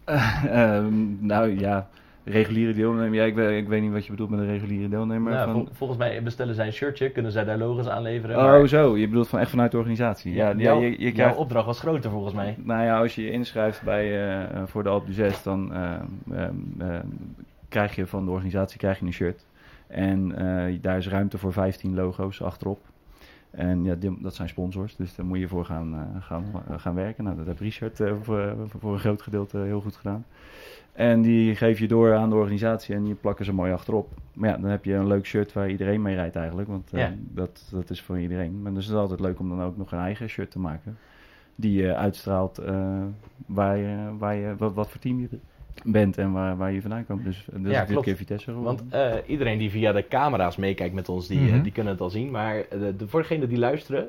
Ehm, 0.51 1.27
nou 1.27 1.59
ja, 1.61 1.89
reguliere 2.25 2.73
deelnemer. 2.73 3.15
Ja, 3.15 3.25
ik, 3.25 3.35
weet, 3.35 3.63
ik 3.63 3.69
weet 3.69 3.83
niet 3.83 3.93
wat 3.93 4.05
je 4.05 4.11
bedoelt 4.11 4.31
met 4.31 4.39
een 4.39 4.47
reguliere 4.47 4.89
deelnemer. 4.89 5.33
Nou, 5.33 5.45
van... 5.45 5.55
vol- 5.55 5.69
volgens 5.73 5.99
mij 5.99 6.23
bestellen 6.23 6.55
zij 6.55 6.67
een 6.67 6.73
shirtje, 6.73 7.11
kunnen 7.11 7.33
zij 7.33 7.45
daar 7.45 7.59
logos 7.59 7.89
aanleveren. 7.89 8.37
Oh, 8.37 8.43
maar 8.43 8.69
zo. 8.69 8.97
Je 8.97 9.09
bedoelt 9.09 9.29
van 9.29 9.39
echt 9.39 9.51
vanuit 9.51 9.71
de 9.71 9.77
organisatie. 9.77 10.35
Ja, 10.35 10.49
ja, 10.49 10.55
jouw, 10.57 10.81
je, 10.81 10.91
je 10.91 10.99
jouw 10.99 11.13
krijgt, 11.13 11.37
opdracht 11.37 11.67
was 11.67 11.81
groter 11.81 12.11
volgens 12.11 12.35
mij. 12.35 12.57
nou 12.59 12.85
ja, 12.85 12.99
als 12.99 13.15
je 13.15 13.23
je 13.23 13.31
inschrijft 13.31 13.83
bij, 13.83 14.49
voor 14.65 14.83
de 14.83 14.89
Alpe 14.89 15.11
d'Huez, 15.11 15.43
dan 15.43 15.75
ehm, 15.75 16.05
ehm, 16.33 16.55
ehm, 16.79 17.07
krijg 17.69 17.95
je 17.95 18.07
van 18.07 18.25
de 18.25 18.31
organisatie 18.31 18.79
krijg 18.79 18.99
je 18.99 19.07
een 19.07 19.13
shirt. 19.13 19.46
En 19.87 20.37
eh, 20.37 20.79
daar 20.81 20.97
is 20.97 21.09
ruimte 21.09 21.39
voor 21.39 21.53
15 21.53 21.95
logo's 21.95 22.43
achterop. 22.43 22.81
En 23.51 23.85
ja, 23.85 23.95
die- 23.95 24.23
dat 24.23 24.35
zijn 24.35 24.49
sponsors, 24.49 24.97
dus 24.97 25.15
daar 25.15 25.27
moet 25.27 25.39
je 25.39 25.49
voor 25.49 25.65
gaan, 25.65 25.95
eh, 25.95 26.23
gaan, 26.23 26.45
eh, 26.69 26.79
gaan 26.79 26.95
werken. 26.95 27.25
Nou, 27.25 27.37
dat 27.37 27.47
heeft 27.47 27.61
Richard 27.61 28.01
eh, 28.01 28.13
voor, 28.23 28.55
voor 28.79 28.93
een 28.93 28.99
groot 28.99 29.23
gedeelte 29.23 29.59
heel 29.59 29.81
goed 29.81 29.97
gedaan. 29.97 30.25
En 30.93 31.23
die 31.23 31.55
geef 31.57 31.79
je 31.79 31.89
door 31.89 32.15
aan 32.15 32.29
de 32.31 32.35
organisatie 32.37 32.95
en 32.95 33.05
die 33.05 33.15
plakken 33.15 33.45
ze 33.45 33.53
mooi 33.53 33.73
achterop. 33.73 34.09
Maar 34.35 34.49
ja, 34.51 34.57
dan 34.57 34.71
heb 34.71 34.85
je 34.85 34.95
een 34.95 35.07
leuk 35.07 35.27
shirt 35.27 35.53
waar 35.53 35.71
iedereen 35.71 36.03
mee 36.03 36.15
rijdt 36.15 36.37
eigenlijk. 36.37 36.69
Want 36.69 36.91
Ja. 36.91 37.13
dat, 37.19 37.69
dat 37.73 37.91
is 37.91 38.03
voor 38.03 38.19
iedereen. 38.21 38.63
Maar 38.63 38.75
dus 38.75 38.85
het 38.85 38.95
is 38.95 39.01
altijd 39.01 39.21
leuk 39.21 39.39
om 39.39 39.49
dan 39.49 39.63
ook 39.63 39.77
nog 39.77 39.93
een 39.93 39.99
eigen 39.99 40.29
shirt 40.29 40.51
te 40.51 40.59
maken. 40.59 40.99
Die 41.55 41.83
je 41.83 41.95
uitstraalt 41.95 42.63
waar 43.47 43.77
je, 43.77 43.97
waar 44.19 44.35
je, 44.35 44.55
wat, 44.59 44.75
wat 44.75 44.89
voor 44.91 45.01
team 45.01 45.21
je 45.21 45.29
bent 45.29 45.43
en 46.17 46.33
waar, 46.33 46.57
waar 46.57 46.73
je 46.73 46.81
vandaan 46.81 47.07
komt. 47.07 47.25
Dus, 47.25 47.47
dus 47.53 47.73
Ja, 47.73 47.81
dit 47.81 47.89
klopt. 47.91 48.05
keer 48.05 48.17
Vitesse 48.17 48.51
geworden. 48.51 48.77
Want 48.91 48.93
eh, 48.93 49.15
iedereen 49.31 49.59
die 49.59 49.71
via 49.71 49.93
de 49.93 50.09
camera's 50.09 50.57
meekijkt 50.57 50.95
met 50.95 51.09
ons, 51.09 51.27
die, 51.27 51.39
eh, 51.39 51.53
Mhm. 51.53 51.63
die 51.63 51.73
kunnen 51.73 51.93
het 51.93 52.03
al 52.03 52.11
zien. 52.11 52.31
Maar 52.31 52.57
eh, 52.57 52.65
de, 52.81 52.97
de, 52.97 53.09
voor 53.09 53.21
degenen 53.21 53.49
die 53.49 53.59
luisteren, 53.59 54.09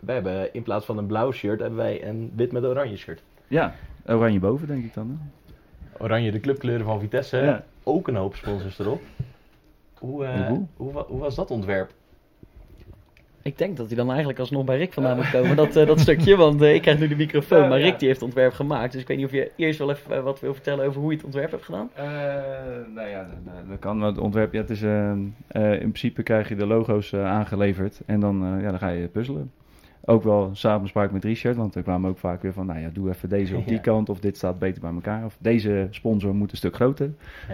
wij 0.00 0.14
hebben 0.14 0.54
in 0.54 0.62
plaats 0.62 0.84
van 0.86 0.98
een 0.98 1.06
blauw 1.06 1.32
shirt, 1.32 1.60
hebben 1.60 1.78
wij 1.78 2.06
een 2.08 2.32
wit 2.36 2.52
met 2.52 2.64
oranje 2.64 2.96
shirt. 2.96 3.22
Ja, 3.48 3.74
oranje 4.06 4.38
boven 4.38 4.66
denk 4.66 4.84
ik 4.84 4.94
dan. 4.94 5.08
Hè? 5.20 6.04
Oranje 6.04 6.30
de 6.30 6.40
clubkleuren 6.40 6.86
van 6.86 7.00
Vitesse, 7.00 7.36
Ja. 7.36 7.64
ook 7.82 8.08
een 8.08 8.16
hoop 8.16 8.34
sponsors 8.34 8.78
erop. 8.78 9.02
Hoe, 9.98 10.24
eh, 10.24 10.48
Een 10.48 10.68
hoe 10.78 11.18
was 11.18 11.34
dat 11.34 11.50
ontwerp? 11.50 11.90
Ik 13.46 13.58
denk 13.58 13.76
dat 13.76 13.86
hij 13.86 13.96
dan 13.96 14.08
eigenlijk 14.08 14.38
alsnog 14.38 14.64
bij 14.64 14.76
Rick 14.76 14.92
vandaan 14.92 15.16
moet 15.16 15.30
komen, 15.30 15.56
dat, 15.56 15.76
eh, 15.76 15.86
dat 15.86 16.00
stukje. 16.00 16.36
Want 16.36 16.62
eh, 16.62 16.74
ik 16.74 16.82
krijg 16.82 16.98
nu 16.98 17.08
de 17.08 17.16
microfoon, 17.16 17.68
maar. 17.68 17.80
Rick 17.80 17.98
die 17.98 18.08
heeft 18.08 18.20
het 18.20 18.28
ontwerp 18.28 18.52
gemaakt. 18.52 18.92
Dus 18.92 19.00
ik 19.00 19.08
weet 19.08 19.16
niet 19.16 19.26
of 19.26 19.32
je 19.32 19.50
eerst 19.56 19.78
wel 19.78 19.90
even 19.90 20.16
eh, 20.16 20.22
wat 20.22 20.40
wil 20.40 20.54
vertellen 20.54 20.86
over 20.86 21.00
hoe 21.00 21.10
je 21.10 21.16
het 21.16 21.24
ontwerp 21.26 21.50
hebt 21.50 21.64
gedaan. 21.64 21.90
Eh, 21.94 22.04
nou 22.94 23.08
ja, 23.08 23.26
dat- 23.68 23.78
kan. 23.78 24.02
Het 24.02 24.18
ontwerp, 24.18 24.52
ja, 24.52 24.60
het 24.60 24.70
is, 24.70 24.82
eh, 24.82 25.10
eh, 25.10 25.72
in 25.72 25.78
principe 25.78 26.22
krijg 26.22 26.48
je 26.48 26.56
de 26.56 26.66
logo's 26.66 27.14
aangeleverd 27.14 28.00
en 28.06 28.20
dan, 28.20 28.58
ja, 28.62 28.70
dan 28.70 28.78
ga 28.78 28.88
je 28.88 29.06
puzzelen. 29.08 29.50
Ook 30.04 30.22
wel 30.22 30.50
samenspraak 30.52 31.10
met 31.10 31.24
Richard, 31.24 31.56
want 31.56 31.74
er 31.74 31.82
kwamen 31.82 32.10
ook 32.10 32.18
vaak 32.18 32.42
weer 32.42 32.52
van, 32.52 32.66
nou 32.66 32.80
ja, 32.80 32.88
doe 32.92 33.08
even 33.08 33.28
deze 33.28 33.56
op 33.56 33.64
die 33.66 33.74
Ja. 33.74 33.80
kant 33.80 34.08
of 34.08 34.20
dit 34.20 34.36
staat 34.36 34.58
beter 34.58 34.80
bij 34.80 34.92
elkaar. 34.92 35.24
Of 35.24 35.36
deze 35.40 35.86
sponsor 35.90 36.34
moet 36.34 36.50
een 36.50 36.56
stuk 36.56 36.74
groter. 36.74 37.10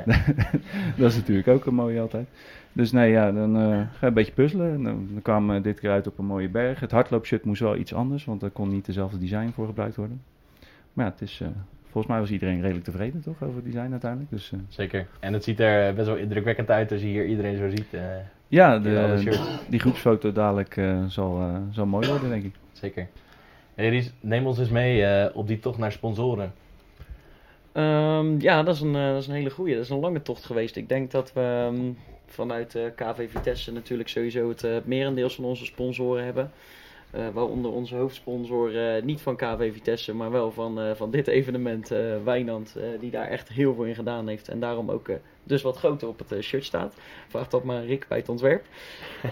Ja. 0.07 0.17
dat 0.99 1.11
is 1.11 1.17
natuurlijk 1.17 1.49
ook 1.49 1.67
een 1.67 1.75
mooie 1.75 2.01
altijd. 2.01 2.27
Dus 2.73 2.93
nee, 2.93 3.11
ja, 3.11 3.33
dan 3.33 3.57
eh, 3.57 3.63
ga 3.63 3.87
je 4.01 4.07
een 4.07 4.13
beetje 4.15 4.33
puzzelen. 4.33 4.73
En 4.75 4.83
dan, 4.83 5.09
dan 5.13 5.23
kwam 5.23 5.51
eh, 5.51 5.63
dit 5.63 5.81
keer 5.81 5.91
uit 5.91 6.07
op 6.07 6.19
een 6.19 6.25
mooie 6.25 6.49
berg. 6.49 6.81
Het 6.81 6.91
hardloopshirt 6.91 7.45
moest 7.45 7.61
wel 7.61 7.77
iets 7.77 7.95
anders, 7.95 8.25
want 8.25 8.43
er 8.43 8.51
kon 8.51 8.69
niet 8.69 8.87
dezelfde 8.87 9.19
design 9.19 9.51
voor 9.55 9.67
gebruikt 9.67 9.97
worden. 9.97 10.23
Maar 10.93 11.05
ja, 11.07 11.11
het 11.13 11.21
is, 11.21 11.41
eh, 11.43 11.49
volgens 11.83 12.07
mij 12.13 12.21
was 12.23 12.31
iedereen 12.31 12.61
redelijk 12.61 12.85
tevreden 12.85 13.23
toch 13.23 13.43
over 13.43 13.55
het 13.57 13.65
design 13.65 13.91
uiteindelijk. 13.91 14.31
Dus, 14.31 14.53
eh, 14.53 14.59
Zeker. 14.69 15.07
En 15.21 15.33
het 15.33 15.45
ziet 15.45 15.61
er 15.61 15.95
best 15.95 16.07
wel 16.07 16.17
indrukwekkend 16.17 16.71
uit 16.71 16.93
als 16.93 17.01
je 17.01 17.07
hier 17.07 17.27
iedereen 17.27 17.57
zo 17.57 17.69
ziet. 17.69 17.95
eh, 17.95 18.01
Ja, 18.49 18.79
de, 18.79 19.61
die 19.69 19.81
groepsfoto 19.81 20.33
dadelijk 20.33 20.77
eh, 20.77 21.05
zal, 21.07 21.41
eh, 21.41 21.57
zal 21.71 21.87
mooi 21.87 22.09
worden, 22.09 22.29
denk 22.29 22.45
ik. 22.45 22.55
Zeker. 22.73 23.09
Hey 23.75 23.89
Ries, 23.89 24.13
neem 24.21 24.47
ons 24.47 24.59
eens 24.59 24.69
mee 24.71 25.05
eh, 25.05 25.37
op 25.37 25.47
die 25.47 25.59
tocht 25.59 25.79
naar 25.79 25.93
sponsoren. 25.93 26.53
Ehm, 27.73 28.41
ja, 28.41 28.63
dat 28.63 28.75
is, 28.75 28.81
een, 28.81 28.95
eh, 28.97 29.09
dat 29.13 29.21
is 29.23 29.27
een 29.27 29.35
hele 29.35 29.51
goeie. 29.51 29.75
Dat 29.75 29.83
is 29.85 29.91
een 29.91 29.99
lange 30.01 30.23
tocht 30.23 30.45
geweest. 30.45 30.77
Ik 30.77 30.89
denk 30.89 31.11
dat 31.11 31.33
we 31.33 31.41
ehm, 31.73 31.81
vanuit 32.33 32.75
eh, 32.75 32.83
KV 32.95 33.31
Vitesse 33.31 33.73
natuurlijk 33.73 34.09
sowieso 34.09 34.49
het 34.49 34.65
eh, 34.65 34.77
merendeels 34.85 35.35
van 35.35 35.45
onze 35.45 35.65
sponsoren 35.65 36.25
hebben. 36.25 36.51
Eh, 37.11 37.29
waaronder 37.33 37.73
onze 37.73 37.97
hoofdsponsor, 37.97 38.95
eh, 38.95 39.03
niet 39.03 39.21
van 39.21 39.37
KV 39.37 39.73
Vitesse, 39.73 40.15
maar 40.15 40.31
wel 40.31 40.53
van, 40.53 40.81
eh, 40.81 40.91
van 40.95 41.11
dit 41.11 41.27
evenement, 41.27 41.91
eh, 41.91 41.99
Wijnand, 42.25 42.77
eh, 42.77 42.85
die 43.01 43.11
daar 43.11 43.27
echt 43.29 43.49
heel 43.49 43.75
veel 43.75 43.85
in 43.85 43.95
gedaan 43.95 44.29
heeft. 44.29 44.49
En 44.49 44.61
daarom 44.61 44.91
ook 44.91 45.09
eh, 45.09 45.17
dus 45.45 45.63
wat 45.63 45.77
groter 45.77 46.09
op 46.09 46.19
het 46.29 46.43
shirt 46.43 46.65
staat. 46.65 46.95
Vraag 47.29 47.49
dat 47.49 47.65
maar 47.65 47.85
Rick 47.85 48.09
bij 48.09 48.19
het 48.19 48.29
ontwerp. 48.29 48.65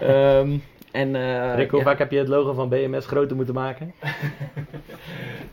Ehm, 0.01 0.57
en, 0.91 1.15
eh, 1.15 1.55
Rick, 1.55 1.69
hoe 1.69 1.79
ja. 1.79 1.85
vaak 1.85 1.99
heb 1.99 2.11
je 2.11 2.17
het 2.17 2.27
logo 2.27 2.53
van 2.53 2.69
BMS 2.69 3.05
groter 3.05 3.35
moeten 3.35 3.53
maken? 3.53 3.93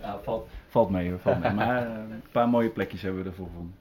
Ja, 0.00 0.20
valt, 0.22 0.48
valt 0.68 0.90
mee, 0.90 1.10
hoor, 1.10 1.18
valt 1.18 1.40
mee. 1.40 1.52
Maar 1.64 1.86
een 1.86 2.22
paar 2.32 2.48
mooie 2.48 2.68
plekjes 2.68 3.02
hebben 3.02 3.22
we 3.22 3.28
ervoor 3.28 3.46
gevonden. 3.46 3.74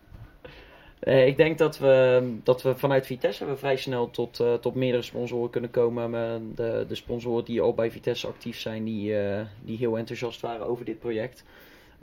Eh, 1.07 1.27
ik 1.27 1.37
denk 1.37 1.57
dat 1.57 1.77
we, 1.77 2.21
dat 2.43 2.61
we 2.61 2.75
vanuit 2.75 3.05
Vitesse 3.05 3.45
we 3.45 3.57
vrij 3.57 3.77
snel 3.77 4.11
tot, 4.11 4.39
eh, 4.39 4.53
tot 4.53 4.75
meerdere 4.75 5.03
sponsoren 5.03 5.49
kunnen 5.49 5.69
komen. 5.69 6.09
Maar 6.09 6.39
de, 6.55 6.85
de 6.87 6.95
sponsoren 6.95 7.45
die 7.45 7.61
al 7.61 7.73
bij 7.73 7.91
Vitesse 7.91 8.27
actief 8.27 8.59
zijn, 8.59 8.83
die, 8.83 9.19
eh, 9.19 9.45
die 9.61 9.77
heel 9.77 9.97
enthousiast 9.97 10.41
waren 10.41 10.67
over 10.67 10.85
dit 10.85 10.99
project. 10.99 11.43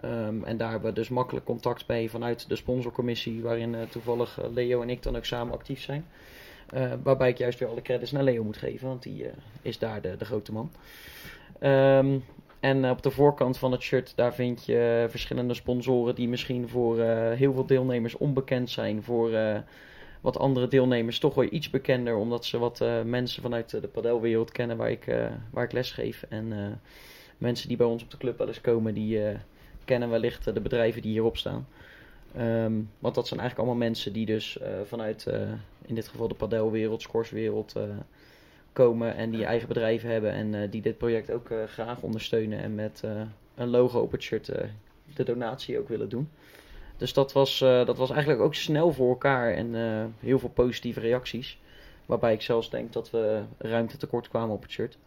Ehm, 0.01 0.45
en 0.45 0.57
daar 0.57 0.71
hebben 0.71 0.89
we 0.89 0.95
dus 0.95 1.09
makkelijk 1.09 1.47
contact 1.47 1.87
bij 1.87 2.09
vanuit 2.09 2.49
de 2.49 2.57
sponsorcommissie, 2.57 3.43
waarin 3.43 3.75
eh, 3.75 3.81
toevallig 3.83 4.41
eh, 4.41 4.53
Leo 4.53 4.83
en 4.83 4.91
ik 4.91 5.03
dan 5.03 5.17
ook 5.17 5.25
samen 5.25 5.55
actief 5.55 5.83
zijn. 5.83 6.07
Eh, 6.69 6.93
waarbij 7.03 7.29
ik 7.29 7.39
juist 7.39 7.59
weer 7.59 7.69
alle 7.69 7.83
credits 7.83 8.13
naar 8.13 8.23
Leo 8.23 8.45
moet 8.45 8.57
geven, 8.57 8.89
want 8.89 9.03
die 9.03 9.25
eh, 9.25 9.33
is 9.63 9.79
daar 9.79 10.01
de, 10.01 10.17
de 10.17 10.25
grote 10.25 10.53
man. 10.53 10.71
Ehm, 11.59 12.19
en 12.65 12.85
eh, 12.85 12.91
op 12.91 13.03
de 13.03 13.11
voorkant 13.11 13.59
van 13.59 13.73
het 13.73 13.83
shirt, 13.83 14.13
daar 14.17 14.35
vind 14.35 14.65
je 14.65 15.03
eh, 15.03 15.11
verschillende 15.11 15.55
sponsoren 15.55 16.15
die 16.15 16.29
misschien 16.29 16.69
voor 16.69 16.99
eh, 16.99 17.33
heel 17.33 17.53
veel 17.53 17.67
deelnemers 17.67 18.17
onbekend 18.17 18.71
zijn. 18.71 19.03
Voor 19.03 19.31
wat 20.21 20.39
andere 20.39 20.69
deelnemers 20.69 21.19
toch 21.19 21.35
wel 21.35 21.47
iets 21.51 21.71
bekender, 21.71 22.17
omdat 22.17 22.45
ze 22.45 22.59
wat 22.59 22.85
mensen 23.05 23.43
vanuit 23.43 23.71
de 23.71 23.89
padelwereld 23.89 24.53
kennen 24.53 24.77
waar 24.77 24.91
ik, 24.91 25.05
waar 25.51 25.65
ik 25.65 25.73
les 25.73 25.91
geef. 25.91 26.25
En 26.29 26.81
mensen 27.39 27.69
die 27.69 27.77
bij 27.77 27.87
ons 27.87 28.03
op 28.03 28.11
de 28.11 28.17
club 28.17 28.39
wel 28.39 28.47
eens 28.47 28.61
komen, 28.61 28.95
die 28.95 29.21
kennen 29.85 30.11
wellicht 30.11 30.45
de 30.45 30.61
bedrijven 30.61 31.03
die 31.03 31.11
hierop 31.11 31.37
staan. 31.37 31.69
Ehm, 32.37 32.73
want 32.99 33.15
dat 33.15 33.29
zijn 33.29 33.41
eigenlijk 33.41 33.59
allemaal 33.59 33.89
mensen 33.89 34.13
die 34.13 34.27
dus 34.27 34.59
vanuit, 34.85 35.27
in 35.87 35.95
dit 35.95 36.09
geval 36.09 36.29
de 36.29 36.35
padelwereld, 36.35 37.03
scoreswereld, 37.03 37.75
komen 38.75 39.17
en 39.17 39.31
die 39.31 39.45
eigen 39.45 39.69
bedrijven 39.69 40.11
hebben 40.11 40.33
en 40.33 40.55
eh, 40.55 40.71
die 40.71 40.83
dit 40.83 40.99
project 40.99 41.31
ook 41.31 41.51
eh, 41.51 41.59
graag 41.65 42.01
ondersteunen 42.01 42.59
en 42.59 42.75
met 42.75 43.01
eh, 43.05 43.11
een 43.55 43.69
logo 43.69 44.01
op 44.01 44.13
het 44.13 44.23
shirt 44.23 44.53
de 45.15 45.25
donatie 45.25 45.79
ook 45.79 45.89
willen 45.89 46.09
doen. 46.09 46.29
Dus 46.97 47.13
dat 47.13 47.33
was, 47.33 47.59
dat 47.59 47.97
was 47.97 48.11
eigenlijk 48.11 48.41
ook 48.41 48.55
snel 48.55 48.93
voor 48.93 49.09
elkaar 49.09 49.53
en 49.53 49.75
heel 50.21 50.39
veel 50.39 50.49
positieve 50.49 51.01
reacties. 51.01 51.59
Waarbij 52.07 52.33
ik 52.33 52.43
zelfs 52.43 52.71
denk 52.71 52.93
dat 52.93 53.11
we 53.11 53.43
ruimte 53.59 53.97
tekort 53.97 54.29
kwamen 54.29 54.55
op 54.55 54.63
het 54.63 54.71
shirt. 54.71 54.99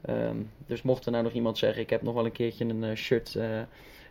Ehm, 0.00 0.36
dus 0.66 0.82
mocht 0.82 1.06
er 1.06 1.12
nou 1.12 1.24
nog 1.24 1.32
iemand 1.32 1.58
zeggen, 1.58 1.82
ik 1.82 1.90
heb 1.90 2.02
nog 2.02 2.14
wel 2.14 2.24
een 2.24 2.32
keertje 2.32 2.64
een 2.64 2.96
shirt. 2.96 3.38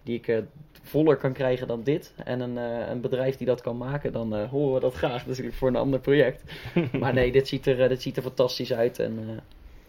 Die 0.04 0.18
ik 0.18 0.28
eh, 0.28 0.38
voller 0.84 1.16
kan 1.16 1.34
krijgen 1.34 1.68
dan 1.68 1.84
dit. 1.84 2.14
En 2.24 2.40
een, 2.40 2.58
eh, 2.58 2.90
een 2.90 3.02
bedrijf 3.02 3.38
die 3.38 3.48
dat 3.48 3.62
kan 3.62 3.78
maken, 3.78 4.12
dan 4.12 4.36
eh, 4.36 4.50
horen 4.50 4.74
we 4.74 4.80
dat 4.80 4.94
graag 4.94 5.26
natuurlijk 5.28 5.56
voor 5.56 5.68
een 5.68 5.76
ander 5.76 6.00
project. 6.00 6.44
maar 7.00 7.14
nee, 7.14 7.32
dit 7.32 7.48
ziet 7.48 7.66
er, 7.66 7.90
dit 7.90 8.02
ziet 8.02 8.18
er 8.18 8.24
fantastisch 8.24 8.74
uit. 8.74 9.00
En 9.00 9.20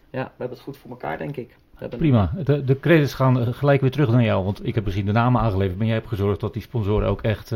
ja, 0.09 0.23
we 0.23 0.37
hebben 0.37 0.57
het 0.57 0.65
goed 0.65 0.77
voor 0.77 0.91
elkaar, 0.91 1.17
denk 1.17 1.37
ik. 1.37 1.55
Prima. 1.89 2.31
De, 2.43 2.63
de 2.63 2.79
credits 2.79 3.13
gaan 3.13 3.53
gelijk 3.53 3.81
weer 3.81 3.91
terug 3.91 4.09
naar 4.09 4.23
jou. 4.23 4.43
Want 4.43 4.67
ik 4.67 4.75
heb 4.75 4.83
misschien 4.83 5.05
de 5.05 5.11
namen 5.11 5.41
aangeleverd. 5.41 5.77
Maar 5.77 5.87
jij 5.87 5.95
hebt 5.95 6.07
gezorgd 6.07 6.39
dat 6.39 6.53
die 6.53 6.61
sponsoren 6.61 7.07
ook 7.07 7.21
echt 7.21 7.55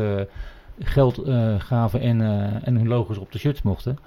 geld 0.78 1.22
gaven 1.58 2.00
en, 2.00 2.20
en 2.64 2.76
hun 2.76 2.88
logos 2.88 3.18
op 3.18 3.32
de 3.32 3.38
shirts 3.38 3.62
mochten. 3.62 3.98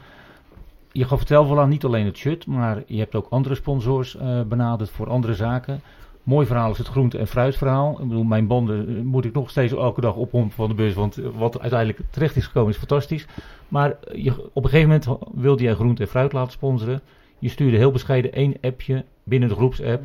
Je 0.92 1.06
gaf 1.06 1.20
het 1.20 1.28
zelf 1.28 1.50
al 1.50 1.60
aan, 1.60 1.70
niet 1.70 1.84
alleen 1.84 2.06
het 2.06 2.18
shirt. 2.18 2.48
Maar 2.48 2.84
je 2.86 2.98
hebt 2.98 3.16
ook 3.16 3.28
andere 3.30 3.56
sponsors 3.56 4.18
benaderd 4.48 4.90
voor 4.90 5.10
andere 5.10 5.34
zaken. 5.34 5.82
Mooi 6.24 6.46
verhaal 6.46 6.72
is 6.72 6.78
het 6.78 6.88
groente- 6.88 7.18
en 7.18 7.28
fruitverhaal. 7.28 7.92
Ik 8.02 8.08
bedoel, 8.08 8.24
mijn 8.24 8.48
banden 8.48 8.88
eh, 8.88 9.04
moet 9.04 9.26
ik 9.26 9.34
nog 9.34 9.50
steeds 9.50 9.74
elke 9.74 10.02
dag 10.02 10.16
oppompen 10.16 10.56
van 10.56 10.70
de 10.70 10.76
bus. 10.76 10.94
Want 10.94 11.18
eh, 11.18 11.26
wat 11.36 11.60
uiteindelijk 11.60 12.00
terecht 12.10 12.36
is 12.36 12.46
gekomen 12.46 12.70
is 12.70 12.78
fantastisch. 12.78 13.26
Maar 13.68 13.90
eh, 13.90 14.24
je, 14.24 14.50
op 14.54 14.64
een 14.64 14.70
gegeven 14.70 14.90
moment 14.90 15.20
wilde 15.34 15.64
jij 15.64 15.74
groente 15.74 16.02
en 16.02 16.08
fruit 16.08 16.34
laten 16.34 16.52
sponsoren. 16.52 17.02
Je 17.40 17.50
stuurde 17.50 17.78
heel 17.78 17.92
bescheiden 17.92 18.34
één 18.34 18.58
appje 18.62 19.06
binnen 19.24 19.50
de 19.50 19.56
groepsapp. 19.56 20.04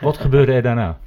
Wat 0.00 0.18
gebeurde 0.18 0.52
er 0.52 0.62
daarna? 0.62 0.98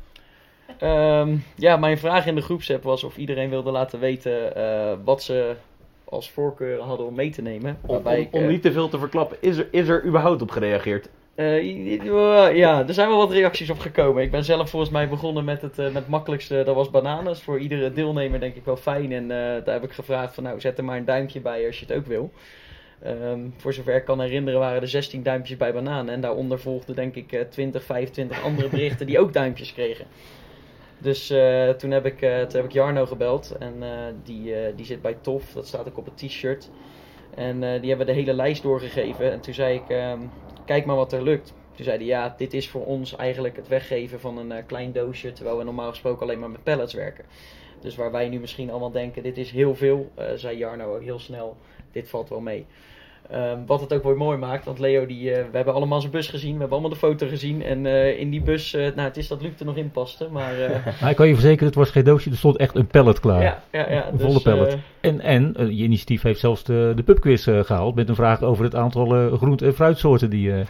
Ehm, 0.78 1.36
ja, 1.56 1.78
mijn 1.78 1.98
vraag 1.98 2.26
in 2.26 2.36
de 2.36 2.42
groepsapp 2.42 2.84
was 2.84 3.04
of 3.04 3.18
iedereen 3.18 3.50
wilde 3.50 3.72
laten 3.72 4.00
weten 4.00 4.56
eh, 4.56 4.98
wat 5.04 5.24
ze 5.24 5.56
als 6.04 6.30
voorkeur 6.32 6.82
hadden 6.82 7.06
om 7.06 7.16
mee 7.16 7.30
te 7.30 7.42
nemen. 7.42 7.78
Om, 7.82 7.90
Waarbij 7.94 8.18
om, 8.18 8.22
ik, 8.22 8.34
om 8.34 8.48
niet 8.48 8.62
te 8.62 8.72
veel 8.72 8.90
te 8.90 9.00
verklappen, 9.00 9.38
is 9.40 9.58
er, 9.58 9.68
is 9.72 9.88
er 9.88 10.06
überhaupt 10.06 10.42
op 10.42 10.52
gereageerd? 10.52 11.10
Eh, 11.40 12.56
ja, 12.56 12.88
er 12.88 12.94
zijn 12.94 13.08
wel 13.08 13.18
wat 13.18 13.32
reacties 13.32 13.70
op 13.70 13.80
gekomen. 13.80 14.24
Ik 14.24 14.32
ben 14.32 14.44
zelf 14.44 14.70
volgens 14.70 14.92
mij 14.92 15.10
begonnen 15.10 15.46
met 15.46 15.62
het, 15.62 15.80
eh, 15.80 15.86
met 15.86 15.94
het 15.94 16.08
makkelijkste, 16.08 16.64
dat 16.64 16.76
was 16.76 16.90
bananen. 16.90 17.32
Is 17.32 17.42
voor 17.42 17.60
iedere 17.60 17.94
deelnemer 17.94 18.40
denk 18.40 18.56
ik 18.56 18.66
wel 18.66 18.78
fijn. 18.78 19.12
En 19.12 19.24
eh, 19.24 19.66
daar 19.66 19.74
heb 19.74 19.84
ik 19.84 19.92
gevraagd 19.92 20.34
van 20.34 20.44
nou, 20.44 20.60
zet 20.60 20.78
er 20.78 20.84
maar 20.84 20.98
een 20.98 21.06
duimpje 21.06 21.40
bij 21.40 21.66
als 21.66 21.80
je 21.80 21.86
het 21.86 21.96
ook 21.96 22.06
wil. 22.06 22.32
Ehm, 23.02 23.40
voor 23.58 23.74
zover 23.74 23.96
ik 23.96 24.06
kan 24.06 24.22
herinneren 24.22 24.60
waren 24.60 24.82
er 24.82 24.88
16 24.88 25.24
duimpjes 25.24 25.58
bij 25.58 25.74
bananen. 25.74 26.14
En 26.14 26.22
daaronder 26.22 26.60
volgden 26.60 26.96
denk 26.96 27.16
ik 27.16 27.32
eh, 27.32 27.42
20, 27.42 27.84
25 27.84 28.44
andere 28.44 28.70
berichten 28.76 29.06
die 29.06 29.20
ook 29.20 29.34
duimpjes 29.34 29.74
kregen. 29.74 30.06
Dus 30.98 31.28
toen, 31.78 31.92
heb 31.92 32.06
ik, 32.06 32.20
toen 32.20 32.62
heb 32.62 32.64
ik 32.64 32.72
Jarno 32.72 33.06
gebeld. 33.06 33.56
En 33.60 33.74
die, 34.24 34.54
die 34.76 34.86
zit 34.86 35.02
bij 35.02 35.18
Tof. 35.22 35.52
Dat 35.54 35.68
staat 35.68 35.88
ook 35.88 35.98
op 35.98 36.06
het 36.06 36.18
t-shirt. 36.18 36.70
En 37.36 37.60
die 37.60 37.90
hebben 37.90 38.06
de 38.06 38.14
hele 38.14 38.34
lijst 38.34 38.64
doorgegeven. 38.64 39.32
En 39.32 39.40
toen 39.40 39.54
zei 39.54 39.76
ik, 39.76 39.90
ehm, 39.90 40.20
kijk 40.70 40.86
maar 40.86 40.96
wat 40.96 41.14
er 41.14 41.24
lukt. 41.24 41.54
Toen 41.76 41.86
zei 41.86 41.98
hij, 41.98 42.06
ja, 42.06 42.34
dit 42.38 42.54
is 42.54 42.70
voor 42.70 42.86
ons 42.86 43.16
eigenlijk 43.16 43.56
het 43.56 43.68
weggeven 43.68 44.20
van 44.20 44.38
een 44.38 44.52
eh, 44.52 44.66
klein 44.66 44.92
doosje. 44.92 45.32
Terwijl 45.32 45.58
we 45.58 45.64
normaal 45.64 45.90
gesproken 45.90 46.22
alleen 46.22 46.40
maar 46.40 46.50
met 46.50 46.64
pallets 46.64 46.94
werken. 46.94 47.26
Dus 47.82 47.96
waar 47.96 48.12
wij 48.12 48.30
nu 48.30 48.40
misschien 48.40 48.70
allemaal 48.70 48.92
denken, 48.92 49.24
dit 49.24 49.38
is 49.38 49.52
heel 49.52 49.76
veel. 49.76 50.12
eh, 50.16 50.26
zei 50.36 50.58
Jarno 50.58 51.00
heel 51.00 51.20
snel, 51.20 51.58
dit 51.92 52.10
valt 52.10 52.30
wel 52.30 52.40
mee. 52.40 52.66
Ehm, 53.30 53.58
wat 53.66 53.82
het 53.82 53.94
ook 53.94 54.04
weer 54.04 54.18
mooi 54.18 54.38
maakt, 54.38 54.66
want 54.66 54.80
Leo, 54.80 55.06
die, 55.06 55.32
eh, 55.32 55.44
we 55.52 55.56
hebben 55.56 55.74
allemaal 55.74 56.00
zijn 56.00 56.12
bus 56.12 56.28
gezien, 56.28 56.54
we 56.54 56.60
hebben 56.60 56.72
allemaal 56.78 56.90
de 57.00 57.06
foto 57.06 57.28
gezien. 57.28 57.64
En 57.64 57.86
eh, 57.86 58.20
in 58.20 58.30
die 58.30 58.42
bus, 58.42 58.74
eh, 58.74 58.82
nou 58.82 59.02
het 59.08 59.18
is 59.18 59.28
dat 59.28 59.42
Luc 59.42 59.52
er 59.60 59.66
nog 59.66 59.76
in 59.76 59.92
paste, 59.92 60.28
maar 60.32 60.60
eh, 60.62 60.86
Maar 61.02 61.10
ik 61.10 61.16
kan 61.16 61.28
je 61.28 61.34
verzekeren, 61.34 61.66
het 61.66 61.76
was 61.76 61.90
geen 61.90 62.04
doosje, 62.04 62.30
er 62.30 62.38
stond 62.38 62.58
echt 62.58 62.76
een 62.76 62.88
pallet 62.88 63.20
klaar. 63.20 63.42
ja, 63.42 63.64
ja, 63.72 63.92
ja. 63.92 64.08
Een 64.12 64.20
volle 64.20 64.34
dus, 64.34 64.42
pallet. 64.42 64.74
eh, 64.74 64.80
En, 65.02 65.22
en 65.22 65.54
je 65.58 65.84
initiatief 65.84 66.22
heeft 66.22 66.40
zelfs 66.40 66.64
de, 66.64 66.92
de 66.96 67.04
pubquiz 67.04 67.48
eh, 67.48 67.64
gehaald 67.64 67.96
met 67.96 68.10
een 68.10 68.16
vraag 68.16 68.42
over 68.42 68.64
het 68.64 68.76
aantal 68.76 69.38
groente- 69.38 69.66
en 69.66 69.74
fruitsoorten 69.74 70.30
die 70.30 70.54
eh 70.54 70.66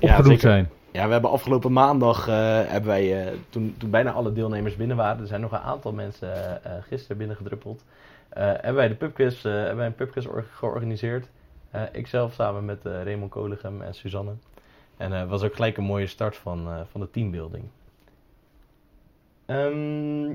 opgenoemd 0.00 0.40
zijn. 0.40 0.70
Ja, 0.92 1.06
we 1.06 1.12
hebben 1.12 1.30
afgelopen 1.30 1.72
maandag, 1.72 2.28
eh, 2.28 2.34
hebben 2.66 2.90
wij, 2.90 3.20
eh, 3.26 3.32
toen, 3.50 3.74
toen 3.78 3.90
bijna 3.90 4.12
alle 4.12 4.32
deelnemers 4.32 4.76
binnen 4.76 4.96
waren, 4.96 5.20
er 5.20 5.26
zijn 5.26 5.40
nog 5.40 5.52
een 5.52 5.58
aantal 5.58 5.92
mensen 5.92 6.34
eh, 6.34 6.50
eh, 6.76 6.82
gisteren 6.88 7.16
binnengedruppeld, 7.16 7.84
eh 8.28 8.44
hebben 8.46 8.74
wij 8.74 8.88
de 8.88 8.94
pubquiz, 8.94 9.44
eh, 9.44 9.52
hebben 9.52 9.76
wij 9.76 9.86
een 9.86 9.94
pubquiz 9.94 10.26
or- 10.26 10.44
georganiseerd. 10.54 11.28
Eh 11.72 11.82
ikzelf 11.92 12.32
samen 12.32 12.64
met 12.64 12.86
eh, 12.86 13.02
Raymond 13.02 13.30
Koligem 13.30 13.82
en 13.82 13.94
Suzanne. 13.94 14.32
En 14.96 15.12
het 15.12 15.28
was 15.28 15.42
ook 15.42 15.54
gelijk 15.54 15.76
een 15.76 15.84
mooie 15.84 16.06
start 16.06 16.36
van, 16.36 16.68
eh, 16.68 16.80
van 16.90 17.00
de 17.00 17.10
teambuilding. 17.10 17.64
Ehm, 19.46 20.30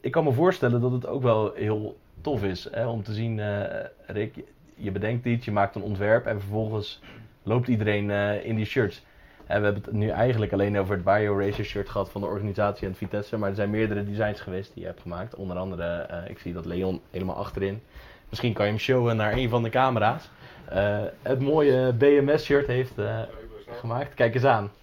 ik 0.00 0.10
kan 0.10 0.24
me 0.24 0.32
voorstellen 0.32 0.80
dat 0.80 0.92
het 0.92 1.06
ook 1.06 1.22
wel 1.22 1.52
heel 1.54 1.96
tof 2.20 2.44
is 2.44 2.68
hè, 2.70 2.86
om 2.86 3.02
te 3.02 3.12
zien, 3.12 3.40
eh, 3.40 3.84
Rick, 4.06 4.44
je 4.74 4.90
bedenkt 4.90 5.26
iets, 5.26 5.44
je 5.44 5.52
maakt 5.52 5.74
een 5.74 5.82
ontwerp 5.82 6.26
en 6.26 6.40
vervolgens 6.40 7.00
loopt 7.42 7.68
iedereen 7.68 8.10
eh, 8.10 8.44
in 8.44 8.56
die 8.56 8.64
shirts. 8.64 9.02
En 9.46 9.58
we 9.58 9.64
hebben 9.64 9.82
het 9.82 9.92
nu 9.92 10.08
eigenlijk 10.08 10.52
alleen 10.52 10.78
over 10.78 10.94
het 10.94 11.04
Bio 11.04 11.38
Racer 11.38 11.64
shirt 11.64 11.88
gehad 11.88 12.10
van 12.10 12.20
de 12.20 12.26
organisatie 12.26 12.88
en 12.88 12.94
Vitesse. 12.94 13.36
Maar 13.36 13.48
er 13.48 13.54
zijn 13.54 13.70
meerdere 13.70 14.04
designs 14.04 14.40
geweest 14.40 14.74
die 14.74 14.82
je 14.82 14.88
hebt 14.88 15.00
gemaakt. 15.00 15.34
Onder 15.34 15.56
andere, 15.56 15.84
eh, 15.84 16.30
ik 16.30 16.38
zie 16.38 16.52
dat 16.52 16.66
Leon 16.66 17.00
helemaal 17.10 17.36
achterin. 17.36 17.82
Misschien 18.28 18.52
kan 18.52 18.64
je 18.64 18.70
hem 18.70 18.80
showen 18.80 19.16
naar 19.16 19.32
een 19.32 19.48
van 19.48 19.62
de 19.62 19.68
camera's. 19.70 20.30
Eh, 20.68 20.98
het 21.22 21.40
mooie 21.40 21.92
BMS 21.92 22.44
shirt 22.44 22.66
heeft 22.66 22.98
eh, 22.98 23.18
gemaakt. 23.80 24.14
Kijk 24.14 24.34
eens 24.34 24.44
aan. 24.44 24.70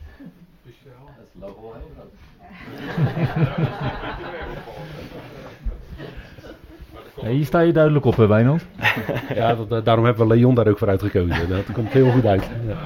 Ja, 7.22 7.28
hier 7.30 7.46
sta 7.46 7.60
je 7.60 7.72
duidelijk 7.74 8.06
op, 8.06 8.16
hè, 8.16 8.28
Wijnand. 8.28 8.66
Ja, 9.36 9.56
dat, 9.56 9.70
dat- 9.70 9.86
daarom 9.86 10.06
hebben 10.06 10.28
we 10.28 10.36
Leon 10.36 10.56
daar 10.56 10.68
ook 10.68 10.78
voor 10.78 10.88
uitgekozen. 10.90 11.50
Dat 11.50 11.72
komt 11.74 11.90
heel 11.92 12.12
goed 12.12 12.26
uit. 12.26 12.50
Ja. 12.68 12.78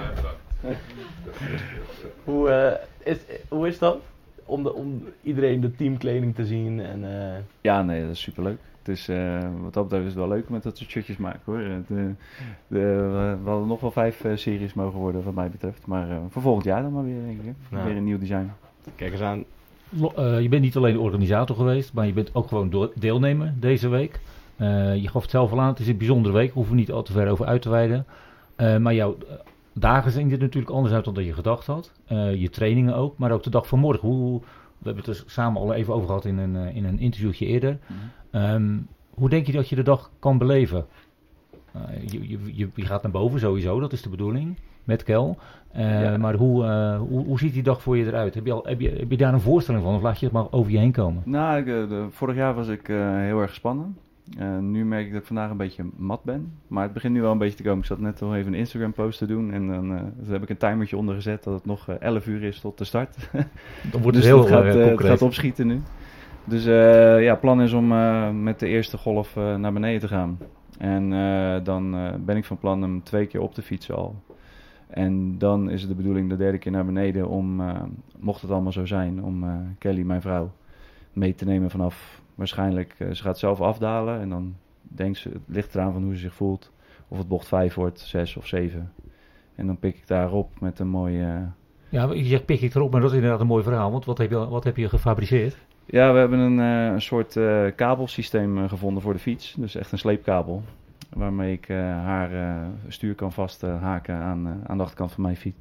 Hoe, 2.23 2.49
eh, 2.49 3.11
is, 3.13 3.17
hoe 3.47 3.67
is 3.67 3.79
dat? 3.79 3.97
Om, 4.45 4.63
de, 4.63 4.73
om 4.73 5.07
iedereen 5.23 5.61
de 5.61 5.75
teamkleding 5.75 6.35
te 6.35 6.45
zien. 6.45 6.79
En, 6.79 7.03
eh, 7.03 7.37
Ja, 7.61 7.81
nee, 7.83 8.01
dat 8.01 8.09
is 8.11 8.21
superleuk. 8.21 8.57
Het 8.79 8.87
is, 8.87 9.07
eh, 9.09 9.37
wat 9.61 9.73
dat 9.73 9.83
betreft 9.83 10.03
is 10.05 10.09
het 10.13 10.19
wel 10.19 10.27
leuk 10.27 10.49
met 10.49 10.63
dat 10.63 10.77
soort 10.77 10.89
shirtjes 10.89 11.17
maken 11.17 11.39
hoor. 11.45 11.59
Eh, 11.59 11.69
de, 11.87 12.13
we- 12.67 13.37
we 13.43 13.49
hadden 13.49 13.67
nog 13.67 13.79
wel 13.81 13.91
vijf 13.91 14.23
eh, 14.23 14.35
series 14.35 14.73
mogen 14.73 14.99
worden 14.99 15.23
wat 15.23 15.33
mij 15.33 15.49
betreft. 15.49 15.87
Maar 15.87 16.09
eh, 16.09 16.17
voor 16.29 16.41
volgend 16.41 16.65
jaar 16.65 16.81
dan 16.81 16.93
maar 16.93 17.03
weer, 17.03 17.21
denk 17.25 17.41
ik. 17.41 17.53
Ja. 17.71 17.83
Weer 17.83 17.95
een 17.95 18.03
nieuw 18.03 18.17
design. 18.17 18.51
kijk 18.95 19.11
eens 19.11 19.21
aan. 19.21 19.43
Lo- 19.89 20.13
eh, 20.15 20.41
je 20.41 20.49
bent 20.49 20.61
niet 20.61 20.75
alleen 20.75 20.93
de 20.93 20.99
organisator 20.99 21.55
geweest, 21.55 21.93
maar 21.93 22.05
je 22.05 22.13
bent 22.13 22.35
ook 22.35 22.47
gewoon 22.47 22.89
deelnemer 22.95 23.53
deze 23.59 23.87
week. 23.87 24.19
Eh, 24.55 24.95
je 24.95 25.07
gaf 25.07 25.21
het 25.21 25.31
zelf 25.31 25.51
al 25.51 25.59
aan, 25.61 25.67
het 25.69 25.79
is 25.79 25.87
een 25.87 25.97
bijzondere 25.97 26.33
week, 26.35 26.51
hoeven 26.53 26.73
we 26.73 26.79
niet 26.79 26.91
al 26.91 27.03
te 27.03 27.11
ver 27.11 27.29
over 27.29 27.45
uit 27.45 27.61
te 27.61 27.69
wijden. 27.69 28.05
Eh, 28.55 28.77
maar 28.77 28.93
jouw 28.93 29.17
eh, 29.29 29.33
dagen 29.73 30.11
zien 30.11 30.31
er 30.31 30.37
natuurlijk 30.39 30.71
anders 30.73 30.93
uit 30.93 31.05
dan 31.05 31.13
dat 31.13 31.25
je 31.25 31.33
gedacht 31.33 31.65
had. 31.65 31.91
Eh, 32.05 32.35
je 32.35 32.49
trainingen 32.49 32.95
ook, 32.95 33.17
maar 33.17 33.31
ook 33.31 33.43
de 33.43 33.49
dag 33.49 33.67
van 33.67 33.79
morgen. 33.79 34.07
Hoe, 34.07 34.41
we 34.79 34.85
hebben 34.85 35.05
het 35.05 35.17
er 35.17 35.23
samen 35.25 35.61
al 35.61 35.73
even 35.73 35.93
over 35.93 36.07
gehad 36.07 36.25
in 36.25 36.37
een, 36.37 36.55
eh, 36.55 36.75
in 36.75 36.85
een 36.85 36.99
interviewtje 36.99 37.45
eerder. 37.45 37.77
Ehm, 38.31 38.77
hoe 39.09 39.29
denk 39.29 39.45
je 39.45 39.51
dat 39.51 39.69
je 39.69 39.75
de 39.75 39.83
dag 39.83 40.11
kan 40.19 40.37
beleven? 40.37 40.85
Eh, 41.71 41.81
je, 42.07 42.29
je, 42.29 42.69
je, 42.75 42.85
gaat 42.85 43.01
naar 43.01 43.11
boven 43.11 43.39
sowieso, 43.39 43.79
dat 43.79 43.93
is 43.93 44.01
de 44.01 44.09
bedoeling, 44.09 44.57
met 44.83 45.03
Kel. 45.03 45.37
Eh, 45.71 46.01
Ja. 46.01 46.17
Maar 46.17 46.35
hoe, 46.35 46.65
hoe, 46.97 47.25
hoe 47.25 47.39
ziet 47.39 47.53
die 47.53 47.63
dag 47.63 47.81
voor 47.81 47.97
je 47.97 48.05
eruit? 48.05 48.35
Heb 48.35 48.45
je, 48.45 48.51
al, 48.51 48.63
heb, 48.63 48.79
je, 48.79 48.89
heb 48.89 49.11
je 49.11 49.17
daar 49.17 49.33
een 49.33 49.41
voorstelling 49.41 49.83
van 49.83 49.95
of 49.95 50.01
laat 50.01 50.19
je 50.19 50.25
het 50.25 50.33
maar 50.33 50.51
over 50.51 50.71
je 50.71 50.77
heen 50.77 50.91
komen? 50.91 51.21
Nou, 51.25 51.59
ik, 51.59 51.65
de, 51.65 52.07
vorig 52.09 52.35
jaar 52.35 52.53
was 52.53 52.67
ik 52.67 52.87
heel 52.87 53.39
erg 53.39 53.49
gespannen. 53.49 53.97
Eh, 54.37 54.57
nu 54.57 54.85
merk 54.85 55.05
ik 55.05 55.11
dat 55.11 55.21
ik 55.21 55.27
vandaag 55.27 55.49
een 55.49 55.57
beetje 55.57 55.85
mat 55.95 56.23
ben. 56.23 56.53
Maar 56.67 56.83
het 56.83 56.93
begint 56.93 57.13
nu 57.13 57.21
wel 57.21 57.31
een 57.31 57.37
beetje 57.37 57.57
te 57.57 57.63
komen. 57.63 57.79
Ik 57.79 57.85
zat 57.85 57.99
net 57.99 58.21
al 58.21 58.35
even 58.35 58.53
een 58.53 58.59
Instagram 58.59 58.93
post 58.93 59.17
te 59.17 59.25
doen. 59.25 59.51
En 59.51 59.67
dan 59.67 59.95
eh, 59.95 60.01
daar 60.17 60.31
heb 60.31 60.43
ik 60.43 60.49
een 60.49 60.57
timertje 60.57 60.97
onder 60.97 61.15
gezet 61.15 61.43
dat 61.43 61.53
het 61.53 61.65
nog 61.65 61.89
eh, 61.89 61.95
11 61.99 62.27
uur 62.27 62.43
is 62.43 62.59
tot 62.59 62.77
de 62.77 62.83
start. 62.83 63.29
Dan 63.91 64.01
wordt 64.01 64.17
dus 64.17 64.25
het 64.25 64.35
heel 64.35 64.39
het 64.39 64.49
gaat, 64.53 64.63
eh, 64.63 64.83
eh, 64.83 64.89
het 64.97 65.05
gaat 65.05 65.21
opschieten 65.21 65.67
nu. 65.67 65.81
Dus 66.43 66.65
eh 66.65 67.23
ja, 67.23 67.35
plan 67.35 67.61
is 67.61 67.73
om 67.73 67.91
eh, 67.91 68.31
met 68.31 68.59
de 68.59 68.67
eerste 68.67 68.97
golf 68.97 69.35
eh, 69.35 69.55
naar 69.55 69.73
beneden 69.73 69.99
te 69.99 70.07
gaan. 70.07 70.37
En 70.77 71.13
eh, 71.13 71.63
dan 71.63 71.95
eh, 71.95 72.13
ben 72.25 72.37
ik 72.37 72.45
van 72.45 72.57
plan 72.57 72.81
hem 72.81 73.03
twee 73.03 73.25
keer 73.25 73.41
op 73.41 73.53
te 73.53 73.61
fietsen 73.61 73.95
al. 73.95 74.15
En 74.87 75.37
dan 75.37 75.69
is 75.69 75.81
het 75.81 75.89
de 75.89 75.95
bedoeling 75.95 76.29
de 76.29 76.37
derde 76.37 76.57
keer 76.57 76.71
naar 76.71 76.85
beneden 76.85 77.27
om, 77.27 77.61
eh, 77.61 77.81
mocht 78.19 78.41
het 78.41 78.51
allemaal 78.51 78.71
zo 78.71 78.85
zijn, 78.85 79.23
om 79.23 79.43
eh, 79.43 79.53
Kelly, 79.77 80.01
mijn 80.01 80.21
vrouw, 80.21 80.51
mee 81.13 81.35
te 81.35 81.45
nemen 81.45 81.69
vanaf 81.69 82.21
waarschijnlijk, 82.39 82.95
eh, 82.97 83.11
ze 83.11 83.23
gaat 83.23 83.39
zelf 83.39 83.61
afdalen 83.61 84.19
en 84.19 84.29
dan 84.29 84.55
denkt 84.81 85.17
ze, 85.17 85.29
het 85.29 85.41
ligt 85.47 85.75
eraan 85.75 85.93
van 85.93 86.03
hoe 86.03 86.13
ze 86.13 86.19
zich 86.19 86.33
voelt, 86.33 86.71
of 87.07 87.17
het 87.17 87.27
bocht 87.27 87.47
5 87.47 87.73
wordt, 87.73 87.99
6 87.99 88.35
of 88.37 88.47
7. 88.47 88.91
En 89.55 89.65
dan 89.65 89.77
pik 89.79 89.95
ik 89.95 90.07
daarop 90.07 90.59
met 90.59 90.79
een 90.79 90.87
mooie... 90.87 91.23
eh, 91.25 91.41
Ja, 91.89 92.13
je 92.13 92.39
pik 92.39 92.61
ik 92.61 92.75
erop, 92.75 92.91
maar 92.91 93.01
dat 93.01 93.09
is 93.09 93.15
inderdaad 93.15 93.39
een 93.41 93.47
mooi 93.47 93.63
verhaal. 93.63 93.91
Want 93.91 94.05
wat 94.05 94.17
heb 94.17 94.29
je, 94.29 94.47
wat 94.47 94.63
heb 94.63 94.77
je 94.77 94.89
gefabriceerd? 94.89 95.57
Ja, 95.85 96.13
we 96.13 96.19
hebben 96.19 96.39
een, 96.39 96.59
eh, 96.59 96.93
een 96.93 97.01
soort 97.01 97.39
kabelsysteem 97.75 98.67
gevonden 98.67 99.01
voor 99.01 99.13
de 99.13 99.19
fiets. 99.19 99.55
Dus 99.57 99.75
echt 99.75 99.91
een 99.91 99.97
sleepkabel. 99.97 100.63
Waarmee 101.09 101.53
ik 101.53 101.67
haar 101.67 102.29
stuur 102.87 103.15
kan 103.15 103.31
vasthaken 103.31 104.15
aan, 104.15 104.61
aan 104.67 104.77
de 104.77 104.83
achterkant 104.83 105.11
van 105.11 105.23
mijn 105.23 105.35
fi- 105.35 105.53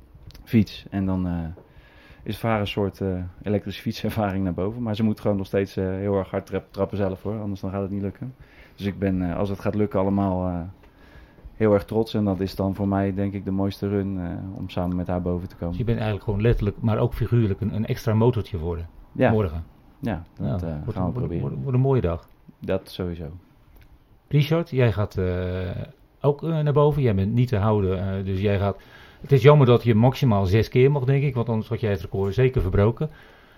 fiets. 0.44 0.86
En 0.90 1.06
dan 1.06 1.26
is 2.28 2.38
voor 2.38 2.50
haar 2.50 2.60
een 2.60 2.66
soort 2.66 3.00
eh, 3.00 3.22
elektrische 3.42 3.82
fietservaring 3.82 4.44
naar 4.44 4.54
boven. 4.54 4.82
Maar 4.82 4.94
ze 4.96 5.02
moet 5.02 5.20
gewoon 5.20 5.36
nog 5.36 5.46
steeds 5.46 5.76
eh, 5.76 5.84
heel 5.88 6.14
erg 6.18 6.30
hard 6.30 6.46
trap- 6.46 6.72
trappen 6.72 6.96
zelf 6.96 7.22
hoor. 7.22 7.40
Anders 7.40 7.60
dan 7.60 7.70
gaat 7.70 7.82
het 7.82 7.90
niet 7.90 8.02
lukken. 8.02 8.34
Dus 8.76 8.86
ik 8.86 8.98
ben, 8.98 9.22
eh, 9.30 9.36
als 9.36 9.48
het 9.48 9.60
gaat 9.60 9.74
lukken, 9.74 10.00
allemaal 10.00 10.66
heel 11.54 11.72
erg 11.72 11.84
trots. 11.84 12.14
En 12.14 12.24
dat 12.24 12.40
is 12.40 12.54
dan 12.54 12.74
voor 12.74 12.88
mij 12.88 13.14
denk 13.14 13.32
ik 13.32 13.44
de 13.44 13.50
mooiste 13.50 13.88
run 13.88 14.18
om 14.54 14.68
samen 14.68 14.96
met 14.96 15.06
haar 15.06 15.22
boven 15.22 15.48
te 15.48 15.54
Dus 15.54 15.58
komen. 15.58 15.78
je 15.78 15.84
bent 15.84 15.96
eigenlijk 15.96 16.24
gewoon 16.26 16.42
letterlijk, 16.42 16.76
maar 16.80 16.98
ook 16.98 17.14
figuurlijk 17.14 17.60
een, 17.60 17.74
een 17.74 17.86
extra 17.86 18.14
motortje 18.14 18.58
geworden. 18.58 18.88
Ja, 19.12 19.30
Morgen. 19.30 19.64
Ja, 20.00 20.22
dat 20.38 20.46
Nou, 20.60 20.60
gaan 20.60 20.80
we 20.82 20.82
wordt, 21.00 21.12
proberen. 21.14 21.40
wordt- 21.40 21.56
wordt 21.56 21.74
een 21.76 21.80
mooie 21.82 22.00
dag. 22.00 22.28
Dat 22.60 22.90
sowieso. 22.90 23.24
Richard, 24.28 24.70
jij 24.70 24.92
gaat 24.92 25.18
ook 26.20 26.42
naar 26.42 26.72
boven. 26.72 27.02
Jij 27.02 27.14
bent 27.14 27.32
niet 27.32 27.48
te 27.48 27.56
houden, 27.56 28.24
dus 28.24 28.40
jij 28.40 28.58
gaat... 28.58 28.76
Het 29.20 29.32
is 29.32 29.42
jammer 29.42 29.66
dat 29.66 29.82
je 29.82 29.94
maximaal 29.94 30.46
zes 30.46 30.68
keer 30.68 30.90
mag, 30.90 31.04
denk 31.04 31.22
ik, 31.22 31.34
want 31.34 31.48
anders 31.48 31.68
had 31.68 31.80
jij 31.80 31.90
het 31.90 32.00
record 32.00 32.34
zeker 32.34 32.60
verbroken. 32.60 33.10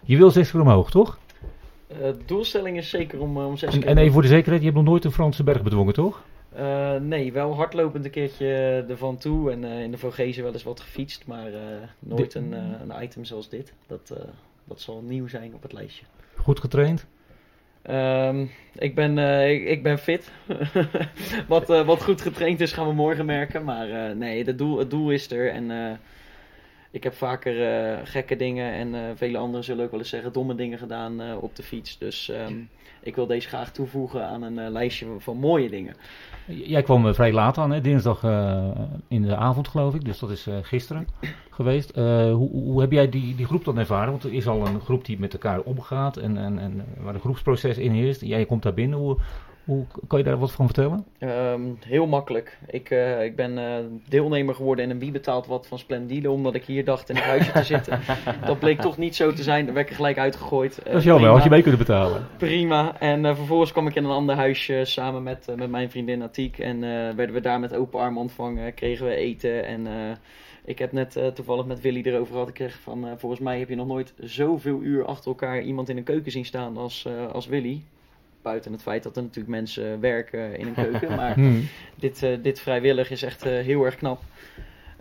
Je 0.04 0.16
wil 0.16 0.30
zes 0.30 0.50
keer 0.50 0.60
omhoog, 0.60 0.90
toch? 0.90 1.18
Eh, 1.86 2.08
doelstelling 2.26 2.76
is 2.76 2.90
zeker 2.90 3.20
om, 3.20 3.36
eh, 3.36 3.46
om 3.46 3.56
zes 3.56 3.74
En, 3.74 3.80
keer... 3.80 3.88
en 3.88 3.98
even 3.98 4.12
voor 4.12 4.22
de 4.22 4.28
zekerheid, 4.28 4.60
je 4.60 4.66
hebt 4.66 4.78
nog 4.78 4.88
nooit 4.88 5.04
een 5.04 5.12
Franse 5.12 5.42
berg 5.42 5.62
bedwongen, 5.62 5.94
toch? 5.94 6.22
Eh, 6.52 6.96
nee, 6.96 7.32
wel 7.32 7.54
hardlopend 7.54 8.04
een 8.04 8.10
keertje 8.10 8.46
ervan 8.88 9.16
toe. 9.16 9.50
En 9.50 9.64
in 9.64 9.90
de 9.90 9.98
Vogezen 9.98 10.42
wel 10.42 10.52
eens 10.52 10.62
wat 10.62 10.80
gefietst. 10.80 11.26
Maar 11.26 11.50
nooit 11.98 12.34
een, 12.34 12.52
een 12.52 13.02
item 13.02 13.24
zoals 13.24 13.48
dit. 13.48 13.72
Dat, 13.86 14.12
dat 14.64 14.80
zal 14.80 15.02
nieuw 15.06 15.28
zijn 15.28 15.54
op 15.54 15.62
het 15.62 15.72
lijstje. 15.72 16.04
Goed 16.36 16.60
getraind? 16.60 17.06
Ehm, 17.82 18.46
ik, 18.78 18.94
ben, 18.94 19.18
eh, 19.18 19.50
ik, 19.50 19.64
ik 19.64 19.82
ben 19.82 19.98
fit. 19.98 20.30
wat, 21.48 21.70
eh, 21.70 21.86
wat 21.86 22.02
goed 22.02 22.20
getraind 22.20 22.60
is, 22.60 22.72
gaan 22.72 22.86
we 22.86 22.92
morgen 22.92 23.26
merken. 23.26 23.64
Maar 23.64 23.90
eh, 23.90 24.16
nee, 24.16 24.44
het 24.44 24.58
doel, 24.58 24.78
het 24.78 24.90
doel 24.90 25.10
is 25.10 25.30
er. 25.30 25.50
En 25.50 25.98
ik 26.90 27.02
heb 27.02 27.14
vaker 27.14 28.06
gekke 28.06 28.36
dingen. 28.36 28.72
En 28.72 29.16
vele 29.16 29.38
anderen 29.38 29.64
zullen 29.64 29.84
ook 29.84 29.90
wel 29.90 30.00
eens 30.00 30.08
zeggen 30.08 30.32
domme 30.32 30.54
dingen 30.54 30.78
gedaan 30.78 31.36
op 31.36 31.56
de 31.56 31.62
fiets. 31.62 31.98
Dus 31.98 32.28
ehm, 32.28 32.54
ik 33.02 33.14
wil 33.14 33.26
deze 33.26 33.48
graag 33.48 33.72
toevoegen 33.72 34.26
aan 34.26 34.42
een 34.42 34.70
lijstje 34.70 35.06
van, 35.06 35.20
van 35.20 35.36
mooie 35.36 35.70
dingen. 35.70 35.96
Jij 36.50 36.82
kwam 36.82 37.06
eh, 37.06 37.14
vrij 37.14 37.32
laat 37.32 37.58
aan, 37.58 37.70
hè? 37.70 37.80
dinsdag 37.80 38.24
eh, 38.24 38.68
in 39.08 39.22
de 39.22 39.36
avond 39.36 39.68
geloof 39.68 39.94
ik, 39.94 40.04
dus 40.04 40.18
dat 40.18 40.30
is 40.30 40.46
eh, 40.46 40.54
gisteren 40.62 41.06
geweest. 41.50 41.94
Hoe, 41.94 42.50
hoe 42.50 42.80
heb 42.80 42.92
jij 42.92 43.08
die, 43.08 43.34
die 43.34 43.46
groep 43.46 43.64
dan 43.64 43.78
ervaren? 43.78 44.10
Want 44.10 44.24
er 44.24 44.32
is 44.32 44.46
al 44.46 44.66
een 44.66 44.80
groep 44.80 45.04
die 45.04 45.18
met 45.18 45.32
elkaar 45.32 45.60
omgaat 45.60 46.16
en, 46.16 46.36
en, 46.36 46.58
en 46.58 46.84
waar 46.98 47.14
een 47.14 47.20
groepsproces 47.20 47.78
in 47.78 47.92
heerst. 47.92 48.20
Jij 48.20 48.46
komt 48.46 48.62
daar 48.62 48.74
binnen, 48.74 48.98
hoe, 48.98 49.16
hoe 49.64 49.86
kan 50.06 50.18
je 50.18 50.24
daar 50.24 50.38
wat 50.38 50.52
van 50.52 50.64
vertellen? 50.64 51.04
Ehm, 51.18 51.60
heel 51.86 52.06
makkelijk. 52.06 52.58
Ik, 52.66 52.90
eh, 52.90 53.24
ik 53.24 53.36
ben 53.36 53.58
eh, 53.58 53.84
deelnemer 54.08 54.54
geworden 54.54 54.84
in 54.84 54.90
een 54.90 54.98
Wie 54.98 55.10
betaalt 55.10 55.46
wat 55.46 55.66
van 55.66 55.78
Splendide, 55.78 56.30
omdat 56.30 56.54
ik 56.54 56.64
hier 56.64 56.84
dacht 56.84 57.08
in 57.08 57.16
het 57.16 57.24
huisje 57.24 57.52
te 57.52 57.62
zitten. 57.62 58.00
Dat 58.46 58.58
bleek 58.58 58.80
toch 58.80 58.98
niet 58.98 59.16
zo 59.16 59.32
te 59.32 59.42
zijn, 59.42 59.64
daar 59.64 59.74
werd 59.74 59.86
ik 59.86 59.90
er 59.90 59.98
gelijk 59.98 60.18
uitgegooid. 60.18 60.78
Eh, 60.78 60.84
dat 60.84 60.94
is 60.94 61.04
jammer, 61.04 61.22
prima. 61.22 61.34
had 61.34 61.44
je 61.44 61.50
mee 61.50 61.62
kunnen 61.62 61.80
betalen. 61.80 62.26
Prima. 62.36 62.98
En 62.98 63.36
vervolgens 63.36 63.72
kwam 63.72 63.86
ik 63.86 63.94
in 63.94 64.04
een 64.04 64.10
ander 64.10 64.34
huisje 64.34 64.80
samen 64.84 65.22
met, 65.22 65.46
met 65.56 65.70
mijn 65.70 65.90
vriendin 65.90 66.22
Atiek. 66.22 66.58
En 66.58 66.80
werden 67.16 67.32
we 67.32 67.40
daar 67.40 67.60
met 67.60 67.74
open 67.74 68.00
armen 68.00 68.20
ontvangen, 68.20 68.74
kregen 68.74 69.06
we 69.06 69.14
eten. 69.14 69.64
En 69.64 69.86
ik 70.64 70.78
heb 70.78 70.92
net 70.92 71.34
toevallig 71.34 71.66
met 71.66 71.80
Willy 71.80 72.02
erover 72.04 72.32
gehad. 72.32 72.48
Ik 72.48 72.54
kreeg 72.54 72.80
van, 72.80 73.08
volgens 73.16 73.40
mij 73.40 73.58
heb 73.58 73.68
je 73.68 73.74
nog 73.74 73.86
nooit 73.86 74.14
zoveel 74.18 74.80
uur 74.82 75.04
achter 75.04 75.26
elkaar 75.30 75.62
iemand 75.62 75.88
in 75.88 75.96
een 75.96 76.04
keuken 76.04 76.32
zien 76.32 76.44
staan 76.44 76.76
als, 76.76 77.08
als 77.32 77.46
Willy. 77.46 77.82
Buiten 78.42 78.72
het 78.72 78.82
feit 78.82 79.02
dat 79.02 79.16
er 79.16 79.22
natuurlijk 79.22 79.48
mensen 79.54 80.00
werken 80.00 80.58
in 80.58 80.66
een 80.66 80.74
keuken. 80.74 81.16
maar 81.16 81.34
Hmm. 81.34 81.68
dit, 81.94 82.22
eh, 82.22 82.38
dit 82.42 82.60
vrijwillig 82.60 83.10
is 83.10 83.22
echt 83.22 83.42
eh, 83.42 83.52
heel 83.52 83.84
erg 83.84 83.94
knap. 83.96 84.20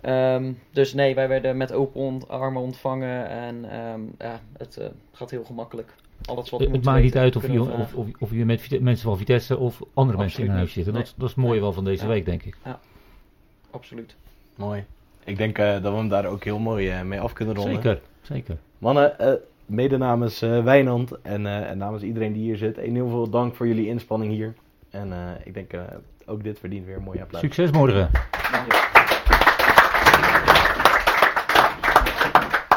Ehm, 0.00 0.52
dus 0.70 0.94
nee, 0.94 1.14
wij 1.14 1.28
werden 1.28 1.56
met 1.56 1.72
open 1.72 2.00
ont- 2.00 2.28
armen 2.28 2.62
ontvangen 2.62 3.28
en 3.28 3.70
ehm, 3.70 4.00
ja, 4.18 4.40
het 4.56 4.76
eh, 4.76 4.86
gaat 5.12 5.30
heel 5.30 5.44
gemakkelijk. 5.44 5.94
Alles 6.24 6.50
wat 6.50 6.60
we 6.60 6.70
Het 6.70 6.84
maakt 6.84 7.02
niet 7.02 7.16
uit 7.16 7.36
of 7.36 7.46
je, 7.52 7.62
of, 7.62 7.94
of, 7.94 8.06
of 8.18 8.30
je 8.30 8.44
met 8.44 8.80
mensen 8.80 9.08
van 9.08 9.18
Vitesse 9.18 9.58
of 9.58 9.80
andere 9.94 10.18
mensen 10.18 10.44
in 10.44 10.50
huis 10.50 10.72
zitten. 10.72 10.92
Dat, 10.92 11.02
Nee. 11.02 11.12
dat 11.16 11.28
is 11.28 11.34
het 11.34 11.44
mooie 11.44 11.60
wel 11.60 11.72
van 11.72 11.84
deze 11.84 12.02
Ja. 12.02 12.08
week, 12.08 12.24
denk 12.24 12.42
ik. 12.42 12.56
Absoluut. 13.70 14.14
Mooi. 14.56 14.84
Ik 15.24 15.36
denk 15.36 15.58
eh, 15.58 15.72
dat 15.72 15.92
we 15.92 15.98
hem 15.98 16.08
daar 16.08 16.26
ook 16.26 16.44
heel 16.44 16.58
mooi 16.58 17.02
mee 17.04 17.20
af 17.20 17.32
kunnen 17.32 17.54
ronden. 17.54 17.74
Zeker, 17.74 18.00
zeker. 18.22 18.56
Mannen, 18.78 19.18
eh, 19.18 19.32
mede 19.70 19.96
namens 19.96 20.42
eh 20.42 20.64
Wijnand 20.64 21.20
en, 21.22 21.46
eh, 21.46 21.70
en 21.70 21.78
namens 21.78 22.02
iedereen 22.02 22.32
die 22.32 22.42
hier 22.42 22.56
zit, 22.56 22.78
een 22.78 22.94
heel 22.94 23.08
veel 23.08 23.30
dank 23.30 23.54
voor 23.54 23.66
jullie 23.66 23.86
inspanning 23.86 24.32
hier. 24.32 24.54
En 24.90 25.12
eh, 25.12 25.18
ik 25.44 25.54
denk 25.54 25.70
ook 26.26 26.42
dit 26.42 26.58
verdient 26.58 26.86
weer 26.86 26.96
een 26.96 27.02
mooi 27.02 27.20
applaus. 27.20 27.40
Succes 27.40 27.70
morgen. 27.70 28.10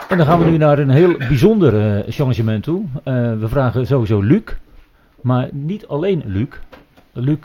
En 0.09 0.17
dan 0.17 0.27
gaan 0.27 0.39
we 0.39 0.45
nu 0.45 0.57
naar 0.57 0.79
een 0.79 0.89
heel 0.89 1.17
bijzonder 1.17 2.03
changement 2.07 2.63
toe. 2.63 2.85
We 3.39 3.45
vragen 3.47 3.87
sowieso 3.87 4.21
Luc, 4.21 4.43
maar 5.21 5.49
niet 5.51 5.87
alleen 5.87 6.23
Luc. 6.25 6.47
Luc 7.11 7.37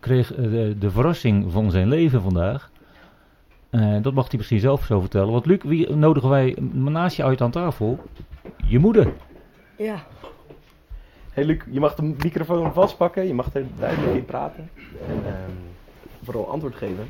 kreeg 0.00 0.34
de 0.78 0.90
verrassing 0.90 1.52
van 1.52 1.70
zijn 1.70 1.88
leven 1.88 2.22
vandaag. 2.22 2.70
Eh, 3.76 4.02
dat 4.02 4.14
mag 4.14 4.28
hij 4.28 4.36
misschien 4.36 4.60
zelf 4.60 4.84
zo 4.84 5.00
vertellen. 5.00 5.32
Want 5.32 5.46
Luc, 5.46 5.58
wie 5.62 5.90
nodigen 5.90 6.28
wij 6.28 6.56
naast 6.72 7.16
je 7.16 7.24
uit 7.24 7.40
aan 7.40 7.50
tafel? 7.50 7.98
Je 8.66 8.78
moeder. 8.78 9.12
Ja, 9.76 10.04
Hey 11.36 11.44
Luc, 11.44 11.58
je 11.70 11.80
mag 11.80 11.94
de 11.94 12.02
microfoon 12.02 12.72
vastpakken, 12.72 13.26
je 13.26 13.34
mag 13.34 13.54
er 13.54 13.64
duidelijk 13.78 14.14
in 14.14 14.24
praten 14.24 14.70
en 15.08 15.22
ehm, 15.26 15.50
vooral 16.22 16.50
antwoord 16.50 16.74
geven. 16.74 17.08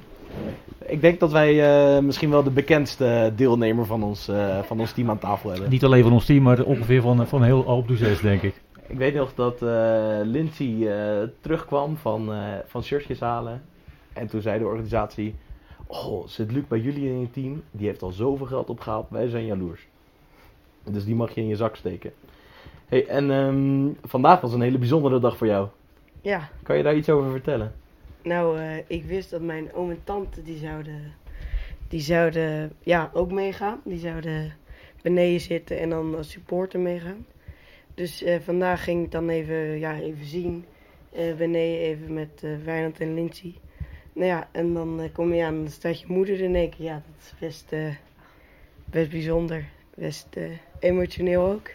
Ik 0.87 1.01
denk 1.01 1.21
dat 1.21 1.33
wij 1.33 1.65
eh, 1.97 2.03
misschien 2.03 2.31
wel 2.31 2.43
de 2.43 2.51
bekendste 2.51 3.33
deelnemer 3.37 3.87
van 3.87 4.03
ons, 4.03 4.29
eh, 4.29 4.59
van 4.63 4.81
ons 4.81 4.93
team 4.93 5.11
aan 5.11 5.19
tafel 5.19 5.51
hebben. 5.51 5.71
Niet 5.71 5.85
alleen 5.85 6.03
van 6.03 6.13
ons 6.13 6.25
team, 6.25 6.43
maar 6.43 6.63
ongeveer 6.63 7.03
van, 7.03 7.27
van 7.27 7.43
heel 7.43 7.85
d'Huez, 7.87 8.21
denk 8.21 8.43
ik. 8.43 8.63
Ik 8.87 8.99
weet 8.99 9.15
nog 9.15 9.35
dat 9.35 9.63
eh 9.63 9.69
Lindsay 10.23 10.87
eh, 10.87 11.29
terugkwam 11.41 11.97
van, 11.97 12.33
eh, 12.33 12.39
van 12.67 12.83
shirtjes 12.83 13.21
halen. 13.21 13.63
En 14.13 14.27
toen 14.27 14.41
zei 14.41 14.59
de 14.59 14.67
organisatie: 14.67 15.35
Oh, 15.87 16.27
zit 16.27 16.53
Luc 16.53 16.65
bij 16.69 16.79
jullie 16.79 17.09
in 17.09 17.21
je 17.21 17.31
team? 17.31 17.63
Die 17.71 17.87
heeft 17.87 18.03
al 18.03 18.11
zoveel 18.13 18.47
geld 18.47 18.71
opgehaald, 18.71 19.07
wij 19.11 19.29
zijn 19.29 19.47
jaloers. 19.47 19.87
Dus 20.85 21.05
die 21.05 21.15
mag 21.15 21.35
je 21.35 21.41
in 21.41 21.47
je 21.47 21.57
zak 21.57 21.77
steken. 21.77 22.13
Hey, 22.87 23.07
en 23.07 23.31
ehm, 23.31 24.09
vandaag 24.09 24.41
was 24.41 24.53
een 24.53 24.61
hele 24.61 24.79
bijzondere 24.79 25.19
dag 25.21 25.37
voor 25.37 25.47
jou. 25.47 25.69
ja. 26.21 26.49
Kan 26.63 26.77
je 26.77 26.83
daar 26.83 26.97
iets 26.97 27.09
over 27.11 27.31
vertellen? 27.31 27.75
Nou, 28.23 28.59
eh, 28.59 28.77
ik 28.87 29.05
wist 29.05 29.31
dat 29.31 29.41
mijn 29.41 29.73
oom 29.75 29.91
en 29.91 30.01
tante 30.05 30.43
die 30.43 30.59
zouden, 30.59 31.13
die 31.89 32.01
zouden 32.01 32.73
ja, 32.81 33.11
ook 33.13 33.33
meegaan. 33.33 33.81
Die 33.85 33.99
zouden 33.99 34.53
beneden 35.03 35.41
zitten 35.41 35.79
en 35.79 35.91
dan 35.91 36.17
als 36.17 36.31
supporter 36.31 36.81
meegaan. 36.81 37.27
Dus 37.95 38.23
eh, 38.23 38.41
vandaag 38.41 38.85
ging 38.85 39.05
ik 39.05 39.11
dan 39.11 39.29
even, 39.29 39.79
ja, 39.79 39.99
even 40.01 40.25
zien. 40.27 40.65
eh, 41.13 41.35
beneden 41.35 41.81
even 41.81 42.15
met 42.15 42.43
eh 42.45 42.51
Wijnand 42.65 43.01
en 43.01 43.15
Lindsay. 43.15 43.55
Nou 44.17 44.29
ja, 44.29 44.49
en 44.53 44.75
dan 44.75 45.01
eh, 45.01 45.09
kom 45.13 45.33
je 45.35 45.45
aan, 45.45 45.57
dan 45.63 45.69
staat 45.71 46.01
je 46.01 46.07
moeder 46.09 46.35
er 46.35 46.41
in 46.41 46.55
één 46.55 46.71
keer. 46.71 46.85
Ja, 46.85 46.93
dat 46.95 47.25
is 47.25 47.33
best, 47.39 47.73
eh, 47.73 47.95
best 48.85 49.11
bijzonder. 49.11 49.65
Best 49.95 50.27
eh, 50.31 50.45
emotioneel 50.79 51.43
ook. 51.47 51.69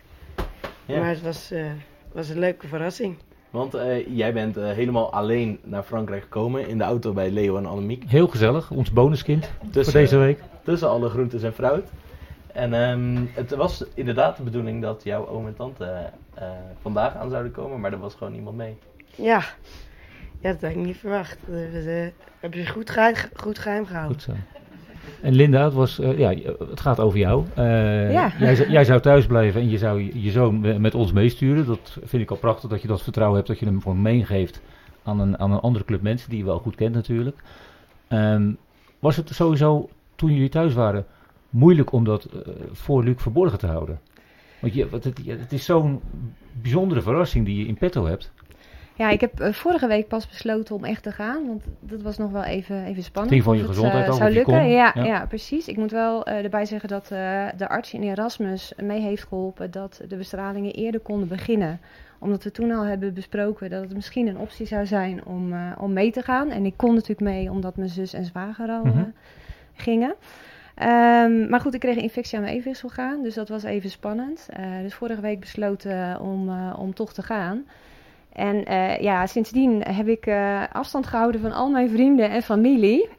Ja. 0.86 1.00
Maar 1.00 1.10
het 1.10 1.22
was, 1.22 1.52
eh, 1.52 1.66
was 2.12 2.30
een 2.30 2.40
leuke 2.40 2.68
verrassing. 2.68 3.16
Want 3.50 3.74
eh, 3.74 4.08
jij 4.18 4.34
bent 4.34 4.58
eh, 4.58 4.70
helemaal 4.72 5.12
alleen 5.14 5.60
naar 5.64 5.84
Frankrijk 5.84 6.22
gekomen 6.22 6.68
in 6.68 6.78
de 6.78 6.84
auto 6.84 7.14
bij 7.14 7.30
Leo 7.32 7.58
en 7.58 7.66
Annemiek. 7.66 8.04
Heel 8.08 8.28
gezellig, 8.28 8.72
ons 8.72 8.92
bonuskind 8.92 9.46
voor 9.60 9.70
Tussen, 9.72 9.94
deze 9.94 10.18
week. 10.18 10.40
tussen 10.64 10.90
alle 10.90 11.10
groentes 11.10 11.44
en 11.44 11.54
fruit. 11.54 11.90
En 12.54 12.74
ehm, 12.74 13.26
het 13.34 13.52
was 13.56 13.86
inderdaad 13.94 14.38
de 14.38 14.44
bedoeling 14.44 14.82
dat 14.82 15.04
jouw 15.04 15.28
oom 15.28 15.48
en 15.48 15.56
tante 15.56 16.10
eh, 16.34 16.50
vandaag 16.82 17.16
aan 17.16 17.30
zouden 17.30 17.52
komen, 17.52 17.80
maar 17.80 17.92
er 17.92 18.00
was 18.00 18.16
gewoon 18.16 18.34
niemand 18.34 18.58
mee. 18.58 18.78
Ja, 19.16 19.44
ja 20.42 20.52
dat 20.52 20.62
had 20.62 20.70
ik 20.72 20.76
niet 20.76 20.98
verwacht. 20.98 21.38
Dat 21.48 21.60
hebben 21.60 21.82
ze, 21.84 22.12
hebben 22.40 22.60
ze 22.66 22.72
goed, 22.72 22.90
geheim, 22.90 23.16
goed 23.34 23.60
geheim 23.60 23.86
gehouden. 23.86 24.14
Goed 24.22 24.24
zo. 24.24 24.32
En 25.22 25.34
Linda, 25.34 25.64
het, 25.64 25.74
was, 25.74 26.00
eh, 26.00 26.18
ja, 26.18 26.34
het 26.70 26.80
gaat 26.80 27.00
over 27.00 27.20
jou. 27.20 27.46
Eh, 27.56 28.12
Ja. 28.12 28.32
jij, 28.40 28.56
zou- 28.56 28.70
jij 28.70 28.86
zou 28.86 29.00
thuis 29.02 29.26
blijven 29.26 29.62
en 29.62 29.70
je 29.70 29.78
zou 29.78 30.02
je 30.04 30.22
je 30.22 30.32
zoon 30.32 30.60
me- 30.60 30.80
met 30.80 30.96
ons 30.96 31.12
meesturen. 31.12 31.66
Dat 31.66 31.98
vind 32.04 32.24
ik 32.24 32.32
al 32.32 32.38
prachtig 32.38 32.70
dat 32.70 32.82
je 32.82 32.88
dat 32.88 33.02
vertrouwen 33.02 33.38
hebt 33.38 33.50
dat 33.50 33.60
je 33.60 33.66
hem 33.66 33.82
gewoon 33.82 34.02
meegeeft 34.02 34.62
aan 35.04 35.20
een, 35.20 35.40
aan 35.40 35.52
een 35.52 35.60
andere 35.60 35.86
club 35.86 36.02
mensen 36.02 36.30
die 36.30 36.40
je 36.40 36.46
wel 36.46 36.60
goed 36.60 36.76
kent 36.76 36.94
natuurlijk. 36.96 37.38
Ehm, 38.08 38.52
was 39.00 39.16
het 39.16 39.30
sowieso 39.30 39.90
toen 40.16 40.32
jullie 40.34 40.50
thuis 40.50 40.74
waren 40.74 41.06
moeilijk 41.50 41.92
om 41.92 42.04
dat 42.04 42.24
eh, 42.26 42.40
voor 42.72 43.04
Luc 43.04 43.16
verborgen 43.22 43.60
te 43.60 43.68
houden? 43.68 44.00
Want 44.60 44.74
je, 44.74 44.88
het, 44.92 45.04
het 45.26 45.52
is 45.52 45.66
zo'n 45.66 46.02
bijzondere 46.62 47.02
verrassing 47.02 47.46
die 47.46 47.58
je 47.58 47.66
in 47.66 47.78
petto 47.78 48.06
hebt. 48.06 48.32
Ja, 48.96 49.10
ik 49.10 49.22
heb 49.22 49.40
eh, 49.40 49.54
vorige 49.54 49.88
week 49.88 50.08
pas 50.08 50.28
besloten 50.28 50.76
om 50.76 50.84
echt 50.86 51.04
te 51.04 51.12
gaan. 51.12 51.48
Want 51.48 51.64
dat 51.80 52.02
was 52.02 52.18
nog 52.18 52.32
wel 52.32 52.44
even, 52.44 52.84
even 52.86 53.04
spannend. 53.04 53.36
Het 53.36 53.44
ging 53.44 53.44
van 53.44 53.56
je 53.56 53.62
of 53.62 53.68
het, 53.68 53.76
gezondheid 53.76 54.08
eh, 54.08 54.14
zou 54.16 54.32
lukken. 54.32 54.70
Ja, 54.70 54.92
Ja. 54.96 55.04
ja. 55.04 55.26
precies. 55.26 55.68
Ik 55.68 55.78
moet 55.78 55.92
wel 55.92 56.26
eh, 56.26 56.44
erbij 56.44 56.66
zeggen 56.66 56.90
dat 56.90 57.08
de 57.58 57.68
arts 57.68 57.94
in 57.94 58.04
Erasmus 58.04 58.74
mee 58.84 59.02
heeft 59.02 59.24
geholpen 59.28 59.72
dat 59.72 60.02
de 60.08 60.16
bestralingen 60.16 60.72
eerder 60.74 61.02
konden 61.02 61.28
beginnen. 61.28 61.80
Omdat 62.20 62.44
we 62.44 62.52
toen 62.52 62.72
al 62.72 62.84
hebben 62.84 63.14
besproken 63.14 63.70
dat 63.70 63.82
het 63.84 63.94
misschien 63.94 64.28
een 64.28 64.38
optie 64.38 64.66
zou 64.66 64.86
zijn 64.86 65.26
om, 65.26 65.54
om 65.80 65.94
mee 65.94 66.12
te 66.12 66.22
gaan. 66.22 66.50
En 66.50 66.66
ik 66.66 66.74
kon 66.78 66.94
natuurlijk 66.94 67.22
mee 67.22 67.52
omdat 67.52 67.76
mijn 67.76 67.90
zus 67.90 68.14
en 68.14 68.26
zwager 68.26 68.70
al 68.70 68.84
Mhm. 68.84 69.04
gingen. 69.74 70.14
Ehm, 70.76 71.50
maar 71.50 71.60
goed, 71.60 71.74
ik 71.74 71.80
kreeg 71.80 71.96
een 71.96 72.02
infectie 72.02 72.36
aan 72.38 72.44
mijn 72.44 72.56
evenwichtsorgaan, 72.56 73.24
dus 73.24 73.34
dat 73.34 73.50
was 73.50 73.64
even 73.64 73.90
spannend. 73.90 74.50
Dus 74.82 74.94
vorige 74.94 75.22
week 75.22 75.40
besloten 75.40 76.20
om, 76.20 76.72
om 76.74 76.94
toch 76.94 77.14
te 77.14 77.22
gaan. 77.24 77.66
En 78.34 78.66
eh, 78.66 79.00
ja, 79.00 79.26
sindsdien 79.26 79.84
heb 79.84 80.08
ik 80.08 80.26
eh, 80.26 80.62
afstand 80.72 81.08
gehouden 81.08 81.42
van 81.42 81.52
al 81.52 81.70
mijn 81.70 81.90
vrienden 81.90 82.30
en 82.30 82.42
familie. 82.42 83.10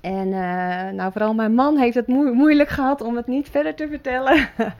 En 0.00 0.32
eh, 0.32 0.92
nou, 0.92 1.12
vooral 1.12 1.34
mijn 1.34 1.54
man 1.54 1.76
heeft 1.78 1.94
het 1.94 2.06
moe- 2.06 2.32
moeilijk 2.32 2.68
gehad 2.68 3.00
om 3.00 3.16
het 3.16 3.26
niet 3.26 3.48
verder 3.48 3.74
te 3.74 3.88
vertellen. 3.88 4.48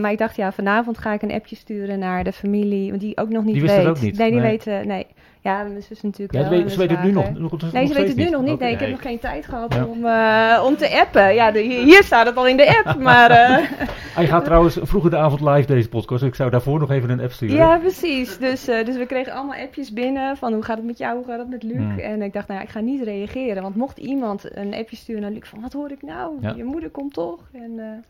Maar 0.00 0.10
ik 0.12 0.18
dacht, 0.18 0.36
ja, 0.36 0.52
vanavond 0.52 0.98
ga 0.98 1.12
ik 1.12 1.22
een 1.22 1.32
appje 1.32 1.56
sturen 1.56 1.98
naar 1.98 2.24
de 2.24 2.32
familie, 2.32 2.88
want 2.88 3.00
die 3.00 3.16
ook 3.16 3.28
nog 3.28 3.44
niet 3.44 3.52
Die 3.52 3.62
wist 3.62 3.74
weet. 3.76 3.84
het 3.86 3.96
ook 3.96 4.02
niet? 4.02 4.18
Nee, 4.18 4.30
die 4.30 4.40
Nee. 4.40 4.50
weten, 4.50 4.86
nee. 4.86 5.06
Ja, 5.44 5.62
mijn 5.62 5.82
zus 5.82 6.02
natuurlijk 6.02 6.32
Ja, 6.32 6.40
wel. 6.40 6.50
weet- 6.50 6.62
en 6.62 6.70
ze 6.70 6.78
weet 6.78 6.90
het 6.90 7.02
nu 7.02 7.10
nog, 7.10 7.38
nog, 7.38 7.50
nog 7.50 7.72
Nee, 7.72 7.86
ze 7.86 7.94
weet 7.94 8.08
het 8.08 8.16
nu 8.16 8.30
nog 8.30 8.42
niet. 8.42 8.58
Nee, 8.58 8.72
ik 8.72 8.80
heb 8.80 8.90
nog 8.90 9.02
geen 9.02 9.18
tijd 9.18 9.46
gehad 9.46 9.74
Ja. 9.74 9.84
om, 9.84 10.04
eh, 10.04 10.64
om 10.66 10.76
te 10.76 11.00
appen. 11.00 11.34
Ja, 11.34 11.50
de- 11.50 11.60
hier 11.60 12.02
staat 12.02 12.26
het 12.26 12.36
al 12.36 12.46
in 12.46 12.56
de 12.56 12.82
app, 12.84 12.98
maar... 13.10 13.30
eh, 13.30 13.64
Hij 14.14 14.26
gaat 14.26 14.44
trouwens 14.44 14.78
vroeger 14.82 15.10
de 15.10 15.16
avond 15.16 15.40
live 15.40 15.66
deze 15.66 15.88
podcast. 15.88 16.22
Ik 16.22 16.34
zou 16.34 16.50
daarvoor 16.50 16.78
nog 16.78 16.90
even 16.90 17.10
een 17.10 17.20
app 17.20 17.32
sturen. 17.32 17.56
Ja, 17.56 17.78
precies. 17.78 18.38
Dus, 18.38 18.68
eh, 18.68 18.84
dus 18.84 18.96
we 18.96 19.06
kregen 19.06 19.32
allemaal 19.32 19.58
appjes 19.58 19.92
binnen 19.92 20.36
van 20.36 20.52
hoe 20.52 20.62
gaat 20.62 20.76
het 20.76 20.86
met 20.86 20.98
jou, 20.98 21.16
hoe 21.16 21.24
gaat 21.26 21.38
het 21.38 21.48
met 21.50 21.62
Luc. 21.62 21.76
Hmm. 21.76 21.98
En 21.98 22.22
ik 22.22 22.32
dacht, 22.32 22.48
nou 22.48 22.60
ja, 22.60 22.66
ik 22.66 22.72
ga 22.72 22.80
niet 22.80 23.02
reageren. 23.02 23.62
Want 23.62 23.76
mocht 23.76 23.98
iemand 23.98 24.56
een 24.56 24.74
appje 24.74 24.96
sturen 24.96 25.22
naar 25.22 25.30
Luc 25.30 25.48
van, 25.48 25.60
wat 25.60 25.72
hoor 25.72 25.90
ik 25.90 26.02
nou? 26.02 26.36
Ja. 26.40 26.52
Je 26.56 26.64
moeder 26.64 26.90
komt 26.90 27.14
toch? 27.14 27.38
En, 27.52 28.04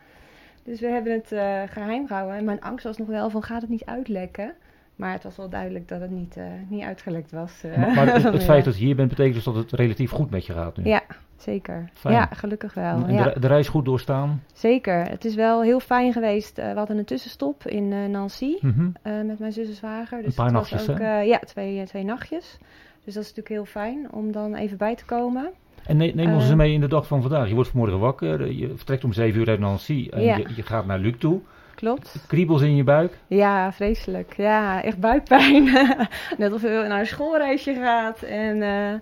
dus 0.64 0.80
we 0.80 0.86
hebben 0.86 1.12
het 1.12 1.32
eh, 1.32 1.60
geheim 1.70 2.06
gehouden. 2.06 2.36
En 2.36 2.44
mijn 2.44 2.60
angst 2.62 2.84
was 2.84 2.98
nog 2.98 3.08
wel 3.08 3.30
van, 3.30 3.42
gaat 3.42 3.60
het 3.60 3.70
niet 3.70 3.84
uitlekken? 3.84 4.52
Maar 4.96 5.12
het 5.12 5.22
was 5.22 5.36
wel 5.36 5.48
duidelijk 5.48 5.88
dat 5.88 6.00
het 6.00 6.10
niet, 6.10 6.36
eh, 6.36 6.44
niet 6.68 6.82
uitgelekt 6.82 7.30
was. 7.32 7.62
eh. 7.64 7.76
Maar, 7.76 7.94
maar 7.94 8.22
het, 8.32 8.44
feit 8.44 8.64
dat 8.64 8.78
je 8.78 8.84
hier 8.84 8.96
bent, 8.96 9.08
betekent 9.08 9.34
dus 9.34 9.44
dat 9.44 9.54
het 9.54 9.72
relatief 9.72 10.10
goed 10.10 10.30
met 10.30 10.46
je 10.46 10.52
gaat 10.52 10.76
nu. 10.76 10.84
Ja, 10.84 11.02
zeker. 11.36 11.88
Fijn. 11.92 12.14
Ja, 12.14 12.28
gelukkig 12.32 12.74
wel. 12.74 13.04
En 13.06 13.14
ja. 13.14 13.24
de, 13.30 13.40
de 13.40 13.46
reis 13.46 13.68
goed 13.68 13.84
doorstaan. 13.84 14.42
Zeker. 14.52 15.08
Het 15.08 15.24
is 15.24 15.34
wel 15.34 15.62
heel 15.62 15.80
fijn 15.80 16.12
geweest. 16.12 16.58
Eh, 16.58 16.72
we 16.72 16.78
hadden 16.78 16.98
een 16.98 17.04
tussenstop 17.04 17.66
in 17.66 18.10
Nancy. 18.10 18.54
Mhm. 18.60 18.88
met 19.26 19.38
mijn 19.38 19.52
zus 19.52 19.68
en 19.68 19.74
zwager. 19.74 20.18
Dus 20.18 20.26
Een 20.26 20.44
paar 20.44 20.52
nachtjes, 20.52 20.90
ook, 20.90 20.98
hè? 20.98 21.20
ja, 21.20 21.38
twee, 21.38 21.84
twee 21.84 22.04
nachtjes. 22.04 22.58
Dus 23.04 23.14
dat 23.14 23.22
is 23.22 23.28
natuurlijk 23.34 23.48
heel 23.48 23.82
fijn 23.82 24.12
om 24.12 24.32
dan 24.32 24.54
even 24.54 24.76
bij 24.76 24.94
te 24.94 25.04
komen. 25.04 25.50
En 25.86 25.96
ne- 25.96 26.12
neem 26.14 26.34
ons 26.34 26.44
eens 26.44 26.54
mee 26.54 26.72
in 26.72 26.80
de 26.80 26.88
dag 26.88 27.06
van 27.06 27.20
vandaag. 27.22 27.48
Je 27.48 27.54
wordt 27.54 27.70
vanmorgen 27.70 27.98
wakker, 27.98 28.52
je 28.52 28.72
vertrekt 28.76 29.04
om 29.04 29.12
7 29.12 29.40
uur 29.40 29.48
uit 29.48 29.58
Nancy 29.60 30.08
en 30.10 30.22
Ja. 30.22 30.36
je, 30.36 30.46
je 30.56 30.62
gaat 30.62 30.86
naar 30.86 30.98
Luc 30.98 31.14
toe. 31.18 31.40
Klopt. 31.74 32.16
Kriebels 32.26 32.62
in 32.62 32.76
je 32.76 32.84
buik. 32.84 33.18
Ja, 33.26 33.72
vreselijk. 33.72 34.36
Ja, 34.36 34.82
echt 34.82 34.98
buikpijn. 34.98 35.64
Net 36.38 36.52
of 36.52 36.62
je 36.62 36.84
naar 36.88 37.00
een 37.00 37.06
schoolreisje 37.06 37.74
gaat. 37.74 38.22
En, 38.22 38.62
eh, 38.62 38.94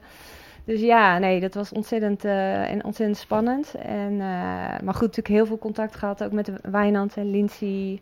dus 0.64 0.80
ja, 0.80 1.18
nee, 1.18 1.40
dat 1.40 1.54
was 1.54 1.72
ontzettend, 1.72 2.24
eh, 2.24 2.70
en 2.70 2.84
ontzettend 2.84 3.18
spannend. 3.18 3.74
En, 3.74 4.12
eh, 4.12 4.80
maar 4.82 4.94
goed, 4.94 5.00
natuurlijk 5.00 5.28
heel 5.28 5.46
veel 5.46 5.58
contact 5.58 5.96
gehad. 5.96 6.24
Ook 6.24 6.32
met 6.32 6.52
Wijnand 6.62 7.16
en 7.16 7.30
Lindsay. 7.30 8.00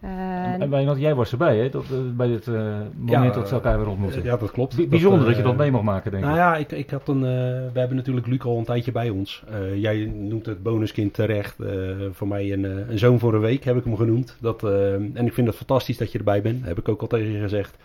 Eh, 0.00 0.60
En 0.60 0.98
jij 0.98 1.14
was 1.14 1.32
erbij, 1.32 1.58
hè? 1.58 1.68
Dat, 1.68 1.82
eh, 1.84 1.98
bij 2.16 2.26
dit 2.26 2.46
eh, 2.46 2.54
moment 2.54 3.08
Ja, 3.10 3.30
dat 3.30 3.48
ze 3.48 3.54
elkaar 3.54 3.78
weer 3.78 3.88
ontmoeten. 3.88 4.22
Ja, 4.22 4.36
dat 4.36 4.50
klopt. 4.50 4.76
Bi- 4.76 4.88
Bijzonder 4.88 5.20
dat, 5.20 5.28
eh, 5.30 5.36
je 5.36 5.42
dat 5.42 5.56
mee 5.56 5.70
mag 5.70 5.82
maken, 5.82 6.10
denk 6.10 6.22
Nou 6.24 6.34
ik. 6.36 6.40
ja, 6.40 6.56
ik, 6.56 6.72
ik 6.72 6.90
had 6.90 7.08
een, 7.08 7.16
eh, 7.24 7.72
we 7.72 7.78
hebben 7.78 7.96
natuurlijk 7.96 8.26
Luc 8.26 8.40
al 8.40 8.58
een 8.58 8.64
tijdje 8.64 8.92
bij 8.92 9.08
ons. 9.10 9.44
Eh, 9.50 9.76
jij 9.76 10.04
noemt 10.14 10.46
het 10.46 10.62
bonuskind 10.62 11.14
terecht. 11.14 11.60
Eh, 11.60 11.70
voor 12.12 12.28
mij 12.28 12.52
een, 12.52 12.64
eh, 12.64 12.88
een 12.90 12.98
zoon 12.98 13.18
voor 13.18 13.34
een 13.34 13.40
week 13.40 13.64
heb 13.64 13.76
ik 13.76 13.84
hem 13.84 13.96
genoemd. 13.96 14.36
Dat, 14.40 14.64
eh, 14.64 14.92
en 14.94 15.26
ik 15.26 15.32
vind 15.32 15.46
het 15.46 15.56
fantastisch 15.56 15.96
dat 15.98 16.12
je 16.12 16.18
erbij 16.18 16.42
bent. 16.42 16.64
Heb 16.64 16.78
ik 16.78 16.88
ook 16.88 17.00
al 17.00 17.06
tegen 17.06 17.32
je 17.32 17.40
gezegd. 17.40 17.76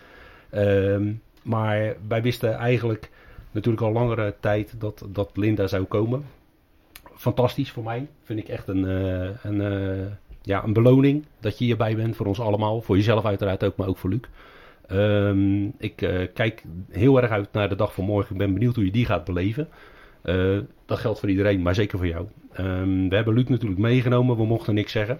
Ehm, 0.50 1.12
maar 1.42 1.94
wij 2.08 2.22
wisten 2.22 2.54
eigenlijk 2.54 3.10
natuurlijk 3.50 3.84
al 3.84 3.92
langere 3.92 4.34
tijd 4.40 4.74
dat, 4.78 5.04
dat 5.08 5.30
Linda 5.34 5.66
zou 5.66 5.84
komen. 5.84 6.24
Fantastisch 7.14 7.70
voor 7.70 7.82
mij. 7.82 8.06
Vind 8.22 8.38
ik 8.38 8.48
echt 8.48 8.68
een, 8.68 8.84
eh, 8.86 9.28
een, 9.42 9.60
eh, 9.60 10.06
ja, 10.46 10.64
een 10.64 10.72
beloning 10.72 11.24
dat 11.40 11.58
je 11.58 11.64
hierbij 11.64 11.96
bent 11.96 12.16
voor 12.16 12.26
ons 12.26 12.40
allemaal. 12.40 12.80
Voor 12.80 12.96
jezelf 12.96 13.24
uiteraard 13.24 13.64
ook, 13.64 13.76
maar 13.76 13.88
ook 13.88 13.98
voor 13.98 14.10
Luc. 14.10 14.20
Ehm, 14.86 15.64
ik 15.78 16.02
eh, 16.02 16.26
kijk 16.34 16.62
heel 16.90 17.22
erg 17.22 17.30
uit 17.30 17.52
naar 17.52 17.68
de 17.68 17.74
dag 17.74 17.94
van 17.94 18.04
morgen. 18.04 18.32
Ik 18.32 18.38
ben 18.38 18.52
benieuwd 18.52 18.74
hoe 18.74 18.84
je 18.84 18.90
die 18.90 19.04
gaat 19.04 19.24
beleven. 19.24 19.68
Eh, 20.22 20.58
dat 20.86 20.98
geldt 20.98 21.20
voor 21.20 21.28
iedereen, 21.28 21.62
maar 21.62 21.74
zeker 21.74 21.98
voor 21.98 22.06
jou. 22.06 22.26
Ehm, 22.52 23.08
we 23.08 23.14
hebben 23.14 23.34
Luc 23.34 23.48
natuurlijk 23.48 23.80
meegenomen. 23.80 24.36
We 24.36 24.44
mochten 24.44 24.74
niks 24.74 24.92
zeggen. 24.92 25.18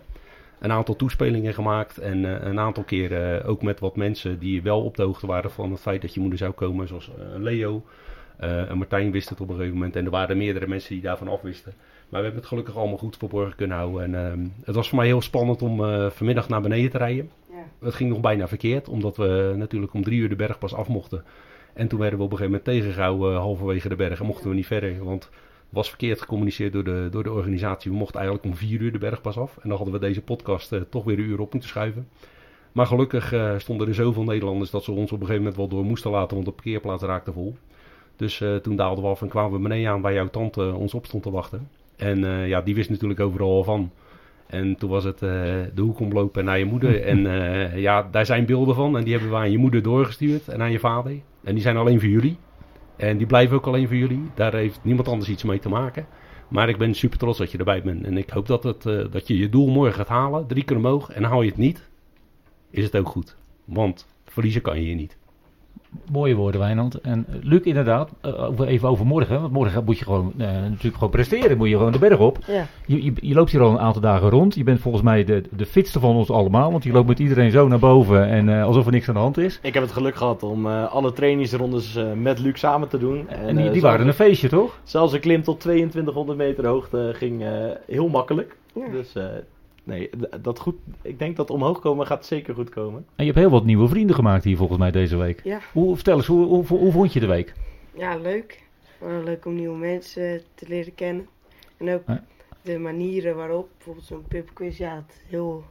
Een 0.59 0.73
aantal 0.73 0.97
toespelingen 0.97 1.55
gemaakt. 1.55 1.99
En 1.99 2.25
eh, 2.25 2.47
een 2.49 2.59
aantal 2.59 2.85
keren 2.85 3.45
ook 3.45 3.63
met 3.63 3.81
wat 3.81 3.97
mensen 3.97 4.39
die 4.39 4.63
wel 4.63 4.85
op 4.85 4.97
de 4.97 5.03
hoogte 5.03 5.27
waren 5.27 5.51
van 5.51 5.71
het 5.71 5.81
feit 5.81 6.03
dat 6.03 6.15
je 6.15 6.21
moeder 6.21 6.39
zou 6.39 6.53
komen. 6.53 6.89
Zoals 6.89 7.11
Leo. 7.37 7.85
En 8.37 8.79
Martijn 8.79 9.11
wist 9.11 9.29
het 9.29 9.41
op 9.41 9.49
een 9.49 9.55
gegeven 9.55 9.77
moment. 9.77 9.97
En 9.97 10.05
er 10.05 10.11
waren 10.11 10.37
meerdere 10.37 10.67
mensen 10.67 10.95
die 10.95 11.03
daarvan 11.03 11.29
afwisten. 11.29 11.73
Maar 12.09 12.21
we 12.21 12.27
hebben 12.27 12.41
het 12.41 12.47
gelukkig 12.47 12.77
allemaal 12.77 12.99
goed 12.99 13.17
verborgen 13.17 13.57
kunnen 13.57 13.77
houden. 13.77 14.03
En 14.03 14.27
ehm, 14.27 14.47
het 14.65 14.75
was 14.75 14.89
voor 14.89 14.99
mij 14.99 15.07
heel 15.07 15.23
spannend 15.23 15.63
om 15.63 15.85
eh, 15.85 16.11
vanmiddag 16.11 16.49
naar 16.49 16.61
beneden 16.61 16.91
te 16.91 16.99
rijden. 16.99 17.31
Ja. 17.51 17.87
Het 17.87 17.95
ging 17.95 18.11
nog 18.11 18.21
bijna 18.21 18.49
verkeerd, 18.49 18.89
omdat 18.89 19.17
we 19.17 19.55
natuurlijk 19.57 19.93
om 19.93 20.03
drie 20.03 20.21
uur 20.21 20.29
de 20.29 20.37
berg 20.37 20.59
pas 20.59 20.75
af 20.75 20.89
mochten. 20.89 21.25
En 21.77 21.89
toen 21.89 21.99
werden 21.99 22.19
we 22.19 22.25
op 22.25 22.31
een 22.31 22.37
gegeven 22.37 22.61
moment 22.61 22.79
tegengehouden 22.79 23.33
eh, 23.33 23.39
halverwege 23.39 23.89
de 23.89 23.97
berg 23.97 24.21
en 24.21 24.27
mochten 24.27 24.49
we 24.49 24.55
niet 24.55 24.67
verder. 24.67 25.05
Want 25.05 25.25
het 25.25 25.33
was 25.69 25.89
verkeerd 25.89 26.21
gecommuniceerd 26.21 26.73
door 26.73 26.85
de, 26.85 27.09
door 27.11 27.23
de 27.23 27.33
organisatie. 27.33 27.91
We 27.91 27.97
mochten 27.97 28.21
eigenlijk 28.21 28.49
om 28.49 28.57
vier 28.57 28.81
uur 28.81 28.93
de 28.93 28.99
berg 28.99 29.21
pas 29.21 29.37
af. 29.37 29.57
En 29.57 29.69
dan 29.69 29.77
hadden 29.77 29.95
we 29.95 30.01
deze 30.01 30.23
podcast 30.23 30.73
eh, 30.73 30.81
toch 30.81 31.05
weer 31.05 31.19
een 31.19 31.25
uur 31.25 31.41
op 31.41 31.53
moeten 31.53 31.71
schuiven. 31.71 32.09
Maar 32.73 32.87
gelukkig 32.87 33.33
eh, 33.33 33.59
stonden 33.59 33.89
er 33.89 33.95
zoveel 33.95 34.25
Nederlanders 34.25 34.71
dat 34.71 34.85
ze 34.85 34.91
ons 34.91 35.13
op 35.13 35.21
een 35.21 35.27
gegeven 35.27 35.37
moment 35.37 35.57
wel 35.57 35.69
door 35.69 35.85
moesten 35.85 36.11
laten, 36.11 36.35
want 36.35 36.49
de 36.49 36.53
parkeerplaats 36.53 37.03
raakte 37.03 37.33
vol. 37.33 37.57
Dus 38.17 38.45
toen 38.63 38.77
daalden 38.77 39.05
we 39.05 39.11
af 39.11 39.23
en 39.23 39.29
kwamen 39.29 39.53
we 39.53 39.59
beneden 39.59 39.91
aan 39.91 40.01
waar 40.01 40.13
jouw 40.13 40.29
tante 40.29 40.75
ons 40.75 40.95
op 40.95 41.07
stond 41.07 41.23
te 41.23 41.31
wachten. 41.31 41.69
En 41.97 42.25
eh, 42.25 42.49
ja, 42.49 42.61
die 42.61 42.75
wist 42.75 42.91
natuurlijk 42.91 43.21
overal 43.21 43.51
al 43.51 43.65
van. 43.65 43.91
En 44.47 44.77
toen 44.77 44.91
was 44.91 45.05
het 45.05 45.23
eh, 45.23 45.31
de 45.75 45.83
hoek 45.83 46.01
omlopen 46.01 46.45
naar 46.45 46.59
je 46.59 46.65
moeder. 46.65 47.03
En 47.03 47.27
eh, 47.35 47.79
ja, 47.79 48.09
daar 48.11 48.27
zijn 48.27 48.47
beelden 48.47 48.75
van. 48.75 48.97
En 48.97 49.05
die 49.05 49.13
hebben 49.13 49.31
we 49.31 49.37
aan 49.37 49.51
je 49.51 49.59
moeder 49.59 49.83
doorgestuurd 49.83 50.49
en 50.49 50.61
aan 50.61 50.73
je 50.73 50.79
vader. 50.79 51.13
En 51.45 51.55
die 51.55 51.63
zijn 51.63 51.77
alleen 51.77 52.01
voor 52.01 52.09
jullie. 52.09 52.37
En 52.97 53.17
die 53.17 53.27
blijven 53.27 53.57
ook 53.57 53.67
alleen 53.67 53.87
voor 53.87 53.97
jullie. 53.97 54.31
Daar 54.35 54.55
heeft 54.55 54.81
niemand 54.83 55.09
anders 55.09 55.31
iets 55.31 55.43
mee 55.43 55.59
te 55.59 55.69
maken. 55.69 56.07
Maar 56.49 56.69
ik 56.69 56.79
ben 56.79 56.95
super 56.95 57.19
trots 57.19 57.39
dat 57.39 57.51
je 57.51 57.59
erbij 57.59 57.83
bent. 57.83 58.05
En 58.05 58.17
ik 58.17 58.31
hoop 58.31 58.47
dat, 58.47 58.63
het, 58.63 58.83
dat 58.83 59.27
je 59.27 59.39
je 59.39 59.49
doel 59.49 59.69
morgen 59.69 59.95
gaat 59.95 60.09
halen. 60.09 60.47
Drie 60.47 60.65
keer 60.65 60.77
omhoog. 60.77 61.11
En 61.11 61.23
haal 61.25 61.43
je 61.43 61.49
het 61.49 61.59
niet, 61.59 61.89
is 62.71 62.85
het 62.85 62.97
ook 62.97 63.09
goed. 63.09 63.37
Want 63.65 64.07
verliezen 64.25 64.63
kan 64.63 64.77
je 64.77 64.85
hier 64.85 64.95
niet. 64.95 65.17
Mooie 66.13 66.35
woorden, 66.35 66.61
Wijnand. 66.61 67.01
En 67.01 67.25
eh, 67.29 67.35
Luc, 67.43 67.61
inderdaad, 67.63 68.11
eh, 68.21 68.43
over- 68.45 68.67
even 68.67 68.89
over 68.89 69.07
morgen. 69.07 69.41
Want 69.41 69.53
morgen 69.53 69.85
moet 69.85 69.99
je 69.99 70.05
gewoon, 70.05 70.33
eh, 70.39 70.47
natuurlijk 70.47 70.95
gewoon 70.95 71.11
presteren. 71.11 71.57
Moet 71.57 71.69
je 71.69 71.77
gewoon 71.77 71.93
de 71.93 71.99
berg 71.99 72.19
op. 72.19 72.39
Ja. 72.47 72.67
Je, 72.87 73.05
je, 73.05 73.13
je 73.21 73.35
loopt 73.35 73.51
hier 73.51 73.61
al 73.61 73.71
een 73.71 73.79
aantal 73.79 74.03
dagen 74.03 74.31
rond. 74.31 74.55
Je 74.55 74.65
bent 74.65 74.81
volgens 74.81 75.03
mij 75.03 75.25
de, 75.25 75.43
de 75.57 75.67
fitste 75.67 76.01
van 76.01 76.17
ons 76.17 76.31
allemaal. 76.31 76.71
Want 76.71 76.85
je 76.85 76.93
loopt 76.93 77.09
met 77.09 77.19
iedereen 77.19 77.51
zo 77.51 77.69
naar 77.69 77.79
boven. 77.79 78.29
En 78.29 78.49
eh, 78.49 78.65
alsof 78.65 78.87
er 78.87 78.93
niks 78.93 79.09
aan 79.09 79.15
de 79.15 79.21
hand 79.21 79.39
is. 79.39 79.59
Ik 79.63 79.75
heb 79.75 79.83
het 79.83 79.93
geluk 79.93 80.17
gehad 80.17 80.43
om 80.43 80.67
eh, 80.67 80.93
alle 80.93 81.13
trainingsrondes 81.13 81.97
eh, 81.97 82.13
met 82.13 82.39
Luc 82.39 82.59
samen 82.59 82.89
te 82.89 82.99
doen. 82.99 83.29
En 83.29 83.57
die, 83.57 83.67
eh, 83.67 83.73
die 83.73 83.83
waren 83.83 84.07
een 84.07 84.13
feestje, 84.15 84.49
toch? 84.49 84.79
Zelfs 84.85 85.13
een 85.13 85.21
klim 85.21 85.43
tot 85.43 85.61
2200 85.61 86.39
meter 86.39 86.67
hoogte 86.67 87.11
ging 87.15 87.43
eh, 87.43 87.51
heel 87.87 88.09
makkelijk. 88.09 88.57
Ja. 88.75 88.89
Dus 88.93 89.15
eh, 89.15 89.25
nee, 89.87 90.11
dat 90.41 90.59
goed, 90.59 90.75
ik 91.03 91.19
denk 91.19 91.37
dat 91.37 91.51
omhoog 91.51 91.81
komen 91.81 92.07
gaat 92.07 92.27
zeker 92.27 92.55
goed 92.55 92.69
komen. 92.69 93.07
En 93.17 93.25
je 93.25 93.31
hebt 93.31 93.45
heel 93.45 93.51
wat 93.51 93.65
nieuwe 93.65 93.89
vrienden 93.89 94.17
gemaakt 94.17 94.45
hier 94.45 94.57
volgens 94.57 94.79
mij 94.79 94.91
deze 94.91 95.17
week. 95.17 95.41
Ja. 95.45 95.61
Hoe, 95.73 95.95
vertel 95.95 96.17
eens, 96.17 96.27
hoe, 96.27 96.47
hoe, 96.47 96.67
hoe 96.67 96.93
vond 96.93 97.13
je 97.13 97.21
de 97.21 97.27
week? 97.27 97.55
Ja, 97.95 98.17
leuk. 98.17 98.65
Gewoon 98.99 99.25
leuk 99.25 99.47
om 99.47 99.55
nieuwe 99.55 99.77
mensen 99.77 100.43
te 100.55 100.69
leren 100.69 100.95
kennen. 100.95 101.29
En 101.77 101.95
ook 101.95 102.03
de 102.63 102.79
manieren 102.79 103.37
waarop, 103.37 103.69
bijvoorbeeld 103.77 104.07
zo'n 104.07 104.25
pubquiz, 104.29 104.79
ja, 104.79 104.95
het 104.95 105.21
heel, 105.29 105.65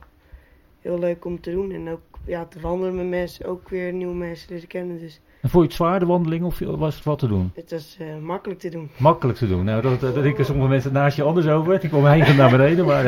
heel 0.81 0.99
leuk 0.99 1.25
om 1.25 1.41
te 1.41 1.51
doen. 1.51 1.71
En 1.71 1.89
ook 1.89 2.19
ja, 2.25 2.45
te 2.45 2.59
wandelen 2.59 2.95
met 2.95 3.07
mensen, 3.07 3.45
ook 3.45 3.69
weer 3.69 3.93
nieuwe 3.93 4.15
mensen 4.15 4.53
leren 4.53 4.67
kennen. 4.67 4.99
Dus 4.99 5.21
En 5.45 5.51
vond 5.51 5.63
je 5.63 5.69
het 5.69 5.77
zwaar, 5.77 5.99
de 5.99 6.05
wandeling, 6.05 6.43
of 6.43 6.59
was 6.59 6.95
het 6.95 7.03
wat 7.03 7.19
te 7.19 7.27
doen? 7.27 7.51
het 7.55 7.71
was 7.71 7.97
eh, 7.99 8.07
makkelijk 8.21 8.59
te 8.59 8.69
doen. 8.69 8.89
Makkelijk 8.97 9.37
te 9.37 9.47
doen. 9.47 9.63
Nou, 9.65 9.81
dat, 9.81 9.99
dat 9.99 10.15
denken 10.23 10.45
sommige 10.45 10.69
mensen 10.69 10.93
naast 10.93 11.15
je 11.17 11.23
anders 11.23 11.47
over. 11.47 11.79
Die 11.79 11.89
komen 11.89 12.11
heen 12.11 12.21
en 12.23 12.35
naar 12.35 12.49
beneden, 12.51 12.85
maar 12.85 13.05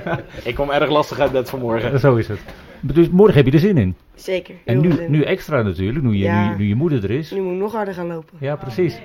Ik 0.44 0.54
kwam 0.54 0.70
erg 0.70 0.90
lastig 0.90 1.18
uit 1.18 1.32
bed 1.32 1.50
vanmorgen. 1.50 2.00
zo 2.00 2.16
is 2.16 2.28
het. 2.28 2.40
Dus 2.80 3.08
morgen 3.08 3.34
heb 3.34 3.46
je 3.46 3.52
er 3.52 3.58
zin 3.58 3.78
in. 3.78 3.96
Zeker. 4.14 4.54
En 4.64 4.80
heel 4.80 4.96
nu, 4.98 5.08
nu 5.08 5.22
extra 5.22 5.62
natuurlijk, 5.62 6.04
nu 6.04 6.10
je, 6.12 6.18
Ja. 6.24 6.50
nu, 6.50 6.56
nu 6.56 6.64
je 6.68 6.74
moeder 6.74 7.04
er 7.04 7.10
is. 7.10 7.30
Nu 7.30 7.40
moet 7.40 7.52
ik 7.52 7.58
nog 7.58 7.72
harder 7.72 7.94
gaan 7.94 8.06
lopen. 8.06 8.36
Ja, 8.40 8.56
precies. 8.56 9.00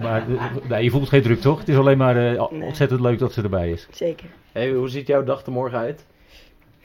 Maar 0.00 0.22
eh, 0.28 0.68
nee, 0.68 0.84
je 0.84 0.90
voelt 0.90 1.08
geen 1.08 1.22
druk, 1.22 1.40
toch? 1.40 1.58
Het 1.58 1.68
is 1.68 1.76
alleen 1.76 1.98
maar 1.98 2.16
eh, 2.16 2.50
Nee. 2.50 2.62
ontzettend 2.62 3.00
leuk 3.00 3.18
dat 3.18 3.32
ze 3.32 3.42
erbij 3.42 3.70
is. 3.70 3.88
Zeker. 3.90 4.26
Hey, 4.52 4.70
hoe 4.72 4.88
ziet 4.88 5.06
jouw 5.06 5.24
dag 5.24 5.46
er 5.46 5.52
morgen 5.52 5.78
uit? 5.78 6.04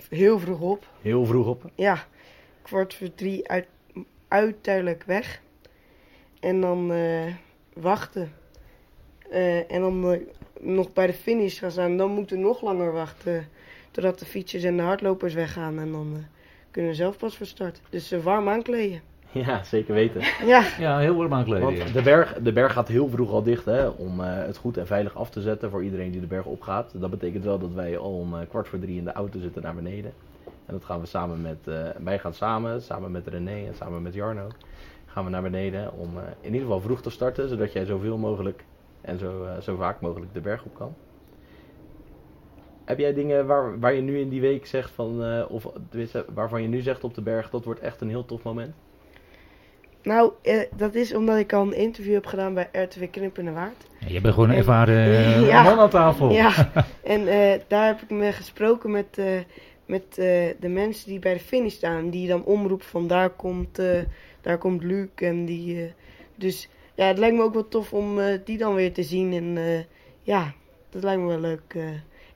Heel 0.10 0.40
vroeg 0.40 0.60
op. 0.60 0.86
Heel 1.02 1.26
vroeg 1.26 1.48
op. 1.48 1.64
Ja, 1.76 1.98
kwart 2.62 2.94
voor 2.94 3.08
drie 3.16 3.50
uit, 3.50 3.66
uiteindelijk 4.28 5.04
weg. 5.04 5.42
En 6.40 6.62
dan 6.62 6.92
eh, 6.92 7.34
wachten. 7.74 8.32
Eh, 9.32 9.72
en 9.72 9.82
dan 9.82 10.12
eh, 10.12 10.20
nog 10.60 10.94
bij 10.94 11.08
de 11.08 11.14
finish 11.14 11.60
gaan 11.60 11.72
staan. 11.72 11.98
Dan 11.98 12.12
moeten 12.12 12.38
we 12.38 12.44
nog 12.44 12.62
langer 12.62 12.92
wachten. 12.92 13.48
Totdat 13.92 14.20
de 14.20 14.26
fietsers 14.26 14.64
en 14.64 14.78
de 14.78 14.84
hardlopers 14.84 15.34
weggaan. 15.34 15.80
En 15.80 15.92
dan 15.92 16.12
eh, 16.16 16.24
kunnen 16.72 16.92
we 16.92 16.98
zelf 16.98 17.18
pas 17.18 17.38
van 17.38 17.46
start. 17.46 17.82
Dus 17.90 18.12
warm 18.12 18.50
aankleden. 18.50 19.02
Ja, 19.32 19.64
zeker 19.64 19.94
weten. 19.94 20.22
Ja, 20.46 20.64
Ja, 20.80 21.00
heel 21.00 21.16
warm 21.16 21.34
aankleden. 21.34 21.64
Want 21.64 21.78
ja. 21.78 21.86
de 21.86 22.02
berg, 22.02 22.38
de 22.42 22.54
berg 22.54 22.74
gaat 22.74 22.88
heel 22.88 23.10
vroeg 23.10 23.32
al 23.32 23.44
dicht 23.44 23.66
hè, 23.66 23.88
om 23.88 24.22
eh, 24.22 24.46
het 24.46 24.58
goed 24.58 24.78
en 24.78 24.88
veilig 24.88 25.16
af 25.16 25.30
te 25.30 25.42
zetten 25.42 25.70
voor 25.70 25.84
iedereen 25.84 26.12
die 26.12 26.22
de 26.22 26.28
berg 26.28 26.46
opgaat. 26.46 26.92
Dat 26.94 27.10
betekent 27.10 27.44
wel 27.44 27.60
dat 27.60 27.74
wij 27.74 27.98
al 27.98 28.12
om 28.12 28.34
eh, 28.34 28.48
kwart 28.50 28.68
voor 28.68 28.80
drie 28.80 28.98
in 28.98 29.04
de 29.04 29.12
auto 29.12 29.40
zitten 29.40 29.62
naar 29.62 29.76
beneden. 29.76 30.14
En 30.68 30.74
dat 30.74 30.86
gaan 30.86 31.00
we 31.00 31.06
samen 31.06 31.42
met, 31.42 31.58
eh, 31.68 31.90
wij 32.04 32.20
gaan 32.20 32.34
samen, 32.34 32.82
samen 32.82 33.12
met 33.12 33.28
René 33.28 33.66
en 33.68 33.76
samen 33.76 34.02
met 34.02 34.14
Jarno, 34.14 34.48
gaan 35.06 35.24
we 35.24 35.30
naar 35.30 35.42
beneden 35.42 35.94
om 35.94 36.18
eh, 36.18 36.24
in 36.42 36.46
ieder 36.54 36.62
geval 36.62 36.82
vroeg 36.82 37.02
te 37.02 37.10
starten. 37.10 37.50
Zodat 37.50 37.74
jij 37.74 37.86
zoveel 37.86 38.18
mogelijk 38.18 38.64
En 39.02 39.20
zo, 39.20 39.44
eh, 39.44 39.62
zo 39.62 39.76
vaak 39.76 40.02
mogelijk 40.02 40.34
de 40.34 40.40
berg 40.42 40.64
op 40.66 40.76
kan. 40.76 40.96
Heb 42.86 43.00
jij 43.00 43.14
dingen 43.14 43.46
waar, 43.48 43.80
waar 43.80 43.94
je 43.94 44.02
nu 44.02 44.20
in 44.20 44.30
die 44.30 44.42
week 44.42 44.66
zegt 44.66 44.92
van, 44.92 45.24
eh, 45.24 45.44
of 45.50 45.68
tenminste, 45.90 46.26
waarvan 46.34 46.62
je 46.62 46.68
nu 46.68 46.82
zegt 46.82 47.04
op 47.04 47.14
de 47.14 47.22
berg, 47.22 47.50
dat 47.50 47.64
wordt 47.66 47.80
echt 47.80 48.02
een 48.02 48.10
heel 48.10 48.26
tof 48.26 48.44
moment? 48.44 48.76
Nou, 50.04 50.32
eh, 50.42 50.60
dat 50.76 50.96
is 50.96 51.16
omdat 51.16 51.38
ik 51.38 51.54
al 51.54 51.62
een 51.62 51.74
interview 51.76 52.14
heb 52.14 52.26
gedaan 52.26 52.54
bij 52.54 52.70
RTW 52.72 53.04
Knip 53.12 53.38
in 53.38 53.46
de 53.46 53.52
Waard. 53.52 53.88
Ja, 54.00 54.08
je 54.08 54.22
bent 54.22 54.34
gewoon 54.34 54.50
een 54.50 54.56
En- 54.56 54.62
ervaren 54.62 55.42
Ja. 55.46 55.64
man 55.64 55.80
aan 55.80 55.90
tafel. 55.90 56.30
Ja, 56.32 56.52
en 57.04 57.28
eh, 57.28 57.60
daar 57.68 57.86
heb 57.88 58.02
ik 58.02 58.10
me 58.10 58.32
gesproken 58.32 58.92
met, 58.92 59.18
eh, 59.18 59.26
met 59.88 60.04
eh, 60.18 60.48
de 60.60 60.68
mensen 60.70 61.10
die 61.10 61.20
bij 61.20 61.34
de 61.34 61.40
finish 61.40 61.74
staan. 61.74 62.10
Die 62.10 62.28
dan 62.28 62.44
omroepen 62.44 62.86
van 62.88 63.08
daar 63.08 63.30
komt, 63.30 63.80
eh, 63.80 64.00
daar 64.42 64.58
komt 64.58 64.84
Luc. 64.84 65.08
En 65.16 65.46
die, 65.46 65.82
eh, 65.84 65.90
dus 66.36 66.70
ja, 66.96 67.06
het 67.08 67.18
lijkt 67.18 67.36
me 67.36 67.42
ook 67.44 67.54
wel 67.54 67.68
tof 67.68 67.94
om 67.94 68.20
eh, 68.20 68.40
die 68.46 68.58
dan 68.58 68.74
weer 68.74 68.94
te 68.94 69.04
zien. 69.04 69.34
En 69.34 69.58
eh, 69.58 69.80
ja, 70.22 70.54
dat 70.90 71.04
lijkt 71.04 71.22
me 71.22 71.28
wel 71.28 71.40
leuk. 71.40 71.62
eh. 71.68 71.84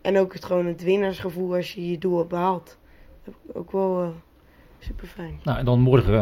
en 0.02 0.18
ook 0.18 0.34
het, 0.34 0.46
gewoon 0.46 0.66
het 0.66 0.84
winnaarsgevoel 0.84 1.56
als 1.56 1.74
je 1.74 1.90
je 1.92 1.98
doel 1.98 2.18
hebt 2.18 2.30
behaald. 2.30 2.78
Ook 3.54 3.72
wel 3.72 4.14
super 4.80 5.08
fijn. 5.08 5.40
Nou, 5.44 5.58
en 5.60 5.66
dan 5.66 5.80
morgen 5.80 6.14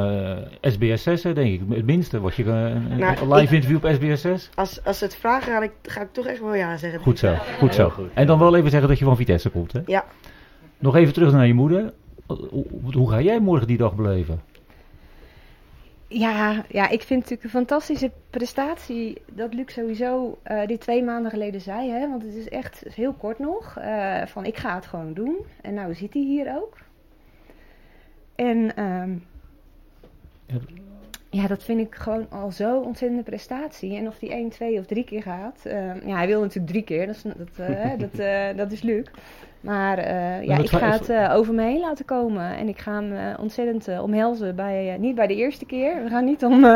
eh, 0.62 0.72
SBS 0.72 1.04
6, 1.04 1.24
hè, 1.24 1.34
denk 1.34 1.62
ik. 1.62 1.76
Het 1.76 1.86
minste. 1.86 2.20
Was 2.20 2.36
je 2.36 2.44
een, 2.46 2.98
Nou, 2.98 3.28
live 3.34 3.42
ik- 3.44 3.52
interview 3.52 3.76
op 3.76 3.92
SBS 3.94 4.22
6? 4.22 4.50
Als, 4.56 4.84
als 4.84 4.98
ze 4.98 5.04
het 5.04 5.16
vragen, 5.16 5.54
ga 5.54 5.62
ik, 5.62 5.72
ga 5.82 6.02
ik 6.02 6.08
toch 6.14 6.26
echt 6.26 6.40
wel 6.40 6.56
ja 6.56 6.78
zeggen. 6.78 7.00
Goed 7.00 7.20
zo, 7.20 7.36
goed 7.60 7.76
zo. 7.76 7.92
En 8.14 8.28
dan 8.28 8.40
wel 8.40 8.56
even 8.56 8.70
zeggen 8.70 8.90
dat 8.90 9.00
je 9.00 9.06
van 9.06 9.16
Vitesse 9.16 9.50
komt, 9.50 9.72
hè? 9.72 9.82
Ja. 9.86 10.06
Nog 10.80 10.96
even 10.96 11.14
terug 11.14 11.32
naar 11.32 11.48
je 11.48 11.54
moeder. 11.54 11.94
Hoe, 12.92 13.10
ga 13.10 13.22
jij 13.22 13.40
morgen 13.40 13.68
die 13.68 13.78
dag 13.78 13.96
beleven? 13.96 14.42
Ja, 16.08 16.66
ja, 16.70 16.84
ik 16.84 17.02
vind 17.02 17.10
het 17.10 17.10
natuurlijk 17.10 17.44
een 17.44 17.50
fantastische 17.50 18.12
prestatie 18.30 19.22
dat 19.34 19.54
Luc 19.54 19.74
sowieso 19.74 20.38
eh, 20.44 20.68
dit 20.68 20.82
twee 20.82 21.04
maanden 21.04 21.32
geleden 21.32 21.62
zei. 21.62 21.90
Hè, 21.90 22.10
want 22.10 22.22
het 22.24 22.34
is 22.34 22.50
echt 22.50 22.84
heel 22.94 23.14
kort 23.14 23.40
nog. 23.40 23.78
eh, 23.78 24.26
van 24.26 24.46
ik 24.46 24.58
ga 24.58 24.76
het 24.76 24.86
gewoon 24.86 25.14
doen. 25.14 25.36
En 25.62 25.74
nou 25.74 25.94
zit 25.94 26.14
hij 26.14 26.22
hier 26.24 26.56
ook. 26.58 26.78
En 28.36 28.76
ehm, 28.76 29.16
ja, 31.30 31.48
dat 31.48 31.64
vind 31.64 31.80
ik 31.80 31.96
gewoon 31.96 32.26
al 32.30 32.52
zo 32.52 32.80
ontzettende 32.80 33.24
prestatie. 33.24 33.96
En 33.98 34.08
of 34.08 34.18
die 34.20 34.32
één, 34.32 34.50
twee 34.50 34.80
of 34.80 34.86
drie 34.86 35.04
keer 35.04 35.22
gaat. 35.22 35.60
ehm, 35.66 36.08
ja, 36.08 36.16
hij 36.16 36.28
wil 36.28 36.40
natuurlijk 36.42 36.68
drie 36.72 36.84
keer. 36.84 37.06
Dat 37.06 37.16
is, 37.16 37.22
dat, 37.22 37.68
eh, 37.68 37.90
dat, 37.98 38.20
eh, 38.30 38.58
dat 38.58 38.72
is 38.72 38.82
Luc. 38.82 39.06
Maar 39.62 39.98
eh, 39.98 40.44
ja, 40.44 40.58
ik 40.58 40.70
ga 40.70 40.92
het- 40.92 41.32
over 41.32 41.54
me 41.54 41.62
heen 41.64 41.80
laten 41.80 42.06
komen. 42.06 42.56
En 42.58 42.68
ik 42.68 42.78
ga 42.80 42.94
hem 43.04 43.36
ontzettend 43.40 44.00
omhelzen. 44.02 44.56
Bij, 44.56 44.98
niet 45.00 45.16
bij 45.16 45.28
de 45.28 45.36
eerste 45.36 45.66
keer. 45.66 46.04
We 46.04 46.10
gaan 46.10 46.26
niet, 46.26 46.44
om, 46.44 46.60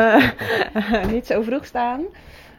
niet 1.14 1.26
zo 1.26 1.42
vroeg 1.42 1.64
staan. 1.66 2.00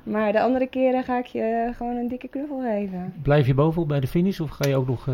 Maar 0.03 0.31
de 0.31 0.41
andere 0.41 0.67
keren 0.67 1.03
ga 1.03 1.17
ik 1.17 1.25
je 1.25 1.71
gewoon 1.75 1.95
een 1.95 2.07
dikke 2.07 2.27
knuffel 2.27 2.59
geven. 2.61 3.13
Blijf 3.21 3.47
je 3.47 3.53
bovenop 3.53 3.87
bij 3.87 3.99
de 3.99 4.07
finish 4.07 4.39
of 4.39 4.49
ga 4.49 4.67
je 4.67 4.75
ook 4.75 4.87
nog 4.87 5.09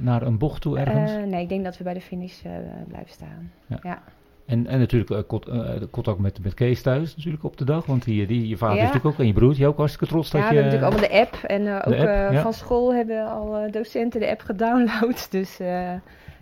naar 0.00 0.22
een 0.22 0.38
bocht 0.38 0.60
toe 0.62 0.78
ergens? 0.78 1.12
Nee, 1.26 1.42
ik 1.42 1.48
denk 1.48 1.64
dat 1.64 1.78
we 1.78 1.84
bij 1.84 1.94
de 1.94 2.00
finish 2.00 2.40
blijven 2.88 3.10
staan. 3.12 3.50
Ja. 3.66 3.78
Ja. 3.82 4.02
En, 4.46 4.66
en 4.66 4.78
natuurlijk 4.78 5.10
eh, 5.10 5.74
eh, 5.74 5.82
contact 5.90 6.18
met, 6.18 6.38
met 6.42 6.54
Kees 6.54 6.82
thuis 6.82 7.16
natuurlijk 7.16 7.44
op 7.44 7.56
de 7.56 7.64
dag. 7.64 7.86
Want 7.86 8.04
die, 8.04 8.26
die, 8.26 8.48
je 8.48 8.56
vader 8.56 8.76
Ja. 8.76 8.80
is 8.82 8.86
natuurlijk 8.86 9.14
ook 9.14 9.20
en 9.20 9.26
je 9.26 9.32
broertje 9.32 9.66
ook 9.66 9.76
hartstikke 9.76 10.06
trots 10.06 10.30
Ja, 10.30 10.38
dat 10.40 10.48
we 10.48 10.54
je... 10.54 10.60
hebben 10.60 10.80
natuurlijk 10.80 11.04
allemaal 11.10 11.30
de 11.30 11.36
app. 11.38 11.50
En 11.50 11.66
eh, 11.66 11.74
ook 11.74 12.00
app, 12.00 12.08
eh, 12.08 12.32
ja. 12.32 12.42
van 12.42 12.52
school 12.52 12.94
hebben 12.94 13.26
al 13.30 13.56
eh, 13.56 13.72
docenten 13.72 14.20
de 14.20 14.30
app 14.30 14.40
gedownload. 14.40 15.26
Dus 15.30 15.60
eh, 15.60 15.92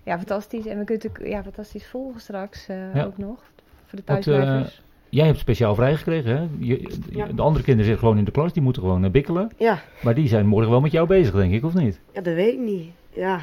ja, 0.04 0.16
fantastisch. 0.16 0.66
En 0.66 0.78
we 0.78 0.84
kunnen 0.84 1.04
natuurlijk 1.04 1.34
ja, 1.34 1.42
fantastisch 1.42 1.86
volgen 1.86 2.20
straks 2.20 2.68
eh, 2.68 2.94
Ja. 2.94 3.04
ook 3.04 3.18
nog. 3.18 3.38
Voor 3.86 3.98
de 3.98 4.04
thuisblijvers. 4.04 4.82
Jij 5.08 5.26
hebt 5.26 5.38
speciaal 5.38 5.74
vrijgekregen, 5.74 6.36
hè? 6.36 6.46
Je, 6.58 6.90
Ja. 7.10 7.26
De 7.26 7.42
andere 7.42 7.64
kinderen 7.64 7.84
zitten 7.90 7.98
gewoon 7.98 8.18
in 8.18 8.24
de 8.24 8.30
klas, 8.30 8.52
die 8.52 8.62
moeten 8.62 8.82
gewoon 8.82 9.10
bikkelen. 9.10 9.50
Ja. 9.58 9.78
Maar 10.02 10.14
die 10.14 10.28
zijn 10.28 10.46
morgen 10.46 10.70
wel 10.70 10.80
met 10.80 10.92
jou 10.92 11.06
bezig, 11.06 11.34
denk 11.34 11.52
ik, 11.52 11.64
of 11.64 11.74
niet? 11.74 12.00
Ja, 12.12 12.20
dat 12.20 12.34
weet 12.34 12.52
ik 12.52 12.58
niet. 12.58 12.90
Ja, 13.10 13.40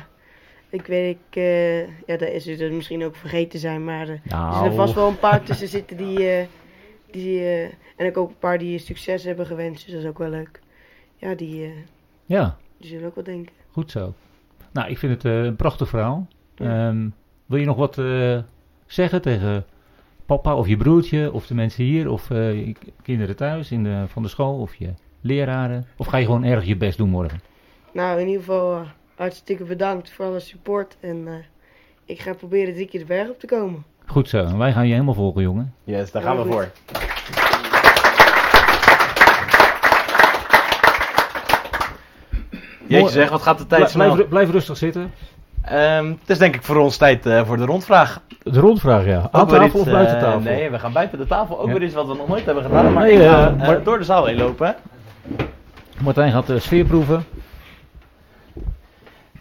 ik 0.72 0.86
weet, 0.86 1.18
ik, 1.18 1.36
eh, 1.36 1.82
ja, 1.82 2.18
dat 2.18 2.30
is 2.30 2.46
het 2.46 2.72
misschien 2.72 3.04
ook 3.04 3.16
vergeten 3.16 3.60
zijn, 3.60 3.84
maar 3.84 4.08
eh, 4.08 4.14
er 4.14 4.22
Nou, 4.24 4.56
zullen 4.56 4.74
vast 4.74 4.94
wel 4.94 5.08
een 5.08 5.20
paar 5.20 5.44
tussen 5.44 5.68
zitten 5.68 5.98
die, 5.98 6.30
eh, 6.30 6.46
die 7.12 7.44
en 7.96 8.08
ook, 8.08 8.18
ook 8.18 8.30
een 8.30 8.40
paar 8.40 8.58
die 8.58 8.80
succes 8.80 9.24
hebben 9.24 9.46
gewenst, 9.46 9.86
dus 9.86 9.94
dat 9.94 10.04
is 10.04 10.10
ook 10.10 10.18
wel 10.18 10.30
leuk. 10.30 10.60
Ja, 11.18 11.36
die, 11.36 11.74
ja, 12.26 12.58
die 12.78 12.90
zullen 12.90 13.08
ook 13.08 13.16
wel 13.16 13.24
denken. 13.24 13.54
goed 13.72 13.92
zo. 13.92 14.14
Nou, 14.72 14.90
ik 14.90 14.98
vind 14.98 15.24
het 15.24 15.34
een 15.34 15.56
prachtig 15.56 15.90
verhaal. 15.90 16.28
Ja. 16.56 16.88
Ehm, 16.88 17.10
wil 17.46 17.60
je 17.60 17.66
nog 17.66 17.78
wat 17.78 17.96
zeggen 18.86 19.22
tegen 19.22 19.66
papa 20.26 20.56
of 20.56 20.68
je 20.68 20.78
broertje 20.78 21.32
of 21.32 21.48
de 21.48 21.54
mensen 21.54 21.84
hier 21.84 22.10
of 22.10 22.30
je 22.30 22.76
kinderen 23.02 23.36
thuis 23.36 23.72
in 23.72 23.84
de, 23.84 24.04
van 24.08 24.24
de 24.24 24.30
school 24.30 24.60
of 24.60 24.76
je 24.76 24.94
leraren? 25.22 25.86
Of 25.98 26.08
ga 26.08 26.18
je 26.18 26.26
gewoon 26.26 26.44
erg 26.44 26.66
je 26.66 26.76
best 26.76 26.98
doen 26.98 27.10
morgen? 27.10 27.42
Nou, 27.94 28.20
in 28.20 28.28
ieder 28.28 28.44
geval 28.44 28.86
hartstikke 29.22 29.64
bedankt 29.64 30.12
voor 30.12 30.26
alle 30.26 30.40
support 30.40 30.98
en 31.00 31.24
eh, 31.28 31.34
ik 32.06 32.20
ga 32.22 32.34
proberen 32.34 32.74
drie 32.74 32.88
keer 32.88 33.00
de 33.00 33.06
berg 33.06 33.30
op 33.30 33.40
te 33.40 33.48
komen. 33.48 33.84
Goed 34.06 34.30
zo, 34.30 34.38
en 34.38 34.58
wij 34.58 34.72
gaan 34.72 34.88
je 34.88 34.94
helemaal 34.94 35.14
volgen, 35.14 35.42
jongen. 35.42 35.74
Yes, 35.84 36.12
daar 36.12 36.22
gaan 36.22 36.38
we 36.38 36.52
voor. 36.52 36.72
Jeetje 42.88 43.10
zeg, 43.10 43.30
wat 43.30 43.42
gaat 43.42 43.58
de 43.58 43.68
tijd 43.68 43.90
snel. 43.90 44.14
blijf, 44.14 44.30
blijf 44.30 44.50
rustig 44.52 44.78
zitten. 44.78 45.12
Ehm, 45.62 46.06
het 46.06 46.30
is 46.30 46.38
denk 46.38 46.56
ik 46.56 46.62
voor 46.64 46.76
ons 46.78 46.98
tijd 46.98 47.26
eh, 47.26 47.46
voor 47.46 47.58
de 47.58 47.66
rondvraag. 47.66 48.22
De 48.44 48.60
rondvraag, 48.60 49.06
ja. 49.06 49.30
Aan 49.32 49.48
tafel 49.48 49.66
iets, 49.66 49.76
of 49.76 49.86
buiten 49.86 50.16
eh, 50.16 50.22
tafel? 50.24 50.40
nee, 50.40 50.70
we 50.70 50.80
gaan 50.80 50.94
buiten 50.94 51.18
de 51.18 51.28
tafel. 51.28 51.60
Ook 51.60 51.68
Ja. 51.68 51.74
weer 51.74 51.84
iets 51.84 51.94
wat 51.94 52.08
we 52.08 52.16
nog 52.16 52.28
nooit 52.28 52.46
hebben 52.46 52.64
gedaan. 52.64 52.94
Maar 52.94 53.04
Nee, 53.04 53.14
ik 53.14 53.30
ga, 53.30 53.50
maar- 53.58 53.84
door 53.84 53.98
de 53.98 54.04
zaal 54.04 54.26
heen 54.26 54.38
lopen. 54.38 54.76
Martijn 56.02 56.32
gaat 56.32 56.48
de 56.48 56.60
sfeer 56.60 56.86
proeven. 56.86 57.26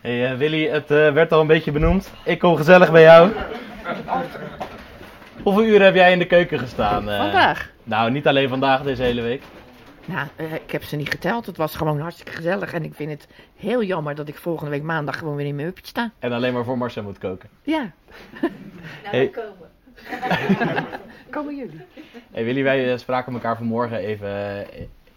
Hey, 0.01 0.31
eh, 0.31 0.37
Willy, 0.39 0.69
het 0.69 0.91
eh, 0.91 1.13
werd 1.13 1.33
al 1.33 1.41
een 1.41 1.47
beetje 1.47 1.73
benoemd. 1.73 2.11
Ik 2.25 2.39
kom 2.39 2.57
gezellig 2.57 2.93
bij 2.93 3.03
jou. 3.03 3.33
Hoeveel 5.43 5.65
uur 5.65 5.83
heb 5.83 5.95
jij 5.95 6.13
in 6.13 6.19
de 6.19 6.27
keuken 6.27 6.59
gestaan? 6.59 7.11
eh? 7.11 7.19
Vandaag? 7.19 7.71
Nou, 7.85 8.11
niet 8.11 8.27
alleen 8.27 8.49
vandaag, 8.49 8.83
deze 8.83 9.03
hele 9.03 9.23
week. 9.23 9.43
Nou, 10.05 10.29
eh, 10.37 10.55
ik 10.55 10.71
heb 10.71 10.85
ze 10.85 10.97
niet 10.97 11.11
geteld. 11.11 11.47
Het 11.47 11.57
was 11.57 11.77
gewoon 11.77 12.01
hartstikke 12.01 12.33
gezellig. 12.33 12.73
En 12.73 12.85
ik 12.85 12.95
vind 12.95 13.11
het 13.11 13.29
heel 13.57 13.83
jammer 13.83 14.15
dat 14.15 14.29
ik 14.29 14.37
volgende 14.37 14.71
week 14.71 14.83
maandag 14.83 15.19
gewoon 15.19 15.37
weer 15.37 15.47
in 15.47 15.55
mijn 15.55 15.67
hupje 15.67 15.87
sta. 15.87 16.11
En 16.19 16.33
alleen 16.33 16.53
maar 16.53 16.65
voor 16.65 16.79
Marcel 16.79 17.03
moet 17.03 17.19
koken. 17.19 17.49
Ja. 17.63 17.91
Hey. 19.03 19.31
Komen 21.31 21.57
jullie? 21.57 21.81
Hey 22.33 22.45
Willy, 22.45 22.63
wij 22.63 22.99
spraken 22.99 23.33
elkaar 23.33 23.57
vanmorgen 23.57 23.99
even 23.99 24.67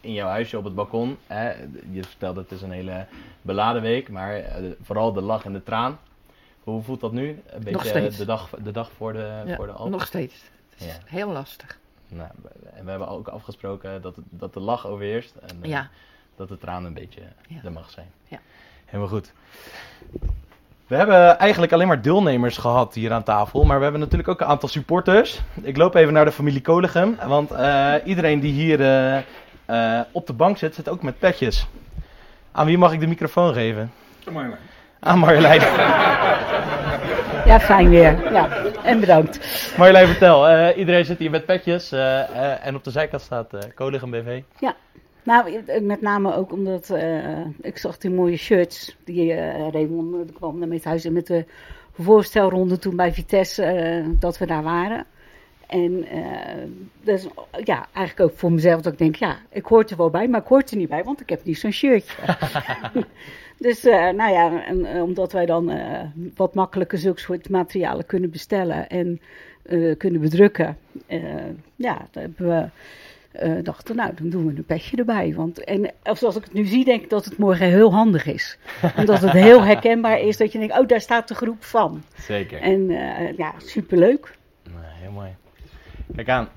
in 0.03 0.13
jouw 0.13 0.27
huisje 0.27 0.57
op 0.57 0.63
het 0.63 0.75
balkon. 0.75 1.17
Hè? 1.27 1.49
Je 1.91 2.03
vertelde 2.03 2.39
het 2.41 2.51
is 2.51 2.61
een 2.61 2.71
hele 2.71 3.05
beladen 3.41 3.81
week, 3.81 4.09
maar 4.09 4.35
eh, 4.35 4.63
vooral 4.81 5.13
de 5.13 5.21
lach 5.21 5.45
en 5.45 5.53
de 5.53 5.63
traan. 5.63 5.99
Hoe 6.63 6.83
voelt 6.83 6.99
dat 7.01 7.11
nu? 7.11 7.41
Een 7.47 7.63
beetje 7.63 7.87
steeds. 7.87 8.17
de 8.17 8.25
dag, 8.25 8.49
de 8.63 8.71
dag 8.71 8.91
voor 8.97 9.13
de, 9.13 9.41
Ja, 9.45 9.55
voor 9.55 9.65
de 9.65 9.71
Alpen? 9.71 9.91
nog 9.91 10.05
steeds. 10.05 10.33
Het 10.69 10.79
is 10.79 10.85
Ja. 10.85 10.93
heel 11.05 11.29
lastig. 11.31 11.79
Nou, 12.07 12.29
en 12.73 12.83
we 12.83 12.89
hebben 12.89 13.07
ook 13.07 13.27
afgesproken 13.27 14.01
dat, 14.01 14.15
dat 14.29 14.53
de 14.53 14.59
lach 14.59 14.87
overheerst 14.87 15.35
en 15.35 15.57
eh, 15.61 15.69
Ja. 15.69 15.89
dat 16.35 16.47
de 16.49 16.57
tranen 16.57 16.85
een 16.85 16.93
beetje 16.93 17.21
er 17.63 17.71
mag 17.71 17.89
zijn. 17.89 18.07
Ja. 18.27 18.39
Helemaal 18.85 19.07
goed. 19.11 19.33
We 20.87 20.95
hebben 20.95 21.37
eigenlijk 21.39 21.71
alleen 21.71 21.87
maar 21.87 22.01
deelnemers 22.01 22.57
gehad 22.57 22.93
hier 22.93 23.11
aan 23.13 23.23
tafel, 23.23 23.63
maar 23.63 23.77
we 23.77 23.83
hebben 23.83 24.01
natuurlijk 24.01 24.29
ook 24.29 24.41
een 24.41 24.47
aantal 24.47 24.69
supporters. 24.69 25.41
Ik 25.61 25.77
loop 25.77 25.95
even 25.95 26.13
naar 26.13 26.25
de 26.25 26.31
familie 26.31 26.61
Koligem, 26.61 27.17
want 27.27 27.51
eh, 27.51 27.93
iedereen 28.05 28.39
die 28.39 28.53
hier 28.53 28.79
eh, 29.65 29.99
op 30.11 30.27
de 30.27 30.33
bank 30.33 30.57
zit, 30.57 30.75
zit 30.75 30.89
ook 30.89 31.03
met 31.03 31.19
petjes. 31.19 31.67
Aan 32.51 32.65
wie 32.65 32.77
mag 32.77 32.93
ik 32.93 32.99
de 32.99 33.07
microfoon 33.07 33.53
geven? 33.53 33.91
Aan 34.99 35.19
Marjolein. 35.19 35.61
Ja, 37.45 37.59
fijn 37.59 37.89
weer. 37.89 38.31
Ja, 38.33 38.49
en 38.83 38.99
bedankt. 38.99 39.39
Marjolein, 39.77 40.07
vertel. 40.07 40.47
eh, 40.47 40.77
iedereen 40.77 41.05
zit 41.05 41.19
hier 41.19 41.29
met 41.29 41.45
petjes 41.45 41.91
eh, 41.91 42.19
eh, 42.19 42.65
en 42.65 42.75
op 42.75 42.83
de 42.83 42.91
zijkant 42.91 43.21
staat 43.21 43.53
eh 43.53 43.59
Koligem 43.75 44.11
BV. 44.11 44.41
Nou, 45.23 45.63
eh, 45.65 45.81
met 45.81 46.01
name 46.01 46.35
ook 46.35 46.51
omdat 46.51 46.89
eh, 46.89 47.45
ik 47.61 47.77
zag 47.77 47.97
die 47.97 48.11
mooie 48.11 48.37
shirts 48.37 48.95
die 49.05 49.35
Raymond 49.71 50.33
kwam 50.33 50.59
naar 50.59 50.67
met 50.67 50.83
huis 50.83 51.05
en 51.05 51.13
met 51.13 51.27
de 51.27 51.45
voorstelronde 51.99 52.79
toen 52.79 52.95
bij 52.95 53.13
Vitesse 53.13 53.63
eh, 53.63 54.05
dat 54.19 54.37
we 54.37 54.45
daar 54.45 54.63
waren. 54.63 55.05
En 55.73 56.05
eh, 56.07 56.63
dat 57.03 57.17
is 57.19 57.27
ja, 57.63 57.87
eigenlijk 57.93 58.31
ook 58.31 58.37
voor 58.37 58.51
mezelf 58.51 58.81
dat 58.81 58.93
ik 58.93 58.99
denk, 58.99 59.15
ja, 59.15 59.37
ik 59.49 59.65
hoor 59.65 59.85
er 59.89 59.97
wel 59.97 60.09
bij, 60.09 60.27
maar 60.27 60.41
ik 60.41 60.47
hoor 60.47 60.63
er 60.69 60.77
niet 60.77 60.89
bij, 60.89 61.03
want 61.03 61.21
ik 61.21 61.29
heb 61.29 61.43
niet 61.43 61.57
zo'n 61.57 61.71
shirtje. 61.71 62.15
dus 63.65 63.85
eh, 63.85 64.09
nou 64.09 64.33
ja, 64.33 64.65
en, 64.65 64.85
eh, 64.85 65.01
omdat 65.01 65.31
wij 65.31 65.45
dan 65.45 65.71
wat 66.35 66.53
makkelijker 66.53 66.97
zulke 66.97 67.19
soort 67.19 67.49
materialen 67.49 68.05
kunnen 68.05 68.29
bestellen 68.29 68.89
en 68.89 69.21
kunnen 69.97 70.21
bedrukken, 70.21 70.77
ja, 71.75 72.07
daar 72.11 72.23
hebben 72.23 72.47
we 72.47 72.67
eh, 73.31 73.63
dachten, 73.63 73.95
nou, 73.95 74.13
dan 74.15 74.29
doen 74.29 74.45
we 74.45 74.57
een 74.57 74.65
petje 74.65 74.97
erbij. 74.97 75.33
Want, 75.35 75.63
en 75.63 75.93
zoals 76.13 76.35
ik 76.35 76.43
het 76.43 76.53
nu 76.53 76.65
zie, 76.65 76.85
denk 76.85 77.03
ik 77.03 77.09
dat 77.09 77.25
het 77.25 77.37
morgen 77.37 77.67
heel 77.67 77.93
handig 77.93 78.25
is. 78.25 78.57
Omdat 78.97 79.21
het 79.21 79.31
heel 79.31 79.63
herkenbaar 79.71 80.19
is 80.19 80.37
dat 80.37 80.51
je 80.51 80.59
denkt, 80.59 80.79
oh, 80.79 80.87
daar 80.87 81.01
staat 81.01 81.27
de 81.27 81.35
groep 81.35 81.63
van. 81.63 82.03
Zeker. 82.19 82.61
En 82.61 82.87
ja, 83.37 83.53
superleuk. 83.57 84.37
Nou, 84.63 84.85
heel 84.85 85.11
mooi. 85.11 85.29
Kijk 86.15 86.29
aan. 86.29 86.49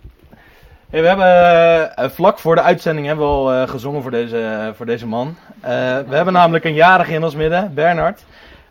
Hey, 0.91 1.01
we 1.01 1.09
hebben 1.09 1.97
eh, 1.97 2.09
vlak 2.09 2.39
voor 2.39 2.55
de 2.55 2.63
uitzending 2.63 3.07
hebben 3.07 3.25
we 3.25 3.31
al 3.31 3.53
eh, 3.53 3.69
gezongen 3.69 4.03
voor 4.03 4.11
deze, 4.11 4.73
voor 4.77 4.87
deze 4.87 5.07
man. 5.07 5.37
Eh, 5.61 5.71
we 6.09 6.15
hebben 6.15 6.33
namelijk 6.33 6.65
een 6.65 6.75
jarige 6.75 7.13
in 7.13 7.25
ons 7.25 7.35
midden, 7.35 7.75
Bernard. 7.75 8.25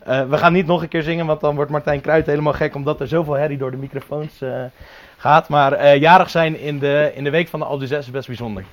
We 0.06 0.38
gaan 0.38 0.54
niet 0.54 0.66
nog 0.66 0.82
een 0.82 0.88
keer 0.88 1.02
zingen, 1.02 1.26
want 1.26 1.42
dan 1.42 1.56
wordt 1.56 1.72
Martijn 1.72 2.02
Kruid 2.02 2.26
helemaal 2.26 2.54
gek 2.54 2.76
omdat 2.76 3.00
er 3.00 3.08
zoveel 3.08 3.34
herrie 3.34 3.58
door 3.58 3.72
de 3.72 3.78
microfoons 3.78 4.42
gaat. 5.18 5.50
Maar 5.50 5.96
jarig 5.98 6.30
zijn 6.30 6.60
in 6.60 6.80
de, 6.80 7.12
in 7.16 7.24
de 7.24 7.30
week 7.30 7.48
van 7.48 7.60
de 7.60 7.66
Alpe 7.66 7.84
is 7.84 8.12
best 8.12 8.28
bijzonder. 8.28 8.64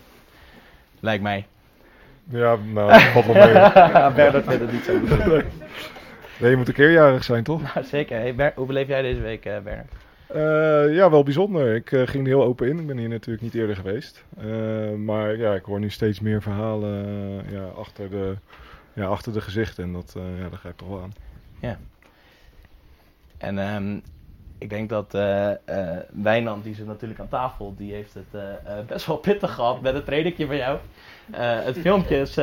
Lijkt 1.01 1.23
mij. 1.23 1.47
Ja, 2.29 2.57
nou, 2.73 2.91
dat 2.93 3.03
valt 3.03 3.27
wel 3.27 3.35
mee. 3.35 3.53
Bernard 4.15 4.45
vindt 4.45 4.61
het 4.61 4.73
niet 4.73 4.85
zo. 4.85 4.93
Nee, 6.39 6.51
je 6.51 6.57
moet 6.57 6.69
een 6.69 6.75
keer 6.75 6.93
jarig 6.93 7.25
zijn, 7.25 7.45
toch? 7.45 7.61
Nou, 7.75 7.87
zeker. 7.87 8.19
Hey, 8.19 8.35
Ber- 8.35 8.53
hoe 8.55 8.67
beleef 8.67 8.89
jij 8.89 9.03
deze 9.03 9.21
week, 9.21 9.43
Bernard? 9.43 9.93
Eh, 10.33 10.95
ja, 10.95 11.11
wel 11.11 11.23
bijzonder. 11.23 11.75
Ik 11.75 11.93
eh, 11.93 12.07
ging 12.07 12.25
er 12.25 12.33
heel 12.33 12.45
open 12.45 12.69
in. 12.69 12.79
Ik 12.79 12.87
ben 12.87 12.99
hier 12.99 13.09
natuurlijk 13.09 13.43
niet 13.43 13.55
eerder 13.55 13.77
geweest. 13.77 14.25
Eh, 14.39 14.93
maar 14.93 15.37
ja, 15.37 15.55
ik 15.55 15.65
hoor 15.65 15.81
nu 15.81 15.91
steeds 15.91 16.21
meer 16.21 16.43
verhalen 16.43 17.05
ja, 17.51 17.65
achter, 17.65 18.11
de, 18.11 18.37
ja, 18.93 19.07
achter 19.07 19.33
de 19.33 19.41
gezichten. 19.41 19.85
En 19.85 19.93
dat, 19.93 20.17
ja, 20.39 20.69
ik 20.69 20.77
toch 20.77 20.89
wel 20.89 21.01
aan. 21.01 21.13
Ja. 21.61 21.79
En 23.39 23.59
ehm, 23.59 23.99
ik 24.59 24.71
denk 24.71 24.89
dat 24.89 25.13
Wijnand, 26.13 26.65
die 26.65 26.75
zit 26.75 26.87
natuurlijk 26.87 27.21
aan 27.21 27.29
tafel, 27.29 27.75
die 27.77 27.93
heeft 27.93 28.15
het 28.15 28.57
best 28.87 29.07
wel 29.07 29.17
pittig 29.17 29.55
gehad 29.55 29.81
met 29.81 29.95
het 29.95 30.05
trainingje 30.05 30.47
van 30.47 30.57
jou. 30.57 30.79
Het 31.65 31.79
filmpje 31.79 32.21
is 32.21 32.39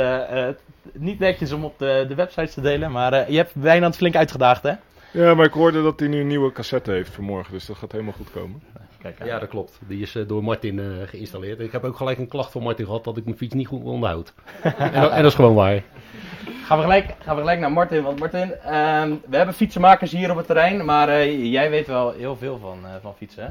niet 0.94 1.20
netjes 1.20 1.52
om 1.52 1.64
op 1.66 1.80
de, 1.80 2.06
de 2.08 2.16
websites 2.16 2.54
te 2.54 2.62
delen, 2.62 2.92
maar 2.92 3.32
je 3.32 3.38
hebt 3.38 3.52
Wijnand 3.54 3.96
flink 3.96 4.16
uitgedaagd, 4.16 4.64
hè? 4.64 4.74
Ja, 5.12 5.34
maar 5.34 5.46
ik 5.46 5.54
hoorde 5.54 5.84
dat 5.84 6.00
hij 6.00 6.10
nu 6.10 6.20
een 6.20 6.28
nieuwe 6.28 6.52
cassette 6.52 6.92
heeft 6.92 7.12
voor 7.12 7.24
morgen. 7.24 7.54
Dus 7.54 7.66
dat 7.66 7.78
gaat 7.78 7.92
helemaal 7.92 8.14
goed 8.14 8.32
komen. 8.32 8.62
Kijk, 9.02 9.24
Ja, 9.26 9.40
dat 9.40 9.50
klopt. 9.50 9.80
Die 9.88 10.02
is 10.02 10.16
eh, 10.16 10.28
door 10.28 10.44
Martin 10.44 10.80
eh, 10.80 10.86
geïnstalleerd. 11.06 11.60
Ik 11.60 11.72
heb 11.72 11.84
ook 11.84 11.96
gelijk 11.98 12.18
een 12.18 12.28
klacht 12.28 12.52
van 12.52 12.64
Martin 12.64 12.86
gehad 12.86 13.04
dat 13.04 13.18
ik 13.18 13.26
mijn 13.26 13.38
fiets 13.38 13.54
niet 13.56 13.68
goed 13.68 13.84
onderhoud. 13.84 14.34
en, 14.64 15.02
dat- 15.02 15.12
en 15.12 15.18
dat 15.22 15.26
is 15.32 15.34
gewoon 15.36 15.54
waar. 15.56 15.82
Gaan 16.66 16.78
we 16.78 16.84
gelijk, 16.84 17.16
gaan 17.20 17.36
we 17.36 17.42
gelijk 17.42 17.60
naar 17.60 17.72
Martin. 17.72 18.04
Want 18.04 18.20
Martin, 18.20 18.54
ehm, 18.54 19.12
we 19.30 19.38
hebben 19.38 19.56
fietsenmakers 19.56 20.12
hier 20.12 20.32
op 20.32 20.38
het 20.38 20.46
terrein, 20.46 20.86
maar 20.86 21.10
eh, 21.10 21.52
jij 21.52 21.70
weet 21.70 21.88
wel 21.88 22.12
heel 22.18 22.36
veel 22.36 22.58
van, 22.62 22.78
eh, 22.86 22.92
van 23.02 23.14
fietsen, 23.18 23.44
hè? 23.44 23.50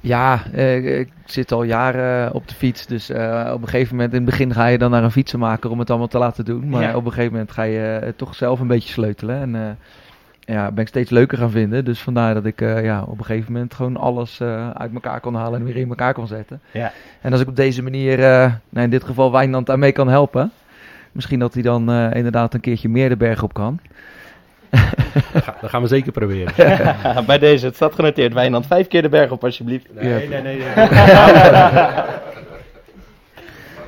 Ja, 0.00 0.42
eh, 0.52 0.98
ik 0.98 1.12
zit 1.24 1.52
al 1.52 1.62
jaren 1.62 2.32
op 2.34 2.48
de 2.48 2.54
fiets. 2.54 2.86
Dus 2.86 3.10
eh, 3.10 3.50
op 3.54 3.62
een 3.62 3.68
gegeven 3.68 3.94
moment, 3.96 4.12
in 4.14 4.20
het 4.20 4.30
begin 4.30 4.52
ga 4.52 4.66
je 4.66 4.78
dan 4.78 4.90
naar 4.90 5.02
een 5.04 5.10
fietsenmaker 5.10 5.70
om 5.70 5.78
het 5.78 5.88
allemaal 5.90 6.08
te 6.08 6.18
laten 6.18 6.44
doen. 6.44 6.68
Maar 6.68 6.82
Ja. 6.82 6.96
op 6.96 7.04
een 7.04 7.10
gegeven 7.12 7.32
moment 7.32 7.50
ga 7.50 7.62
je 7.62 7.98
eh, 8.02 8.12
toch 8.16 8.34
zelf 8.34 8.60
een 8.60 8.66
beetje 8.66 8.92
sleutelen. 8.92 9.40
En 9.40 9.54
eh, 9.54 9.70
ja, 10.46 10.70
ben 10.70 10.82
ik 10.82 10.88
steeds 10.88 11.10
leuker 11.10 11.38
gaan 11.38 11.50
vinden. 11.50 11.84
Dus 11.84 12.00
vandaar 12.00 12.34
dat 12.34 12.44
ik 12.44 12.60
eh, 12.60 12.84
ja, 12.84 13.02
op 13.02 13.18
een 13.18 13.24
gegeven 13.24 13.52
moment 13.52 13.74
gewoon 13.74 13.96
alles 13.96 14.40
eh, 14.40 14.70
uit 14.70 14.94
elkaar 14.94 15.20
kon 15.20 15.34
halen 15.34 15.60
en 15.60 15.66
weer 15.66 15.76
in 15.76 15.88
elkaar 15.88 16.14
kon 16.14 16.26
zetten. 16.26 16.60
Ja. 16.70 16.92
En 17.20 17.32
als 17.32 17.40
ik 17.40 17.48
op 17.48 17.56
deze 17.56 17.82
manier, 17.82 18.24
eh, 18.24 18.52
nou 18.68 18.84
in 18.84 18.90
dit 18.90 19.04
geval 19.04 19.32
Wijnand 19.32 19.66
daarmee 19.66 19.92
kan 19.92 20.08
helpen. 20.08 20.52
Misschien 21.12 21.38
dat 21.38 21.54
hij 21.54 21.62
dan 21.62 21.90
eh, 21.90 22.14
inderdaad 22.14 22.54
een 22.54 22.60
keertje 22.60 22.88
meer 22.88 23.08
de 23.08 23.16
berg 23.16 23.42
op 23.42 23.52
kan. 23.54 23.80
Dat 25.60 25.70
gaan 25.70 25.82
we 25.82 25.88
zeker 25.88 26.12
proberen. 26.12 26.52
Bij 27.26 27.38
deze, 27.38 27.66
het 27.66 27.74
staat 27.74 27.94
genoteerd. 27.94 28.32
Wijnand, 28.32 28.66
vijf 28.66 28.88
keer 28.88 29.02
de 29.02 29.08
berg 29.08 29.30
op 29.30 29.44
alsjeblieft. 29.44 29.86
Nee, 29.94 30.28
nee, 30.28 30.42
nee. 30.42 30.56
Nee, 30.56 30.64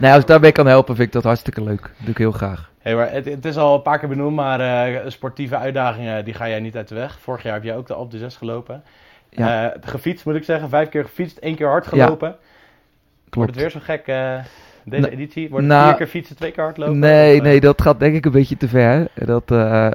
als 0.01 0.21
ik 0.21 0.27
daarbij 0.27 0.53
kan 0.53 0.67
helpen, 0.67 0.95
vind 0.95 1.07
ik 1.07 1.13
dat 1.15 1.25
hartstikke 1.25 1.63
leuk. 1.63 1.81
Dat 1.81 1.91
doe 1.99 2.11
ik 2.11 2.19
heel 2.19 2.33
graag. 2.33 2.71
Hey, 2.79 2.95
maar 2.97 3.13
het, 3.13 3.25
het 3.25 3.45
is 3.45 3.57
al 3.57 3.75
een 3.75 3.83
paar 3.83 3.99
keer 3.99 4.09
benoemd, 4.09 4.37
maar 4.37 4.61
eh, 4.61 5.11
sportieve 5.11 5.57
uitdagingen 5.57 6.25
die 6.25 6.35
ga 6.35 6.49
jij 6.49 6.61
niet 6.61 6.77
uit 6.77 6.89
de 6.89 6.95
weg. 6.95 7.19
Vorig 7.21 7.43
jaar 7.43 7.55
heb 7.55 7.63
jij 7.63 7.77
ook 7.77 7.87
de 7.87 7.95
Alpe 7.95 8.17
d'Huez 8.17 8.39
gelopen. 8.39 8.83
Ja. 9.31 9.73
Eh, 9.73 9.79
gefietst 9.81 10.25
moet 10.25 10.35
ik 10.35 10.45
zeggen, 10.45 10.69
vijf 10.69 10.89
keer 10.89 11.05
gefietst, 11.05 11.39
één 11.39 11.55
keer 11.55 11.69
hard 11.69 11.87
gelopen. 11.87 12.29
Wordt 12.29 13.31
Klopt. 13.31 13.49
het 13.49 13.59
weer 13.59 13.71
zo 13.71 13.79
gek 13.83 14.07
eh, 14.07 14.39
deze 14.85 15.03
Nou, 15.03 15.13
editie? 15.13 15.49
Wordt 15.49 15.67
het 15.67 15.75
nou, 15.75 15.89
vier 15.89 15.97
keer 15.97 16.07
fietsen, 16.07 16.37
twee 16.37 16.51
keer 16.51 16.65
hardlopen? 16.65 16.99
Nee, 16.99 17.37
Of, 17.37 17.43
nee, 17.43 17.61
dat 17.61 17.83
gaat 17.83 18.01
denk 18.01 18.15
ik 18.15 18.25
een 18.25 18.33
beetje 18.33 18.57
te 18.57 18.69
ver. 18.69 19.09
Dat, 19.15 19.49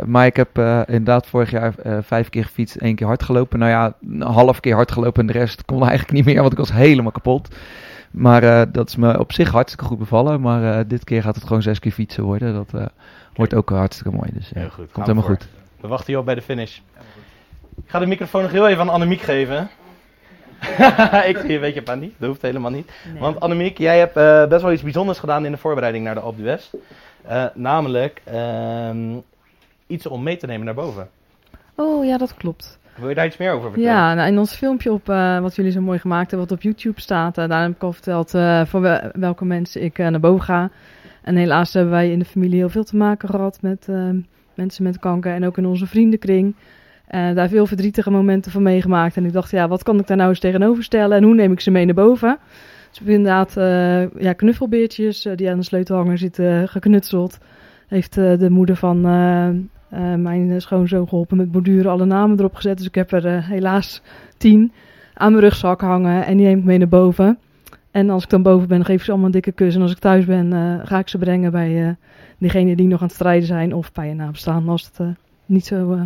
maar 0.05 0.25
ik 0.25 0.35
heb 0.35 0.57
inderdaad 0.87 1.27
vorig 1.27 1.51
jaar 1.51 1.73
vijf 2.01 2.29
keer 2.29 2.43
gefietst, 2.43 2.75
één 2.75 2.95
keer 2.95 3.07
hard 3.07 3.23
gelopen. 3.23 3.59
Nou 3.59 3.71
ja, 3.71 3.93
een 4.09 4.21
half 4.21 4.59
keer 4.59 4.75
hard 4.75 4.91
gelopen 4.91 5.21
en 5.21 5.27
de 5.27 5.39
rest 5.39 5.65
kon 5.65 5.81
eigenlijk 5.81 6.11
niet 6.11 6.25
meer, 6.25 6.41
want 6.41 6.51
ik 6.51 6.57
was 6.57 6.71
helemaal 6.73 7.11
kapot. 7.11 7.55
Maar 8.14 8.43
eh, 8.43 8.61
dat 8.72 8.88
is 8.89 8.95
me 8.95 9.20
op 9.20 9.32
zich 9.32 9.51
hartstikke 9.51 9.86
goed 9.86 9.97
bevallen. 9.97 10.41
Maar 10.41 10.80
eh, 10.80 10.86
dit 10.88 11.03
keer 11.03 11.22
gaat 11.22 11.36
het 11.36 11.43
gewoon 11.43 11.61
zes 11.61 11.80
keer 11.80 11.91
fietsen 11.91 12.24
worden. 12.24 12.53
Dat 12.53 12.82
eh, 12.82 12.86
wordt 13.34 13.53
ook 13.53 13.70
hartstikke 13.70 14.18
mooi. 14.18 14.30
Dus 14.34 14.49
ja, 14.49 14.59
Heel 14.59 14.70
goed, 14.70 14.91
komt 14.91 15.05
helemaal 15.05 15.28
voor. 15.28 15.36
goed. 15.36 15.47
We 15.82 15.88
wachten 15.88 16.07
hier 16.07 16.18
op 16.20 16.26
bij 16.26 16.36
de 16.36 16.41
finish. 16.41 16.78
Ik 17.76 17.89
ga 17.89 17.99
de 17.99 18.05
microfoon 18.05 18.41
nog 18.41 18.51
heel 18.51 18.68
even 18.68 18.82
aan 18.82 18.89
Annemiek 18.89 19.22
geven. 19.22 19.70
ik 21.32 21.38
zie 21.38 21.53
een 21.53 21.59
beetje 21.59 21.82
paniek, 21.82 22.16
dat 22.18 22.30
hoeft 22.30 22.41
helemaal 22.41 22.72
niet. 22.72 22.91
Want 23.20 23.39
Annemiek, 23.39 23.78
jij 23.78 23.99
hebt 23.99 24.18
eh, 24.18 24.47
best 24.47 24.61
wel 24.61 24.72
iets 24.72 24.82
bijzonders 24.82 25.20
gedaan 25.20 25.45
in 25.45 25.51
de 25.51 25.57
voorbereiding 25.57 26.03
naar 26.03 26.14
de 26.14 26.20
Alpe 26.20 26.41
d'Huez. 26.41 26.70
Eh, 27.22 27.45
namelijk 27.53 28.22
ehm, 28.24 29.18
iets 29.88 30.05
om 30.05 30.24
mee 30.24 30.38
te 30.38 30.45
nemen 30.45 30.66
naar 30.66 30.74
boven. 30.74 31.09
Oh 31.76 32.05
ja, 32.05 32.18
dat 32.18 32.34
klopt. 32.34 32.80
Wil 32.95 33.09
je 33.09 33.15
daar 33.15 33.25
iets 33.25 33.37
meer 33.37 33.51
over 33.51 33.71
vertellen? 33.71 33.95
Ja, 33.95 34.13
nou, 34.13 34.27
in 34.31 34.37
ons 34.37 34.55
filmpje 34.55 34.91
op, 34.91 35.09
eh, 35.09 35.39
wat 35.39 35.55
jullie 35.55 35.71
zo 35.71 35.81
mooi 35.81 35.99
gemaakt 35.99 36.31
hebben, 36.31 36.47
wat 36.49 36.57
op 36.57 36.63
YouTube 36.63 37.01
staat, 37.01 37.37
eh, 37.37 37.47
daar 37.47 37.61
heb 37.61 37.71
ik 37.71 37.83
al 37.83 37.93
verteld 37.93 38.33
eh, 38.33 38.65
voor 38.65 38.81
wel- 38.81 39.01
welke 39.13 39.45
mensen 39.45 39.83
ik 39.83 39.97
naar 39.97 40.19
boven 40.19 40.45
ga. 40.45 40.69
En 41.21 41.35
helaas 41.35 41.73
hebben 41.73 41.91
wij 41.91 42.11
in 42.11 42.19
de 42.19 42.25
familie 42.25 42.57
heel 42.57 42.69
veel 42.69 42.83
te 42.83 42.95
maken 42.95 43.29
gehad 43.29 43.61
met 43.61 43.87
mensen 44.53 44.83
met 44.83 44.99
kanker 44.99 45.33
en 45.33 45.45
ook 45.45 45.57
in 45.57 45.65
onze 45.65 45.87
vriendenkring. 45.87 46.55
Daar 47.09 47.49
veel 47.49 47.65
verdrietige 47.65 48.11
momenten 48.11 48.51
van 48.51 48.63
meegemaakt. 48.63 49.17
En 49.17 49.25
ik 49.25 49.33
dacht, 49.33 49.51
ja, 49.51 49.67
wat 49.67 49.83
kan 49.83 49.99
ik 49.99 50.07
daar 50.07 50.17
nou 50.17 50.29
eens 50.29 50.39
tegenover 50.39 50.83
stellen 50.83 51.17
en 51.17 51.23
hoe 51.23 51.33
neem 51.35 51.51
ik 51.51 51.59
ze 51.59 51.71
mee 51.71 51.85
naar 51.85 51.95
boven? 51.95 52.37
Dus 52.89 52.99
we 52.99 53.11
inderdaad 53.11 53.53
ja, 54.19 54.33
knuffelbeertjes 54.33 55.27
die 55.35 55.49
aan 55.49 55.57
de 55.57 55.63
sleutelhanger 55.65 56.17
zitten 56.17 56.67
geknutseld. 56.69 57.37
Heeft 57.87 58.13
de 58.13 58.49
moeder 58.49 58.75
van 58.75 59.01
eh, 59.93 60.13
eh, 60.13 60.19
mijn 60.19 60.61
schoonzoon 60.61 61.07
geholpen 61.07 61.37
met 61.37 61.51
borduren, 61.51 61.91
alle 61.91 62.05
namen 62.05 62.39
erop 62.39 62.55
gezet. 62.55 62.77
Dus 62.77 62.87
ik 62.87 62.95
heb 62.95 63.11
er 63.11 63.25
eh, 63.25 63.47
helaas 63.47 64.01
tien 64.37 64.71
aan 65.13 65.31
mijn 65.31 65.43
rugzak 65.43 65.81
hangen 65.81 66.25
en 66.25 66.37
die 66.37 66.45
neem 66.45 66.57
ik 66.57 66.63
mee 66.63 66.77
naar 66.77 66.87
boven. 66.87 67.37
En 67.91 68.09
als 68.09 68.23
ik 68.23 68.29
dan 68.29 68.41
boven 68.41 68.67
ben, 68.67 68.85
geef 68.85 68.95
ik 68.95 69.01
ze 69.03 69.09
allemaal 69.09 69.25
een 69.27 69.33
dikke 69.33 69.51
kus. 69.51 69.75
En 69.75 69.81
als 69.81 69.91
ik 69.91 69.97
thuis 69.99 70.25
ben, 70.25 70.53
eh, 70.53 70.79
ga 70.87 70.99
ik 70.99 71.07
ze 71.07 71.17
brengen 71.17 71.51
bij 71.51 71.85
eh 71.87 71.91
diegenen 72.37 72.77
die 72.77 72.87
nog 72.87 72.99
aan 73.01 73.05
het 73.07 73.15
strijden 73.15 73.47
zijn 73.47 73.73
of 73.73 73.91
bij 73.91 74.09
een 74.09 74.15
nabestaande 74.15 74.71
als 74.71 74.85
het 74.85 74.99
eh, 74.99 75.07
niet 75.45 75.65
zo 75.65 75.93
eh, 75.93 76.01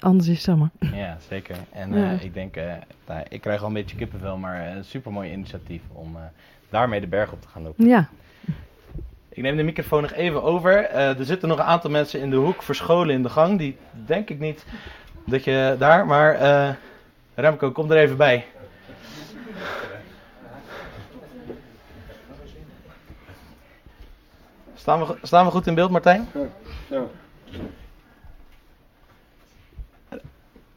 anders 0.00 0.28
is, 0.28 0.42
zeg 0.42 0.56
maar. 0.56 0.70
Ja, 0.94 1.16
zeker. 1.28 1.56
En 1.72 1.92
Ja. 1.92 2.12
eh, 2.12 2.24
ik 2.24 2.34
denk, 2.34 2.56
eh, 2.56 2.72
nou, 3.08 3.22
ik 3.28 3.40
krijg 3.40 3.60
al 3.60 3.66
een 3.66 3.72
beetje 3.72 3.96
kippenvel, 3.96 4.36
maar 4.36 4.60
eh, 4.66 4.76
een 4.76 4.84
supermooi 4.84 5.32
initiatief 5.32 5.82
om 5.92 6.16
eh, 6.16 6.22
daarmee 6.70 7.00
de 7.00 7.06
berg 7.06 7.32
op 7.32 7.40
te 7.42 7.48
gaan 7.48 7.62
lopen. 7.62 7.86
Ja. 7.86 8.08
Ik 9.32 9.42
neem 9.42 9.56
de 9.56 9.62
microfoon 9.62 10.02
nog 10.02 10.12
even 10.12 10.42
over. 10.42 10.84
Eh, 10.84 11.18
er 11.18 11.24
zitten 11.24 11.48
nog 11.48 11.58
een 11.58 11.64
aantal 11.64 11.90
mensen 11.90 12.20
in 12.20 12.30
de 12.30 12.36
hoek 12.36 12.62
verscholen 12.62 13.14
in 13.14 13.22
de 13.22 13.28
gang. 13.28 13.58
Die 13.58 13.76
denk 14.06 14.30
ik 14.30 14.38
niet 14.38 14.64
dat 15.26 15.44
je 15.44 15.76
daar, 15.78 16.06
maar 16.06 16.34
eh, 16.34 16.74
Remco, 17.34 17.70
kom 17.70 17.90
er 17.90 17.96
even 17.96 18.16
bij. 18.16 18.46
Staan 24.74 25.06
we, 25.06 25.16
staan 25.22 25.44
we 25.44 25.50
goed 25.50 25.66
in 25.66 25.74
beeld, 25.74 25.90
Martijn? 25.90 26.28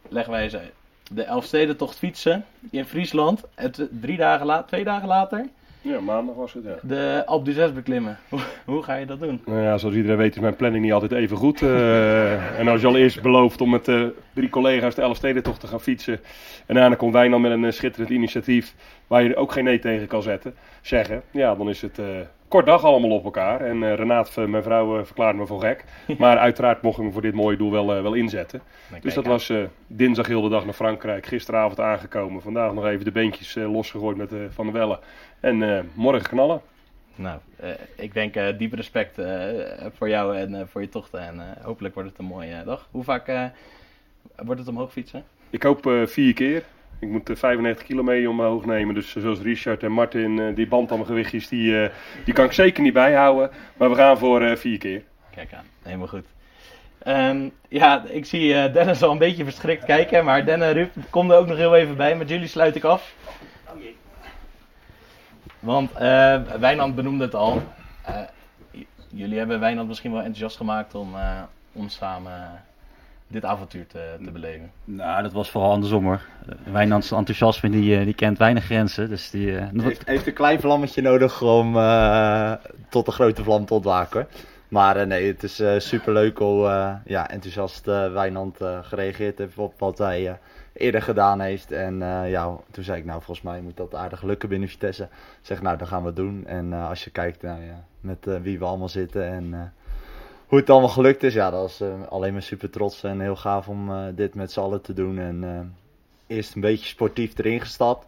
Leggen 0.09 0.33
wij 0.33 0.43
eens 0.43 0.55
uit. 0.55 0.73
De 1.11 1.23
Elfstedentocht 1.23 1.97
fietsen 1.97 2.45
in 2.71 2.85
Friesland. 2.85 3.43
Het, 3.55 3.87
drie 3.91 4.17
dagen 4.17 4.45
later, 4.45 4.67
twee 4.67 4.83
dagen 4.83 5.07
later, 5.07 5.47
Ja, 5.83 5.99
maandag 5.99 6.35
was 6.35 6.53
het, 6.53 6.63
ja. 6.63 6.75
de 6.81 7.23
Alpe 7.25 7.51
d'Huez 7.51 7.71
beklimmen. 7.71 8.17
Hoe, 8.65 8.83
ga 8.83 8.95
je 8.95 9.05
dat 9.05 9.19
doen? 9.19 9.41
Nou 9.45 9.61
ja, 9.61 9.77
zoals 9.77 9.95
iedereen 9.95 10.17
weet 10.17 10.35
is 10.35 10.41
mijn 10.41 10.55
planning 10.55 10.83
niet 10.83 10.93
altijd 10.93 11.11
even 11.11 11.37
goed. 11.37 11.61
eh, 11.61 12.59
en 12.59 12.67
als 12.67 12.81
je 12.81 12.87
al 12.87 12.97
eerst 12.97 13.21
belooft 13.21 13.61
om 13.61 13.69
met 13.69 13.87
eh, 13.87 14.03
drie 14.33 14.49
collega's 14.49 14.95
de 14.95 15.01
Elfstedentocht 15.01 15.59
te 15.59 15.67
gaan 15.67 15.81
fietsen. 15.81 16.19
En 16.65 16.75
daarna 16.75 16.95
komt 16.95 17.13
Wijnand 17.13 17.41
met 17.41 17.51
een 17.51 17.65
eh, 17.65 17.71
schitterend 17.71 18.09
initiatief 18.11 18.75
waar 19.07 19.23
je 19.23 19.35
ook 19.35 19.51
geen 19.51 19.63
nee 19.63 19.79
tegen 19.79 20.07
kan 20.07 20.21
zetten, 20.21 20.55
zeggen. 20.81 21.21
Ja, 21.31 21.55
dan 21.55 21.69
is 21.69 21.81
het 21.81 21.99
eh, 21.99 22.05
kort 22.47 22.65
dag 22.65 22.83
allemaal 22.83 23.09
op 23.09 23.23
elkaar. 23.23 23.61
En 23.61 23.83
eh 23.83 23.95
Renaat, 23.95 24.35
mijn 24.35 24.63
vrouw, 24.63 25.05
verklaarde 25.05 25.37
me 25.39 25.45
voor 25.45 25.61
gek. 25.61 25.85
Maar 26.17 26.37
uiteraard 26.37 26.81
mocht 26.81 26.97
ik 26.97 27.03
me 27.03 27.11
voor 27.11 27.21
dit 27.21 27.33
mooie 27.33 27.57
doel 27.57 27.71
wel, 27.71 27.85
wel 27.85 28.13
inzetten. 28.13 28.61
Dus 29.01 29.13
dat 29.13 29.23
aan. 29.23 29.31
was 29.31 29.49
eh, 29.49 29.57
dinsdag 29.87 30.27
heel 30.27 30.41
de 30.41 30.49
dag 30.49 30.65
naar 30.65 30.73
Frankrijk. 30.73 31.25
Gisteravond 31.25 31.79
aangekomen. 31.79 32.41
Vandaag 32.41 32.73
nog 32.73 32.85
even 32.85 33.05
de 33.05 33.11
beentjes 33.11 33.55
losgegooid 33.55 34.17
met 34.17 34.31
eh, 34.31 34.39
Van 34.49 34.65
der 34.65 34.73
Welle. 34.73 34.99
En 35.43 35.63
eh, 35.63 35.83
morgen 35.93 36.29
knallen. 36.29 36.61
Nou, 37.15 37.39
eh, 37.59 37.69
ik 37.95 38.13
denk 38.13 38.35
eh 38.35 38.57
diep 38.57 38.73
respect 38.73 39.17
eh, 39.17 39.37
voor 39.97 40.09
jou 40.09 40.37
en 40.37 40.55
eh, 40.55 40.61
voor 40.67 40.81
je 40.81 40.89
tochten. 40.89 41.19
En 41.19 41.39
eh, 41.39 41.65
hopelijk 41.65 41.93
wordt 41.93 42.09
het 42.09 42.19
een 42.19 42.25
mooie 42.25 42.63
dag. 42.65 42.87
Hoe 42.91 43.03
vaak 43.03 43.27
eh, 43.27 43.45
wordt 44.35 44.59
het 44.59 44.69
omhoog 44.69 44.91
fietsen? 44.91 45.23
Ik 45.49 45.63
hoop 45.63 45.87
eh, 45.87 46.05
vier 46.05 46.33
keer. 46.33 46.63
Ik 46.99 47.07
moet 47.09 47.29
eh, 47.29 47.35
95 47.35 47.85
kilo 47.85 48.03
mee 48.03 48.29
omhoog 48.29 48.65
nemen. 48.65 48.95
Dus 48.95 49.15
zoals 49.15 49.39
Richard 49.39 49.83
en 49.83 49.91
Martin, 49.91 50.39
eh, 50.39 50.55
die 50.55 50.67
bandamgewichtjes, 50.67 51.47
die, 51.47 51.81
eh, 51.83 51.89
die 52.25 52.33
kan 52.33 52.45
ik 52.45 52.51
zeker 52.51 52.83
niet 52.83 52.93
bijhouden. 52.93 53.49
Maar 53.77 53.89
we 53.89 53.95
gaan 53.95 54.17
voor 54.17 54.41
eh, 54.41 54.55
vier 54.55 54.77
keer. 54.77 55.03
Kijk 55.35 55.53
aan, 55.53 55.65
helemaal 55.81 56.07
goed. 56.07 56.25
Ehm, 56.99 57.49
ja, 57.67 58.03
ik 58.09 58.25
zie 58.25 58.53
eh, 58.53 58.73
Dennis 58.73 59.03
al 59.03 59.11
een 59.11 59.17
beetje 59.17 59.43
verschrikt 59.43 59.85
kijken. 59.85 60.25
Maar 60.25 60.45
Den 60.45 60.61
en 60.61 60.73
Ruud, 60.73 60.89
kom 61.09 61.31
er 61.31 61.37
ook 61.37 61.47
nog 61.47 61.57
heel 61.57 61.75
even 61.75 61.97
bij. 61.97 62.15
Met 62.15 62.29
jullie 62.29 62.47
sluit 62.47 62.75
ik 62.75 62.83
af. 62.83 63.13
Want 65.63 65.91
eh 65.91 66.41
Wijnand 66.59 66.95
benoemde 66.95 67.23
het 67.23 67.35
al. 67.35 67.61
Eh, 68.01 68.15
jullie 69.09 69.37
hebben 69.37 69.59
Wijnand 69.59 69.87
misschien 69.87 70.11
wel 70.11 70.19
enthousiast 70.19 70.57
gemaakt 70.57 70.95
om, 70.95 71.15
eh, 71.15 71.41
om 71.71 71.89
samen 71.89 72.61
dit 73.27 73.45
avontuur 73.45 73.87
te, 73.87 74.15
te 74.23 74.31
beleven. 74.31 74.71
Nou, 74.83 75.23
dat 75.23 75.31
was 75.31 75.49
vooral 75.49 75.71
andersom 75.71 76.03
hoor. 76.05 76.21
Wijnands 76.71 77.11
enthousiasme 77.11 77.69
die, 77.69 78.05
die 78.05 78.13
kent 78.13 78.37
weinig 78.37 78.63
grenzen. 78.63 79.09
Dus 79.09 79.29
die, 79.29 79.57
eh, 79.57 79.67
Heeft, 79.81 80.07
heeft 80.07 80.27
een 80.27 80.33
klein 80.33 80.59
vlammetje 80.59 81.01
nodig 81.01 81.41
om 81.41 81.77
eh, 81.77 82.51
tot 82.89 83.07
een 83.07 83.13
grote 83.13 83.43
vlam 83.43 83.65
te 83.65 83.73
ontwaken. 83.73 84.27
Maar 84.67 84.97
eh, 84.97 85.05
nee, 85.05 85.27
het 85.27 85.43
is 85.43 85.55
super 85.55 85.81
superleuk 85.81 86.37
hoe 86.37 86.67
eh, 86.67 86.93
ja, 87.05 87.29
enthousiast 87.29 87.87
eh, 87.87 88.13
Wijnand 88.13 88.61
eh, 88.61 88.77
gereageerd 88.81 89.37
heeft 89.37 89.57
op 89.57 89.79
wat 89.79 89.97
hij 89.97 90.27
eh, 90.27 90.33
eerder 90.73 91.01
gedaan 91.01 91.39
heeft. 91.39 91.71
En 91.71 92.01
eh, 92.01 92.29
ja, 92.29 92.57
toen 92.71 92.83
zei 92.83 92.99
ik, 92.99 93.05
nou 93.05 93.21
volgens 93.21 93.45
mij 93.45 93.61
moet 93.61 93.77
dat 93.77 93.95
aardig 93.95 94.21
lukken 94.21 94.49
binnen 94.49 94.69
Vitesse. 94.69 95.03
Ik 95.03 95.09
zeg, 95.41 95.61
nou 95.61 95.77
dan 95.77 95.87
gaan 95.87 96.01
we 96.01 96.07
het 96.07 96.15
doen. 96.15 96.45
En 96.45 96.73
eh, 96.73 96.89
als 96.89 97.03
je 97.03 97.09
kijkt 97.09 97.41
nou, 97.41 97.63
ja, 97.63 97.85
met 97.99 98.27
eh, 98.27 98.35
wie 98.41 98.59
we 98.59 98.65
allemaal 98.65 98.89
zitten 98.89 99.25
en 99.25 99.73
hoe 100.47 100.59
het 100.59 100.69
allemaal 100.69 100.89
gelukt 100.89 101.23
is. 101.23 101.33
Ja, 101.33 101.49
dat 101.49 101.69
is 101.69 101.81
alleen 102.09 102.33
maar 102.33 102.41
super 102.41 102.69
trots 102.69 103.03
en 103.03 103.19
heel 103.19 103.35
gaaf 103.35 103.67
om 103.67 103.91
dit 104.15 104.35
met 104.35 104.51
z'n 104.51 104.59
allen 104.59 104.81
te 104.81 104.93
doen. 104.93 105.19
En 105.19 105.75
eerst 106.27 106.55
een 106.55 106.61
beetje 106.61 106.87
sportief 106.87 107.37
erin 107.37 107.61
gestapt. 107.61 108.05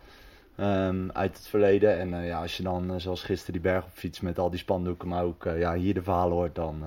ehm, 0.56 1.10
uit 1.14 1.38
het 1.38 1.48
verleden. 1.48 2.00
En 2.00 2.26
ja, 2.26 2.42
als 2.42 2.58
je 2.58 2.64
dan 2.64 3.02
zoals 3.02 3.24
gisteren 3.24 3.54
die 3.54 3.72
berg 3.72 3.84
op 3.84 3.92
fiets 3.94 4.22
met 4.22 4.40
al 4.40 4.50
die 4.50 4.60
spandoeken, 4.60 5.08
maar 5.08 5.24
ook 5.24 5.44
ja, 5.44 5.74
hier 5.74 5.94
de 5.94 6.02
verhalen 6.02 6.34
hoort, 6.34 6.56
dan 6.56 6.84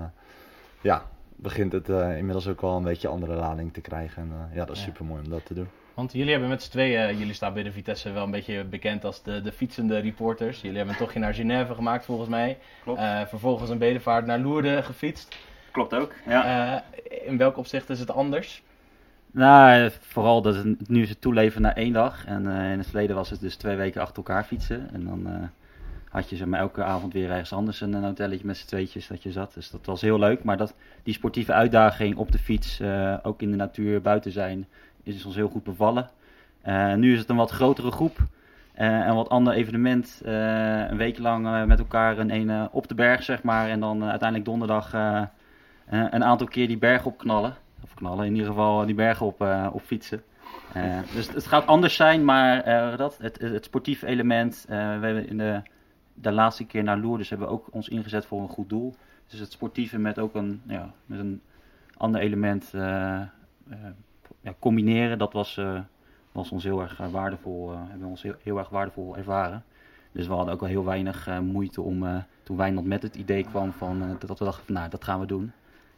ja, 0.80 1.06
begint 1.40 1.72
het 1.72 1.88
eh, 1.88 2.16
inmiddels 2.16 2.46
ook 2.48 2.60
wel 2.60 2.76
een 2.76 2.82
beetje 2.82 3.08
andere 3.08 3.34
lading 3.34 3.72
te 3.72 3.80
krijgen. 3.80 4.22
En 4.22 4.28
eh, 4.50 4.56
ja, 4.56 4.64
dat 4.64 4.76
is 4.76 4.82
Ja. 4.82 4.88
super 4.88 5.04
mooi 5.04 5.22
om 5.24 5.30
dat 5.30 5.46
te 5.46 5.54
doen. 5.54 5.68
Want 5.94 6.12
jullie 6.12 6.30
hebben 6.30 6.48
met 6.48 6.62
z'n 6.62 6.70
tweeën, 6.70 7.18
jullie 7.18 7.34
staan 7.34 7.52
binnen 7.52 7.72
Vitesse 7.72 8.12
wel 8.12 8.24
een 8.24 8.30
beetje 8.30 8.64
bekend 8.64 9.04
als 9.04 9.22
de, 9.22 9.42
de 9.42 9.52
fietsende 9.52 9.98
reporters. 9.98 10.60
Jullie 10.60 10.76
hebben 10.76 10.94
een 10.94 11.00
tochtje 11.00 11.18
naar 11.20 11.34
Genève 11.34 11.74
gemaakt 11.74 12.04
volgens 12.04 12.28
mij. 12.28 12.58
Klopt. 12.82 12.98
Eh, 13.00 13.20
vervolgens 13.26 13.70
een 13.70 13.78
bedevaart 13.78 14.26
naar 14.26 14.38
Lourdes 14.38 14.84
gefietst. 14.86 15.36
Klopt 15.70 15.94
ook, 15.94 16.12
ja. 16.26 16.82
Eh, 17.04 17.28
in 17.28 17.36
welk 17.36 17.56
opzicht 17.56 17.90
is 17.90 18.00
het 18.00 18.10
anders? 18.10 18.62
Nou, 19.30 19.84
eh, 19.84 19.90
vooral 20.00 20.42
dat 20.42 20.54
het, 20.54 20.88
nu 20.88 21.02
is 21.02 21.08
het 21.08 21.20
toeleven 21.20 21.62
naar 21.62 21.74
één 21.76 21.92
dag. 21.92 22.24
En 22.26 22.46
eh, 22.58 22.72
in 22.72 22.78
het 22.78 22.86
verleden 22.86 23.16
was 23.16 23.30
het 23.30 23.40
dus 23.40 23.56
twee 23.56 23.76
weken 23.76 24.00
achter 24.00 24.16
elkaar 24.16 24.44
fietsen. 24.44 24.88
En 24.92 25.04
dan 25.04 25.26
eh, 25.26 25.48
had 26.08 26.30
je 26.30 26.36
zeg 26.36 26.46
maar, 26.46 26.60
elke 26.60 26.82
avond 26.82 27.12
weer 27.12 27.30
ergens 27.30 27.52
anders 27.52 27.80
een, 27.80 27.94
hotelletje 28.04 28.46
met 28.46 28.56
z'n 28.56 28.66
tweetjes 28.66 29.06
dat 29.06 29.22
je 29.22 29.32
zat. 29.32 29.54
Dus 29.54 29.70
dat 29.70 29.86
was 29.86 30.00
heel 30.00 30.18
leuk. 30.18 30.44
Maar 30.44 30.56
dat, 30.56 30.74
die 31.02 31.14
sportieve 31.14 31.52
uitdaging 31.52 32.16
op 32.16 32.32
de 32.32 32.38
fiets, 32.38 32.80
eh, 32.80 33.14
ook 33.22 33.42
in 33.42 33.50
de 33.50 33.56
natuur, 33.56 34.00
buiten 34.00 34.32
zijn, 34.32 34.66
is 35.02 35.24
ons 35.24 35.34
heel 35.34 35.48
goed 35.48 35.64
bevallen. 35.64 36.10
Eh, 36.62 36.94
nu 36.94 37.12
is 37.12 37.18
het 37.18 37.28
een 37.28 37.36
wat 37.36 37.50
grotere 37.50 37.90
groep. 37.90 38.18
eh, 38.74 39.06
een 39.06 39.14
wat 39.14 39.28
ander 39.28 39.52
evenement. 39.52 40.20
een 40.24 40.96
week 40.96 41.18
lang 41.18 41.66
met 41.66 41.78
elkaar 41.78 42.18
een, 42.18 42.50
eh, 42.50 42.64
op 42.70 42.88
de 42.88 42.94
berg, 42.94 43.22
zeg 43.22 43.42
maar. 43.42 43.68
En 43.68 43.80
dan 43.80 44.04
uiteindelijk 44.04 44.48
donderdag 44.48 44.92
een 45.90 46.24
aantal 46.24 46.46
keer 46.46 46.66
die 46.66 46.78
berg 46.78 47.04
opknallen. 47.04 47.54
Of 47.82 47.94
knallen, 47.94 48.26
in 48.26 48.32
ieder 48.32 48.46
geval 48.48 48.86
die 48.86 48.94
bergen 48.94 49.26
op, 49.26 49.46
op 49.72 49.82
fietsen. 49.84 50.22
Dus 51.14 51.32
het 51.32 51.46
gaat 51.46 51.66
anders 51.66 51.94
zijn, 51.94 52.24
maar 52.24 52.64
dat, 52.96 53.18
het, 53.20 53.64
sportieve 53.64 54.06
element. 54.06 54.64
eh, 54.68 54.76
we 54.76 55.04
hebben 55.06 55.28
in 55.28 55.38
de, 55.38 55.62
de 56.20 56.32
laatste 56.32 56.66
keer 56.66 56.82
naar 56.82 56.98
Lourdes 56.98 57.28
hebben 57.28 57.48
we 57.48 57.54
ook 57.54 57.68
ons 57.70 57.88
ingezet 57.88 58.26
voor 58.26 58.40
een 58.40 58.48
goed 58.48 58.68
doel. 58.68 58.94
Dus 59.26 59.40
het 59.40 59.52
sportieve 59.52 59.98
met 59.98 60.18
ook 60.18 60.34
een, 60.34 60.62
ja, 60.66 60.92
met 61.06 61.18
een 61.18 61.40
ander 61.96 62.20
element 62.20 62.74
eh, 62.74 63.20
eh, 63.20 63.26
ja, 64.40 64.54
combineren, 64.58 65.18
dat 65.18 65.32
was, 65.32 65.56
eh, 65.56 65.80
was 66.32 66.50
ons 66.50 66.64
heel 66.64 66.80
erg 66.80 66.96
waardevol, 66.96 67.70
hebben 67.70 68.00
we 68.00 68.06
ons 68.06 68.22
heel, 68.42 68.58
erg 68.58 68.68
waardevol 68.68 69.16
ervaren. 69.16 69.64
Dus 70.12 70.26
we 70.26 70.32
hadden 70.32 70.54
ook 70.54 70.60
wel 70.60 70.68
heel 70.68 70.84
weinig 70.84 71.40
moeite 71.40 71.82
om, 71.82 72.24
toen 72.42 72.56
Wijnand 72.56 72.86
met 72.86 73.02
het 73.02 73.14
idee 73.14 73.44
kwam 73.44 73.72
van, 73.72 74.16
dat 74.18 74.38
we 74.38 74.44
dachten 74.44 74.64
van, 74.64 74.74
nou, 74.74 74.90
dat 74.90 75.04
gaan 75.04 75.20
we 75.20 75.26
doen. 75.26 75.52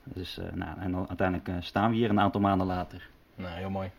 Dus 0.04 0.40
nou, 0.54 0.78
en 0.80 0.96
uiteindelijk 1.08 1.64
staan 1.64 1.90
we 1.90 1.96
hier 1.96 2.10
een 2.10 2.20
aantal 2.20 2.40
maanden 2.40 2.66
later. 2.66 3.08
Nou, 3.34 3.56
heel 3.56 3.70
mooi. 3.70 3.90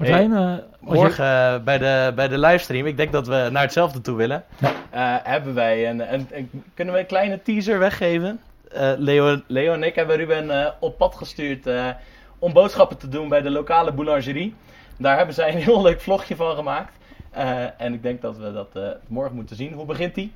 Martijn, 0.00 0.30
Hey, 0.32 0.40
eh, 0.42 0.48
als 0.88 0.96
je- 0.98 1.02
morgen 1.04 1.24
eh, 1.24 1.58
bij, 1.64 1.78
de, 1.78 2.12
bij 2.14 2.28
de 2.28 2.38
livestream, 2.38 2.86
ik 2.86 2.96
denk 2.96 3.12
dat 3.12 3.26
we 3.26 3.48
naar 3.52 3.62
hetzelfde 3.62 4.00
toe 4.00 4.16
willen, 4.16 4.44
eh, 4.60 4.68
hebben 5.22 5.54
wij 5.54 5.88
een, 5.90 6.12
een, 6.14 6.26
een- 6.30 6.62
kunnen 6.74 6.94
we 6.94 7.00
een 7.00 7.06
kleine 7.06 7.42
teaser 7.42 7.78
weggeven? 7.78 8.40
Eh, 8.72 8.92
Leo, 8.96 9.40
Leo 9.46 9.72
en 9.72 9.82
ik 9.82 9.94
hebben 9.94 10.16
Ruben 10.16 10.50
eh, 10.64 10.70
op 10.80 10.98
pad 10.98 11.14
gestuurd 11.14 11.66
eh, 11.66 11.86
om 12.38 12.52
boodschappen 12.52 12.96
te 12.98 13.08
doen 13.08 13.28
bij 13.28 13.40
de 13.42 13.50
lokale 13.50 13.92
boulangerie. 13.92 14.54
Daar 14.96 15.16
hebben 15.16 15.34
zij 15.34 15.52
een 15.54 15.60
heel 15.62 15.82
leuk 15.82 16.00
vlogje 16.00 16.36
van 16.36 16.54
gemaakt. 16.56 16.92
Eh, 17.30 17.80
en 17.80 17.92
ik 17.94 18.02
denk 18.02 18.22
dat 18.22 18.36
we 18.38 18.52
dat 18.52 18.68
eh, 18.74 18.82
morgen 19.06 19.34
moeten 19.34 19.56
zien. 19.56 19.72
Hoe 19.72 19.86
begint 19.86 20.14
die? 20.14 20.32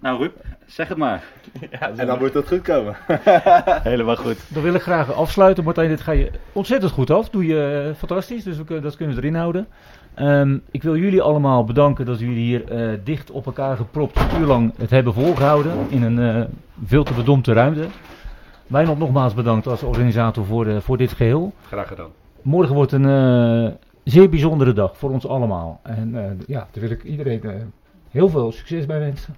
Nou 0.00 0.18
Ruud, 0.18 0.32
zeg 0.66 0.88
het 0.88 0.98
maar. 0.98 1.24
Ja, 1.70 1.90
En 1.96 2.06
dan 2.06 2.18
moet 2.18 2.34
het 2.34 2.48
goed 2.48 2.62
komen. 2.62 2.96
Helemaal 3.92 4.16
goed. 4.16 4.36
Dan 4.48 4.62
wil 4.62 4.74
ik 4.74 4.82
graag 4.82 5.12
afsluiten. 5.12 5.64
Martijn, 5.64 5.88
dit 5.88 6.00
ga 6.00 6.12
je 6.12 6.30
ontzettend 6.52 6.92
goed 6.92 7.10
af. 7.10 7.30
Doe 7.30 7.46
je 7.46 7.86
eh, 7.88 7.94
fantastisch, 7.94 8.44
dus 8.44 8.56
we 8.56 8.64
kunnen, 8.64 8.84
dat 8.84 8.96
kunnen 8.96 9.16
we 9.16 9.22
erin 9.22 9.34
houden. 9.34 9.66
Ehm, 10.14 10.58
ik 10.70 10.82
wil 10.82 10.96
jullie 10.96 11.22
allemaal 11.22 11.64
bedanken 11.64 12.06
dat 12.06 12.18
jullie 12.18 12.44
hier 12.44 12.72
eh, 12.72 12.98
dicht 13.04 13.30
op 13.30 13.46
elkaar 13.46 13.76
gepropt 13.76 14.16
een 14.20 14.40
uur 14.40 14.46
lang 14.46 14.72
het 14.78 14.90
hebben 14.90 15.14
volgehouden. 15.14 15.72
In 15.88 16.02
een 16.02 16.18
eh, 16.18 16.44
veel 16.84 17.04
te 17.04 17.14
bedompte 17.14 17.52
ruimte. 17.52 17.86
Wijnand 18.66 18.98
nogmaals 18.98 19.34
bedankt 19.34 19.66
als 19.66 19.82
organisator 19.82 20.44
voor, 20.44 20.82
voor 20.82 20.96
dit 20.96 21.12
geheel. 21.12 21.52
Graag 21.66 21.88
gedaan. 21.88 22.10
Morgen 22.42 22.74
wordt 22.74 22.92
een 22.92 23.04
eh, 23.04 23.72
zeer 24.04 24.28
bijzondere 24.28 24.72
dag 24.72 24.96
voor 24.96 25.10
ons 25.10 25.26
allemaal. 25.26 25.80
En 25.82 26.24
eh, 26.24 26.30
ja, 26.46 26.68
daar 26.72 26.82
wil 26.82 26.90
ik 26.90 27.02
iedereen 27.02 27.72
heel 28.10 28.28
veel 28.28 28.52
succes 28.52 28.86
bij 28.86 28.98
wensen. 28.98 29.34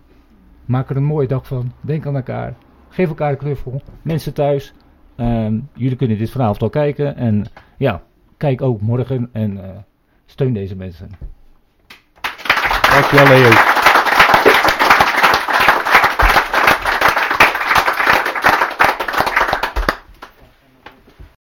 Maak 0.71 0.91
er 0.91 0.97
een 0.97 1.05
mooie 1.05 1.27
dag 1.29 1.47
van. 1.47 1.73
Denk 1.81 2.07
aan 2.07 2.17
elkaar. 2.17 2.55
Geef 2.89 3.09
elkaar 3.09 3.31
een 3.31 3.37
knuffel. 3.37 3.83
Mensen 4.03 4.35
thuis. 4.35 4.75
ehm, 5.17 5.59
jullie 5.73 5.97
kunnen 5.97 6.19
dit 6.19 6.31
vanavond 6.31 6.63
al 6.63 6.71
kijken. 6.71 7.17
En 7.17 7.45
ja, 7.77 8.03
kijk 8.37 8.63
ook 8.63 8.81
morgen 8.81 9.29
en 9.33 9.65
eh, 9.65 9.71
steun 10.27 10.53
deze 10.53 10.77
mensen. 10.77 11.11
Dankjewel 12.91 13.29
Leo. 13.29 13.80